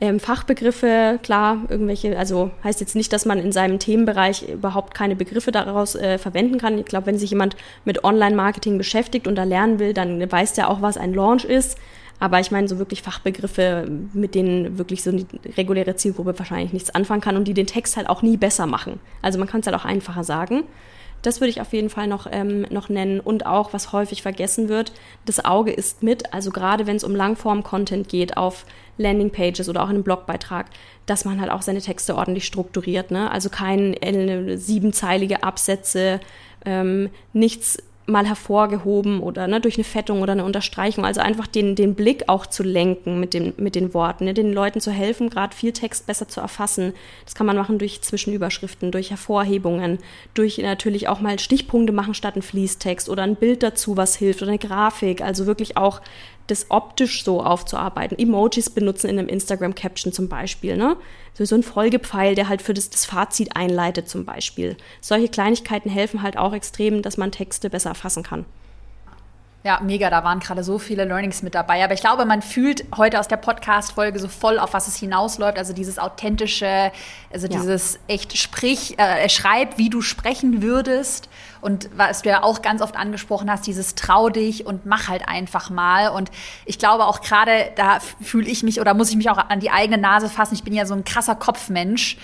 Ähm, 0.01 0.19
Fachbegriffe, 0.19 1.19
klar, 1.23 1.59
irgendwelche, 1.69 2.17
also 2.17 2.51
heißt 2.63 2.81
jetzt 2.81 2.95
nicht, 2.95 3.13
dass 3.13 3.25
man 3.25 3.39
in 3.39 3.51
seinem 3.51 3.79
Themenbereich 3.79 4.49
überhaupt 4.49 4.93
keine 4.93 5.15
Begriffe 5.15 5.51
daraus 5.51 5.95
äh, 5.95 6.17
verwenden 6.17 6.57
kann. 6.57 6.77
Ich 6.77 6.85
glaube, 6.85 7.05
wenn 7.05 7.17
sich 7.17 7.29
jemand 7.29 7.55
mit 7.85 8.03
Online-Marketing 8.03 8.77
beschäftigt 8.77 9.27
und 9.27 9.35
da 9.35 9.43
lernen 9.43 9.79
will, 9.79 9.93
dann 9.93 10.29
weiß 10.29 10.53
der 10.53 10.69
auch, 10.69 10.81
was 10.81 10.97
ein 10.97 11.13
Launch 11.13 11.45
ist. 11.45 11.77
Aber 12.19 12.39
ich 12.39 12.51
meine, 12.51 12.67
so 12.67 12.79
wirklich 12.79 13.01
Fachbegriffe, 13.01 13.87
mit 14.13 14.35
denen 14.35 14.77
wirklich 14.77 15.03
so 15.03 15.09
eine 15.11 15.25
reguläre 15.57 15.95
Zielgruppe 15.95 16.37
wahrscheinlich 16.37 16.73
nichts 16.73 16.89
anfangen 16.89 17.21
kann 17.21 17.35
und 17.35 17.47
die 17.47 17.53
den 17.53 17.67
Text 17.67 17.97
halt 17.97 18.07
auch 18.07 18.21
nie 18.21 18.37
besser 18.37 18.65
machen. 18.65 18.99
Also 19.21 19.39
man 19.39 19.47
kann 19.47 19.61
es 19.61 19.67
halt 19.67 19.75
auch 19.75 19.85
einfacher 19.85 20.23
sagen. 20.23 20.63
Das 21.21 21.39
würde 21.39 21.49
ich 21.49 21.61
auf 21.61 21.71
jeden 21.73 21.89
Fall 21.89 22.07
noch, 22.07 22.27
ähm, 22.29 22.65
noch 22.69 22.89
nennen. 22.89 23.19
Und 23.19 23.45
auch, 23.45 23.73
was 23.73 23.93
häufig 23.93 24.21
vergessen 24.21 24.69
wird, 24.69 24.91
das 25.25 25.43
Auge 25.43 25.71
ist 25.71 26.03
mit. 26.03 26.33
Also 26.33 26.51
gerade 26.51 26.85
wenn 26.85 26.97
es 26.97 27.03
um 27.03 27.15
Langform-Content 27.15 28.09
geht 28.09 28.37
auf 28.37 28.65
Landingpages 28.97 29.69
oder 29.69 29.81
auch 29.81 29.89
in 29.89 29.95
einem 29.95 30.03
Blogbeitrag, 30.03 30.67
dass 31.05 31.25
man 31.25 31.41
halt 31.41 31.51
auch 31.51 31.61
seine 31.61 31.81
Texte 31.81 32.15
ordentlich 32.15 32.45
strukturiert. 32.45 33.11
Ne? 33.11 33.29
Also 33.31 33.49
keine 33.49 34.01
äh, 34.01 34.57
siebenzeilige 34.57 35.43
Absätze, 35.43 36.19
ähm, 36.65 37.09
nichts 37.33 37.79
mal 38.05 38.25
hervorgehoben 38.27 39.21
oder 39.21 39.47
ne, 39.47 39.61
durch 39.61 39.75
eine 39.75 39.85
Fettung 39.85 40.21
oder 40.21 40.33
eine 40.33 40.43
Unterstreichung. 40.43 41.05
Also 41.05 41.21
einfach 41.21 41.47
den, 41.47 41.75
den 41.75 41.95
Blick 41.95 42.23
auch 42.27 42.45
zu 42.45 42.63
lenken 42.63 43.19
mit 43.19 43.33
den, 43.33 43.53
mit 43.57 43.75
den 43.75 43.93
Worten, 43.93 44.25
ne, 44.25 44.33
den 44.33 44.51
Leuten 44.51 44.81
zu 44.81 44.91
helfen, 44.91 45.29
gerade 45.29 45.55
viel 45.55 45.71
Text 45.71 46.05
besser 46.05 46.27
zu 46.27 46.41
erfassen. 46.41 46.93
Das 47.23 47.33
kann 47.33 47.47
man 47.47 47.55
machen 47.55 47.79
durch 47.79 48.01
Zwischenüberschriften, 48.01 48.91
durch 48.91 49.09
Hervorhebungen, 49.09 49.99
durch 50.33 50.57
natürlich 50.57 51.07
auch 51.07 51.21
mal 51.21 51.39
Stichpunkte 51.39 51.93
machen 51.93 52.13
statt 52.13 52.35
ein 52.35 52.41
Fließtext 52.41 53.09
oder 53.09 53.23
ein 53.23 53.35
Bild 53.37 53.63
dazu, 53.63 53.95
was 53.95 54.15
hilft 54.15 54.41
oder 54.41 54.51
eine 54.51 54.59
Grafik. 54.59 55.21
Also 55.21 55.45
wirklich 55.45 55.77
auch 55.77 56.01
das 56.47 56.67
optisch 56.69 57.23
so 57.23 57.41
aufzuarbeiten. 57.41 58.17
Emojis 58.19 58.69
benutzen 58.69 59.09
in 59.09 59.19
einem 59.19 59.29
Instagram-Caption 59.29 60.11
zum 60.13 60.27
Beispiel, 60.27 60.77
ne? 60.77 60.97
So, 61.33 61.45
so 61.45 61.55
ein 61.55 61.63
Folgepfeil, 61.63 62.35
der 62.35 62.49
halt 62.49 62.61
für 62.61 62.73
das, 62.73 62.89
das 62.89 63.05
Fazit 63.05 63.55
einleitet 63.55 64.09
zum 64.09 64.25
Beispiel. 64.25 64.77
Solche 65.01 65.29
Kleinigkeiten 65.29 65.89
helfen 65.89 66.21
halt 66.21 66.37
auch 66.37 66.53
extrem, 66.53 67.01
dass 67.01 67.17
man 67.17 67.31
Texte 67.31 67.69
besser 67.69 67.89
erfassen 67.89 68.23
kann. 68.23 68.45
Ja, 69.65 69.79
mega, 69.81 70.09
da 70.09 70.25
waren 70.25 70.41
gerade 70.41 70.61
so 70.61 70.77
viele 70.77 71.05
Learnings 71.05 71.41
mit 71.41 71.55
dabei. 71.55 71.85
Aber 71.85 71.93
ich 71.93 72.01
glaube, 72.01 72.25
man 72.25 72.41
fühlt 72.41 72.83
heute 72.97 73.17
aus 73.17 73.29
der 73.29 73.37
Podcast-Folge 73.37 74.19
so 74.19 74.27
voll, 74.27 74.59
auf 74.59 74.73
was 74.73 74.89
es 74.89 74.97
hinausläuft. 74.97 75.57
Also 75.57 75.71
dieses 75.71 75.99
authentische, 75.99 76.91
also 77.31 77.47
ja. 77.47 77.57
dieses 77.57 77.97
echt 78.09 78.37
sprich, 78.37 78.99
äh, 78.99 79.29
schreib, 79.29 79.77
wie 79.77 79.89
du 79.89 80.01
sprechen 80.01 80.61
würdest. 80.61 81.29
Und 81.61 81.89
was 81.95 82.23
du 82.23 82.29
ja 82.29 82.43
auch 82.43 82.61
ganz 82.61 82.81
oft 82.81 82.97
angesprochen 82.97 83.49
hast, 83.49 83.65
dieses 83.65 83.95
trau 83.95 84.27
dich 84.27 84.65
und 84.65 84.85
mach 84.85 85.07
halt 85.07 85.29
einfach 85.29 85.69
mal. 85.69 86.09
Und 86.09 86.29
ich 86.65 86.77
glaube 86.77 87.05
auch 87.05 87.21
gerade, 87.21 87.71
da 87.77 87.99
fühle 88.21 88.49
ich 88.49 88.63
mich 88.63 88.81
oder 88.81 88.93
muss 88.93 89.11
ich 89.11 89.15
mich 89.15 89.29
auch 89.29 89.37
an 89.37 89.61
die 89.61 89.71
eigene 89.71 89.97
Nase 89.97 90.27
fassen. 90.27 90.55
Ich 90.55 90.65
bin 90.65 90.73
ja 90.73 90.85
so 90.85 90.93
ein 90.93 91.05
krasser 91.05 91.35
Kopfmensch 91.35 92.17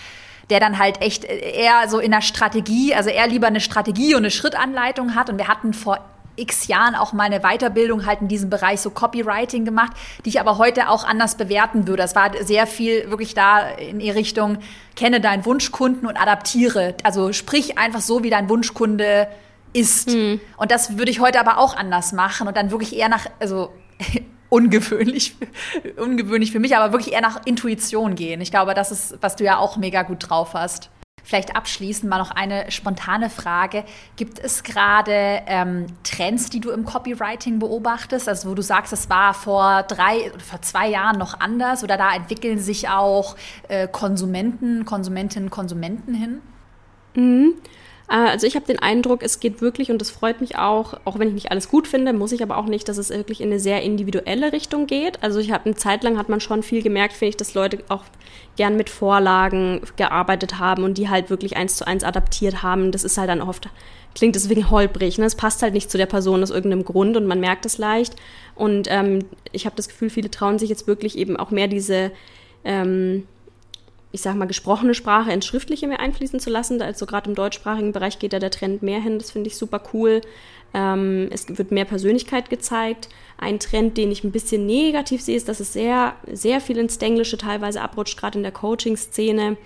der 0.49 0.60
dann 0.60 0.80
halt 0.80 0.99
echt 1.04 1.25
eher 1.25 1.88
so 1.89 1.99
in 1.99 2.10
der 2.10 2.21
Strategie, 2.21 2.95
also 2.95 3.12
eher 3.12 3.28
lieber 3.28 3.45
eine 3.45 3.60
Strategie 3.60 4.15
und 4.15 4.21
eine 4.21 4.32
Schrittanleitung 4.32 5.13
hat. 5.13 5.30
Und 5.30 5.38
wir 5.38 5.47
hatten 5.47 5.75
vor 5.75 5.99
x 6.39 6.67
Jahren 6.67 6.95
auch 6.95 7.13
meine 7.13 7.41
Weiterbildung 7.41 8.06
halt 8.06 8.21
in 8.21 8.28
diesem 8.28 8.49
Bereich 8.49 8.82
so 8.82 8.89
Copywriting 8.89 9.65
gemacht, 9.65 9.93
die 10.25 10.30
ich 10.30 10.39
aber 10.39 10.58
heute 10.58 10.89
auch 10.89 11.04
anders 11.04 11.36
bewerten 11.36 11.88
würde. 11.88 12.04
Es 12.04 12.15
war 12.15 12.32
sehr 12.41 12.67
viel 12.67 13.10
wirklich 13.10 13.34
da 13.34 13.67
in 13.69 13.99
die 13.99 14.12
Richtung, 14.12 14.58
kenne 14.95 15.21
deinen 15.21 15.45
Wunschkunden 15.45 16.08
und 16.08 16.17
adaptiere. 16.17 16.95
Also 17.04 17.34
sprich 17.34 17.78
einfach 17.78 18.02
so, 18.02 18.23
wie 18.23 18.30
dein 18.30 18.49
Wunschkunde 18.49 19.28
ist. 19.73 20.10
Mhm. 20.10 20.39
Und 20.58 20.71
das 20.71 20.97
würde 20.97 21.12
ich 21.12 21.19
heute 21.19 21.39
aber 21.39 21.58
auch 21.58 21.75
anders 21.75 22.12
machen 22.12 22.47
und 22.47 22.58
dann 22.58 22.71
wirklich 22.71 22.95
eher 22.95 23.10
nach, 23.10 23.28
also 23.39 23.73
ungewöhnlich, 24.49 25.36
ungewöhnlich 25.97 26.52
für 26.52 26.60
mich, 26.60 26.75
aber 26.75 26.91
wirklich 26.91 27.13
eher 27.13 27.21
nach 27.21 27.45
Intuition 27.45 28.15
gehen. 28.15 28.41
Ich 28.41 28.52
glaube, 28.52 28.73
das 28.73 28.91
ist, 28.91 29.17
was 29.21 29.36
du 29.36 29.43
ja 29.43 29.58
auch 29.58 29.78
mega 29.78 30.04
gut 30.04 30.30
drauf 30.30 30.54
hast. 30.54 30.89
Vielleicht 31.29 31.55
abschließend 31.55 32.09
mal 32.09 32.17
noch 32.17 32.31
eine 32.31 32.71
spontane 32.71 33.29
Frage. 33.29 33.83
Gibt 34.15 34.39
es 34.39 34.63
gerade 34.63 35.43
ähm, 35.45 35.85
Trends, 36.01 36.49
die 36.49 36.60
du 36.60 36.71
im 36.71 36.85
Copywriting 36.85 37.60
beobachtest? 37.60 38.27
Also 38.27 38.49
wo 38.49 38.56
du 38.56 38.63
sagst, 38.63 38.93
es 38.93 39.12
war 39.12 39.35
vor 39.35 39.83
drei, 39.83 40.31
vor 40.43 40.63
zwei 40.63 40.89
Jahren 40.89 41.19
noch 41.19 41.39
anders 41.39 41.83
oder 41.83 41.97
da 41.97 42.15
entwickeln 42.15 42.58
sich 42.58 42.89
auch 42.89 43.35
äh, 43.67 43.87
Konsumenten, 43.87 44.85
Konsumentinnen, 44.85 45.51
Konsumenten 45.51 46.15
hin? 46.15 46.41
Mhm. 47.13 47.54
Äh, 48.10 48.15
also 48.15 48.47
ich 48.47 48.55
habe 48.55 48.65
den 48.65 48.79
Eindruck, 48.79 49.23
es 49.23 49.39
geht 49.39 49.62
wirklich, 49.62 49.91
und 49.91 49.99
das 49.99 50.10
freut 50.10 50.41
mich 50.41 50.57
auch, 50.57 50.99
auch 51.05 51.19
wenn 51.19 51.29
ich 51.29 51.33
nicht 51.33 51.51
alles 51.51 51.69
gut 51.69 51.87
finde, 51.87 52.12
muss 52.13 52.31
ich 52.31 52.43
aber 52.43 52.57
auch 52.57 52.65
nicht, 52.65 52.89
dass 52.89 52.97
es 52.97 53.10
wirklich 53.10 53.41
in 53.41 53.49
eine 53.49 53.60
sehr 53.60 53.81
individuelle 53.83 54.51
Richtung 54.51 54.87
geht. 54.87 55.21
Also 55.23 55.39
ich 55.39 55.51
habe 55.51 55.65
eine 55.65 55.75
Zeit 55.75 56.03
lang 56.03 56.17
hat 56.17 56.29
man 56.29 56.41
schon 56.41 56.63
viel 56.63 56.81
gemerkt, 56.81 57.13
finde 57.13 57.29
ich, 57.29 57.37
dass 57.37 57.53
Leute 57.53 57.83
auch 57.89 58.03
gern 58.57 58.75
mit 58.75 58.89
Vorlagen 58.89 59.81
gearbeitet 59.95 60.60
haben 60.60 60.83
und 60.83 60.97
die 60.97 61.10
halt 61.10 61.29
wirklich 61.29 61.55
eins 61.55 61.77
zu 61.77 61.87
eins 61.87 62.03
adaptiert 62.03 62.63
haben. 62.63 62.91
Das 62.91 63.03
ist 63.03 63.17
halt 63.17 63.29
dann 63.29 63.41
oft, 63.41 63.69
klingt 64.15 64.35
deswegen 64.35 64.69
holprig, 64.69 65.17
ne? 65.17 65.25
Es 65.25 65.35
passt 65.35 65.62
halt 65.62 65.73
nicht 65.73 65.89
zu 65.89 65.97
der 65.97 66.07
Person 66.07 66.43
aus 66.43 66.49
irgendeinem 66.49 66.83
Grund 66.83 67.15
und 67.15 67.25
man 67.25 67.39
merkt 67.39 67.65
es 67.65 67.77
leicht. 67.77 68.15
Und 68.55 68.87
ähm, 68.89 69.19
ich 69.51 69.65
habe 69.65 69.75
das 69.75 69.87
Gefühl, 69.87 70.10
viele 70.10 70.31
trauen 70.31 70.60
sich 70.60 70.69
jetzt 70.69 70.87
wirklich 70.87 71.17
eben 71.17 71.37
auch 71.37 71.51
mehr 71.51 71.67
diese 71.67 72.12
ähm, 72.65 73.27
ich 74.12 74.21
sag 74.21 74.35
mal, 74.35 74.45
gesprochene 74.45 74.93
Sprache 74.93 75.31
ins 75.31 75.45
Schriftliche 75.45 75.87
mehr 75.87 75.99
einfließen 75.99 76.39
zu 76.39 76.49
lassen. 76.49 76.81
Also 76.81 77.05
gerade 77.05 77.29
im 77.29 77.35
deutschsprachigen 77.35 77.91
Bereich 77.91 78.17
geht 78.17 78.33
da 78.33 78.39
der 78.39 78.51
Trend 78.51 78.81
mehr 78.81 78.99
hin. 78.99 79.19
Das 79.19 79.31
finde 79.31 79.49
ich 79.49 79.57
super 79.57 79.81
cool. 79.93 80.21
Ähm, 80.73 81.27
es 81.31 81.45
wird 81.57 81.71
mehr 81.71 81.85
Persönlichkeit 81.85 82.49
gezeigt. 82.49 83.10
Ein 83.37 83.60
Trend, 83.60 83.97
den 83.97 84.12
ich 84.12 84.23
ein 84.23 84.31
bisschen 84.31 84.65
negativ 84.65 85.21
sehe, 85.21 85.35
ist, 85.35 85.47
dass 85.47 85.60
es 85.60 85.73
sehr, 85.73 86.15
sehr 86.31 86.60
viel 86.60 86.77
ins 86.77 86.97
Englische 86.97 87.37
teilweise 87.37 87.81
abrutscht, 87.81 88.17
gerade 88.17 88.39
in 88.39 88.43
der 88.43 88.51
Coaching-Szene. 88.51 89.57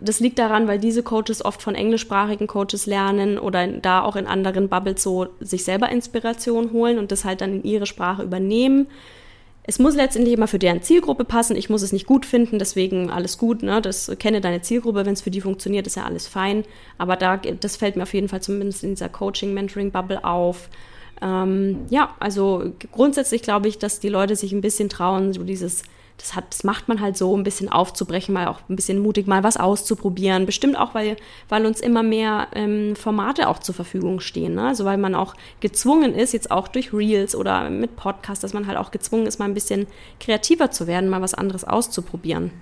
Das 0.00 0.20
liegt 0.20 0.38
daran, 0.38 0.66
weil 0.66 0.78
diese 0.78 1.02
Coaches 1.02 1.44
oft 1.44 1.62
von 1.62 1.74
englischsprachigen 1.74 2.46
Coaches 2.46 2.86
lernen 2.86 3.38
oder 3.38 3.66
da 3.66 4.02
auch 4.02 4.16
in 4.16 4.26
anderen 4.26 4.68
Bubbles 4.68 5.02
so 5.02 5.28
sich 5.40 5.64
selber 5.64 5.90
Inspiration 5.90 6.72
holen 6.72 6.98
und 6.98 7.12
das 7.12 7.24
halt 7.24 7.40
dann 7.40 7.54
in 7.54 7.64
ihre 7.64 7.86
Sprache 7.86 8.22
übernehmen 8.22 8.88
es 9.64 9.78
muss 9.78 9.94
letztendlich 9.94 10.34
immer 10.34 10.48
für 10.48 10.58
deren 10.58 10.82
Zielgruppe 10.82 11.24
passen. 11.24 11.56
Ich 11.56 11.70
muss 11.70 11.82
es 11.82 11.92
nicht 11.92 12.06
gut 12.06 12.26
finden, 12.26 12.58
deswegen 12.58 13.10
alles 13.10 13.38
gut. 13.38 13.62
Ne? 13.62 13.80
Das 13.80 14.10
kenne 14.18 14.40
deine 14.40 14.60
Zielgruppe, 14.62 15.06
wenn 15.06 15.12
es 15.12 15.22
für 15.22 15.30
die 15.30 15.40
funktioniert, 15.40 15.86
ist 15.86 15.96
ja 15.96 16.04
alles 16.04 16.26
fein. 16.26 16.64
Aber 16.98 17.16
da, 17.16 17.36
das 17.36 17.76
fällt 17.76 17.94
mir 17.94 18.02
auf 18.02 18.14
jeden 18.14 18.28
Fall 18.28 18.42
zumindest 18.42 18.82
in 18.82 18.90
dieser 18.90 19.08
Coaching-Mentoring-Bubble 19.08 20.24
auf. 20.24 20.68
Ähm, 21.20 21.86
ja, 21.90 22.16
also 22.18 22.72
grundsätzlich 22.90 23.42
glaube 23.42 23.68
ich, 23.68 23.78
dass 23.78 24.00
die 24.00 24.08
Leute 24.08 24.34
sich 24.34 24.52
ein 24.52 24.62
bisschen 24.62 24.88
trauen, 24.88 25.32
so 25.32 25.44
dieses 25.44 25.84
das, 26.18 26.34
hat, 26.34 26.44
das 26.50 26.64
macht 26.64 26.88
man 26.88 27.00
halt 27.00 27.16
so, 27.16 27.36
ein 27.36 27.42
bisschen 27.42 27.70
aufzubrechen, 27.70 28.32
mal 28.32 28.46
auch 28.46 28.60
ein 28.68 28.76
bisschen 28.76 28.98
mutig, 28.98 29.26
mal 29.26 29.42
was 29.42 29.56
auszuprobieren. 29.56 30.46
Bestimmt 30.46 30.78
auch, 30.78 30.94
weil, 30.94 31.16
weil 31.48 31.66
uns 31.66 31.80
immer 31.80 32.02
mehr 32.02 32.48
ähm, 32.54 32.94
Formate 32.96 33.48
auch 33.48 33.58
zur 33.58 33.74
Verfügung 33.74 34.20
stehen. 34.20 34.54
Ne? 34.54 34.66
Also 34.68 34.84
weil 34.84 34.98
man 34.98 35.14
auch 35.14 35.34
gezwungen 35.60 36.14
ist, 36.14 36.32
jetzt 36.32 36.50
auch 36.50 36.68
durch 36.68 36.92
Reels 36.92 37.34
oder 37.34 37.70
mit 37.70 37.96
Podcasts, 37.96 38.42
dass 38.42 38.52
man 38.52 38.66
halt 38.66 38.78
auch 38.78 38.90
gezwungen 38.90 39.26
ist, 39.26 39.38
mal 39.38 39.46
ein 39.46 39.54
bisschen 39.54 39.86
kreativer 40.20 40.70
zu 40.70 40.86
werden, 40.86 41.08
mal 41.08 41.22
was 41.22 41.34
anderes 41.34 41.64
auszuprobieren. 41.64 42.52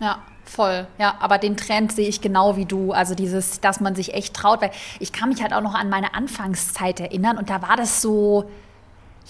Ja, 0.00 0.22
voll. 0.44 0.86
Ja, 0.98 1.16
aber 1.20 1.38
den 1.38 1.56
Trend 1.56 1.92
sehe 1.92 2.08
ich 2.08 2.20
genau 2.20 2.56
wie 2.56 2.66
du. 2.66 2.92
Also 2.92 3.14
dieses, 3.14 3.60
dass 3.60 3.80
man 3.80 3.94
sich 3.94 4.14
echt 4.14 4.34
traut, 4.34 4.62
weil 4.62 4.70
ich 5.00 5.12
kann 5.12 5.28
mich 5.28 5.42
halt 5.42 5.52
auch 5.52 5.62
noch 5.62 5.74
an 5.74 5.90
meine 5.90 6.14
Anfangszeit 6.14 7.00
erinnern 7.00 7.36
und 7.36 7.50
da 7.50 7.62
war 7.62 7.76
das 7.76 8.00
so, 8.00 8.48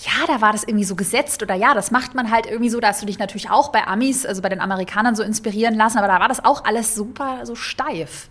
ja, 0.00 0.26
da 0.26 0.40
war 0.40 0.52
das 0.52 0.64
irgendwie 0.64 0.84
so 0.84 0.94
gesetzt 0.94 1.42
oder 1.42 1.54
ja, 1.54 1.74
das 1.74 1.90
macht 1.90 2.14
man 2.14 2.30
halt 2.30 2.46
irgendwie 2.46 2.70
so, 2.70 2.78
dass 2.78 3.00
du 3.00 3.06
dich 3.06 3.18
natürlich 3.18 3.50
auch 3.50 3.70
bei 3.70 3.86
Amis, 3.86 4.24
also 4.24 4.42
bei 4.42 4.48
den 4.48 4.60
Amerikanern 4.60 5.16
so 5.16 5.22
inspirieren 5.22 5.74
lassen, 5.74 5.98
aber 5.98 6.06
da 6.06 6.20
war 6.20 6.28
das 6.28 6.44
auch 6.44 6.64
alles 6.64 6.94
super 6.94 7.44
so 7.44 7.54
steif. 7.54 8.28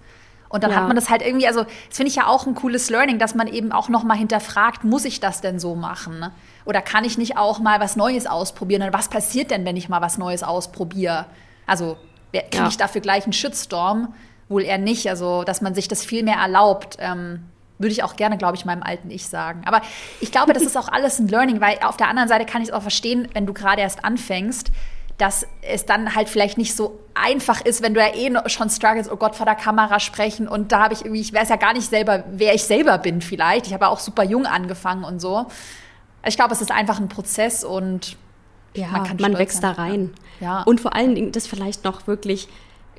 Und 0.50 0.64
dann 0.64 0.72
ja. 0.72 0.78
hat 0.78 0.88
man 0.88 0.96
das 0.96 1.10
halt 1.10 1.22
irgendwie, 1.22 1.46
also 1.46 1.64
das 1.64 1.98
finde 1.98 2.10
ich 2.10 2.16
ja 2.16 2.28
auch 2.28 2.48
ein 2.48 2.56
cooles 2.56 2.90
Learning, 2.90 3.20
dass 3.20 3.36
man 3.36 3.48
eben 3.48 3.74
auch 3.74 3.90
nochmal 3.90 4.18
hinterfragt, 4.18 4.86
muss 4.86 5.04
ich 5.04 5.20
das 5.20 5.42
denn 5.42 5.60
so 5.60 5.76
machen? 5.76 6.32
Oder 6.64 6.82
kann 6.82 7.04
ich 7.04 7.18
nicht 7.18 7.38
auch 7.38 7.60
mal 7.60 7.82
was 7.82 7.98
Neues 7.98 8.28
ausprobieren? 8.28 8.84
Und 8.84 8.94
was 8.94 9.10
passiert 9.10 9.52
denn, 9.52 9.66
wenn 9.66 9.76
ich 9.76 9.90
mal 9.90 10.02
was 10.02 10.18
Neues 10.18 10.44
ausprobiere? 10.44 11.26
Also 11.66 11.98
kriege 12.32 12.46
ja. 12.54 12.68
ich 12.68 12.78
dafür 12.78 13.02
gleich 13.02 13.24
einen 13.24 13.34
Shitstorm? 13.34 14.14
Wohl 14.48 14.64
eher 14.64 14.78
nicht. 14.78 15.10
Also, 15.10 15.44
dass 15.44 15.62
man 15.62 15.76
sich 15.76 15.90
das 15.90 16.06
viel 16.06 16.24
mehr 16.24 16.38
erlaubt. 16.38 16.98
Ähm, 17.00 17.44
würde 17.80 17.92
ich 17.92 18.04
auch 18.04 18.16
gerne, 18.16 18.38
glaube 18.38 18.56
ich, 18.56 18.66
meinem 18.66 18.84
alten 18.84 19.12
Ich 19.12 19.28
sagen. 19.28 19.62
Aber 19.66 19.82
ich 20.20 20.32
glaube, 20.32 20.54
das 20.54 20.64
ist 20.64 20.78
auch 20.78 20.90
alles 20.90 21.20
ein 21.20 21.28
Learning, 21.28 21.62
weil 21.62 21.78
auf 21.84 21.98
der 21.98 22.08
anderen 22.08 22.28
Seite 22.28 22.46
kann 22.46 22.62
ich 22.62 22.70
es 22.70 22.74
auch 22.74 22.82
verstehen, 22.82 23.28
wenn 23.34 23.46
du 23.46 23.54
gerade 23.54 23.82
erst 23.82 24.04
anfängst, 24.04 24.72
dass 25.18 25.48
es 25.62 25.86
dann 25.86 26.16
halt 26.16 26.30
vielleicht 26.30 26.58
nicht 26.58 26.76
so 26.76 27.00
einfach 27.16 27.62
ist, 27.62 27.82
wenn 27.82 27.94
du 27.94 28.00
ja 28.00 28.14
eh 28.14 28.32
schon 28.50 28.70
struggles, 28.70 29.10
oh 29.10 29.16
Gott, 29.16 29.36
vor 29.36 29.46
der 29.46 29.56
Kamera 29.56 30.00
sprechen 30.00 30.48
und 30.48 30.72
da 30.72 30.84
habe 30.84 30.94
ich 30.94 31.02
irgendwie, 31.02 31.22
ich 31.22 31.34
weiß 31.34 31.50
ja 31.50 31.56
gar 31.56 31.74
nicht 31.74 31.90
selber, 31.90 32.24
wer 32.32 32.54
ich 32.54 32.64
selber 32.64 33.00
bin 33.00 33.22
vielleicht. 33.22 33.66
Ich 33.68 33.74
habe 33.74 33.86
ja 33.86 33.90
auch 33.90 34.00
super 34.00 34.24
jung 34.24 34.46
angefangen 34.46 35.04
und 35.04 35.20
so. 35.20 35.48
Ich 36.24 36.36
glaube, 36.36 36.54
es 36.54 36.62
ist 36.62 36.72
einfach 36.72 37.00
ein 37.00 37.10
Prozess 37.10 37.64
und 37.64 38.16
ja, 38.76 38.88
man, 38.90 39.18
man 39.20 39.38
wächst 39.40 39.62
sein. 39.62 39.76
da 39.76 39.82
rein. 39.82 40.14
Ja. 40.40 40.62
Und 40.64 40.82
vor 40.82 40.94
allen 40.94 41.16
Dingen 41.16 41.32
das 41.32 41.48
vielleicht 41.48 41.84
noch 41.84 42.06
wirklich 42.06 42.48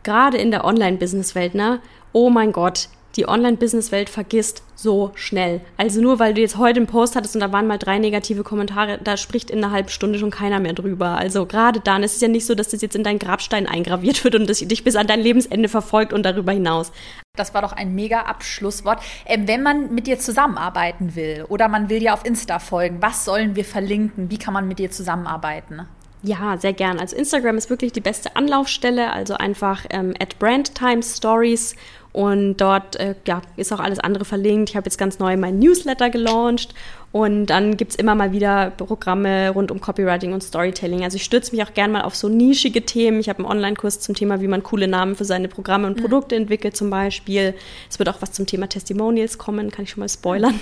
gerade 0.02 0.38
in 0.38 0.50
der 0.50 0.64
Online-Business-Welt, 0.64 1.54
ne? 1.54 1.80
Oh 2.12 2.30
mein 2.30 2.50
Gott, 2.52 2.88
die 3.18 3.28
Online-Business-Welt 3.28 4.08
vergisst 4.08 4.62
so 4.76 5.10
schnell. 5.16 5.60
Also 5.76 6.00
nur 6.00 6.20
weil 6.20 6.34
du 6.34 6.40
jetzt 6.40 6.56
heute 6.56 6.78
einen 6.78 6.86
Post 6.86 7.16
hattest 7.16 7.34
und 7.34 7.40
da 7.40 7.52
waren 7.52 7.66
mal 7.66 7.78
drei 7.78 7.98
negative 7.98 8.44
Kommentare, 8.44 8.98
da 9.02 9.16
spricht 9.16 9.50
in 9.50 9.58
einer 9.58 9.72
halben 9.72 9.88
Stunde 9.88 10.18
schon 10.18 10.30
keiner 10.30 10.60
mehr 10.60 10.72
drüber. 10.72 11.18
Also 11.18 11.44
gerade 11.44 11.80
dann 11.80 12.04
ist 12.04 12.14
es 12.14 12.20
ja 12.20 12.28
nicht 12.28 12.46
so, 12.46 12.54
dass 12.54 12.68
das 12.68 12.80
jetzt 12.80 12.94
in 12.94 13.02
deinen 13.02 13.18
Grabstein 13.18 13.66
eingraviert 13.66 14.22
wird 14.24 14.36
und 14.36 14.48
das 14.48 14.60
dich 14.60 14.84
bis 14.84 14.96
an 14.96 15.08
dein 15.08 15.20
Lebensende 15.20 15.68
verfolgt 15.68 16.12
und 16.12 16.22
darüber 16.22 16.52
hinaus. 16.52 16.92
Das 17.36 17.54
war 17.54 17.62
doch 17.62 17.72
ein 17.72 17.94
mega 17.94 18.22
Abschlusswort. 18.22 19.00
Ähm, 19.26 19.48
wenn 19.48 19.62
man 19.62 19.94
mit 19.94 20.06
dir 20.06 20.18
zusammenarbeiten 20.18 21.16
will 21.16 21.44
oder 21.48 21.68
man 21.68 21.88
will 21.88 22.00
dir 22.00 22.14
auf 22.14 22.24
Insta 22.24 22.60
folgen, 22.60 22.98
was 23.00 23.24
sollen 23.24 23.56
wir 23.56 23.64
verlinken? 23.64 24.30
Wie 24.30 24.38
kann 24.38 24.54
man 24.54 24.68
mit 24.68 24.78
dir 24.78 24.90
zusammenarbeiten? 24.90 25.86
Ja, 26.22 26.56
sehr 26.58 26.72
gern. 26.72 26.98
Also 26.98 27.16
Instagram 27.16 27.56
ist 27.58 27.70
wirklich 27.70 27.92
die 27.92 28.00
beste 28.00 28.34
Anlaufstelle. 28.34 29.12
Also 29.12 29.34
einfach 29.34 29.84
ähm, 29.90 30.14
at 30.20 30.38
Brandtime 30.38 31.02
Stories 31.02 31.76
und 32.12 32.56
dort 32.56 32.96
äh, 32.96 33.14
ja, 33.26 33.42
ist 33.56 33.72
auch 33.72 33.80
alles 33.80 33.98
andere 33.98 34.24
verlinkt. 34.24 34.70
Ich 34.70 34.76
habe 34.76 34.86
jetzt 34.86 34.98
ganz 34.98 35.18
neu 35.18 35.36
mein 35.36 35.59
Newsletter 35.59 36.11
gelauncht 36.11 36.74
und 37.12 37.46
dann 37.46 37.76
gibt 37.76 37.92
es 37.92 37.96
immer 37.96 38.14
mal 38.14 38.32
wieder 38.32 38.70
Programme 38.70 39.50
rund 39.50 39.70
um 39.70 39.80
Copywriting 39.80 40.32
und 40.32 40.42
Storytelling. 40.42 41.04
Also 41.04 41.16
ich 41.16 41.24
stürze 41.24 41.54
mich 41.54 41.64
auch 41.64 41.72
gern 41.72 41.92
mal 41.92 42.02
auf 42.02 42.14
so 42.14 42.28
nischige 42.28 42.84
Themen. 42.84 43.20
Ich 43.20 43.28
habe 43.28 43.38
einen 43.38 43.48
Online-Kurs 43.50 44.00
zum 44.00 44.14
Thema, 44.14 44.40
wie 44.40 44.48
man 44.48 44.62
coole 44.62 44.88
Namen 44.88 45.16
für 45.16 45.24
seine 45.24 45.48
Programme 45.48 45.86
und 45.86 45.96
mhm. 45.96 46.02
Produkte 46.02 46.34
mhm. 46.34 46.42
entwickelt 46.42 46.76
zum 46.76 46.90
Beispiel. 46.90 47.54
Es 47.88 47.98
wird 47.98 48.09
auch 48.09 48.20
was 48.20 48.32
zum 48.32 48.46
Thema 48.46 48.68
Testimonials 48.68 49.38
kommen, 49.38 49.70
kann 49.70 49.84
ich 49.84 49.90
schon 49.90 50.00
mal 50.00 50.09
spoilern. 50.09 50.61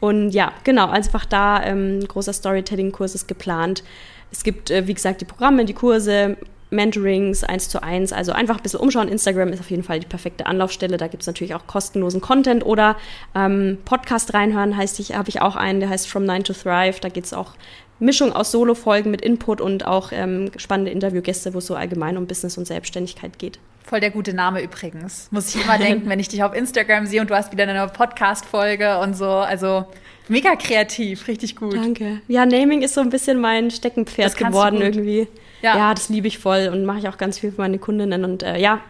Und 0.00 0.30
ja, 0.30 0.52
genau, 0.64 0.88
einfach 0.88 1.24
da 1.24 1.62
ähm, 1.62 2.00
ein 2.00 2.08
großer 2.08 2.32
Storytelling-Kurs 2.32 3.14
ist 3.14 3.28
geplant. 3.28 3.82
Es 4.30 4.44
gibt, 4.44 4.70
äh, 4.70 4.86
wie 4.86 4.94
gesagt, 4.94 5.20
die 5.20 5.26
Programme, 5.26 5.64
die 5.66 5.74
Kurse, 5.74 6.36
Mentorings 6.72 7.44
eins 7.44 7.68
zu 7.68 7.82
eins. 7.82 8.12
Also 8.12 8.32
einfach 8.32 8.56
ein 8.56 8.62
bisschen 8.62 8.80
umschauen. 8.80 9.08
Instagram 9.08 9.50
ist 9.52 9.60
auf 9.60 9.70
jeden 9.70 9.84
Fall 9.84 10.00
die 10.00 10.06
perfekte 10.06 10.46
Anlaufstelle. 10.46 10.96
Da 10.96 11.06
gibt 11.06 11.22
es 11.22 11.26
natürlich 11.26 11.54
auch 11.54 11.66
kostenlosen 11.66 12.20
Content 12.20 12.64
oder 12.64 12.96
ähm, 13.34 13.78
Podcast 13.84 14.34
reinhören 14.34 14.76
heißt 14.76 14.98
ich, 15.00 15.14
habe 15.14 15.28
ich 15.28 15.40
auch 15.40 15.56
einen, 15.56 15.80
der 15.80 15.90
heißt 15.90 16.08
From 16.08 16.24
Nine 16.24 16.42
to 16.42 16.52
Thrive. 16.52 17.00
Da 17.00 17.08
geht 17.08 17.24
es 17.24 17.32
auch 17.32 17.52
Mischung 17.98 18.32
aus 18.32 18.50
Solo-Folgen 18.50 19.10
mit 19.10 19.20
Input 19.20 19.60
und 19.60 19.86
auch 19.86 20.10
ähm, 20.12 20.50
spannende 20.56 20.90
Interviewgäste, 20.90 21.54
wo 21.54 21.58
es 21.58 21.66
so 21.66 21.76
allgemein 21.76 22.16
um 22.16 22.26
Business 22.26 22.58
und 22.58 22.66
Selbstständigkeit 22.66 23.38
geht. 23.38 23.60
Voll 23.84 24.00
der 24.00 24.10
gute 24.10 24.32
Name 24.32 24.62
übrigens. 24.62 25.28
Muss 25.30 25.54
ich 25.54 25.62
immer 25.62 25.78
denken, 25.78 26.08
wenn 26.08 26.18
ich 26.18 26.28
dich 26.28 26.42
auf 26.42 26.54
Instagram 26.54 27.06
sehe 27.06 27.20
und 27.20 27.30
du 27.30 27.36
hast 27.36 27.52
wieder 27.52 27.64
eine 27.64 27.86
Podcast-Folge 27.88 28.98
und 28.98 29.16
so. 29.16 29.26
Also 29.26 29.86
mega 30.28 30.56
kreativ, 30.56 31.28
richtig 31.28 31.56
gut. 31.56 31.74
Danke. 31.74 32.20
Ja, 32.28 32.46
Naming 32.46 32.82
ist 32.82 32.94
so 32.94 33.00
ein 33.00 33.10
bisschen 33.10 33.40
mein 33.40 33.70
Steckenpferd 33.70 34.36
geworden 34.36 34.80
irgendwie. 34.80 35.28
Ja, 35.62 35.76
ja 35.76 35.94
das 35.94 36.08
liebe 36.08 36.28
ich 36.28 36.38
voll 36.38 36.68
und 36.72 36.84
mache 36.84 36.98
ich 36.98 37.08
auch 37.08 37.16
ganz 37.16 37.38
viel 37.38 37.52
für 37.52 37.60
meine 37.60 37.78
Kundinnen. 37.78 38.24
Und 38.24 38.42
äh, 38.42 38.58
ja, 38.58 38.80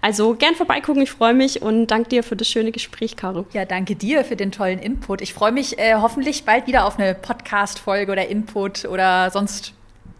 also 0.00 0.34
gern 0.34 0.54
vorbeigucken, 0.54 1.02
ich 1.02 1.10
freue 1.10 1.34
mich 1.34 1.60
und 1.60 1.88
danke 1.88 2.08
dir 2.08 2.22
für 2.22 2.36
das 2.36 2.48
schöne 2.48 2.72
Gespräch, 2.72 3.16
Caro. 3.16 3.46
Ja, 3.52 3.64
danke 3.64 3.96
dir 3.96 4.24
für 4.24 4.36
den 4.36 4.52
tollen 4.52 4.78
Input. 4.78 5.20
Ich 5.20 5.34
freue 5.34 5.52
mich 5.52 5.78
äh, 5.78 5.96
hoffentlich 5.96 6.44
bald 6.44 6.66
wieder 6.66 6.86
auf 6.86 6.98
eine 6.98 7.14
Podcast-Folge 7.14 8.12
oder 8.12 8.28
Input 8.28 8.84
oder 8.84 9.30
sonst, 9.30 9.74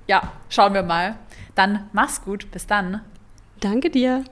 ja, 0.07 0.33
schauen 0.49 0.75
wir 0.75 0.83
mal. 0.83 1.17
Dann 1.55 1.89
mach's 1.93 2.23
gut, 2.23 2.51
bis 2.51 2.67
dann. 2.67 3.01
Danke 3.61 3.91
dir. 3.91 4.25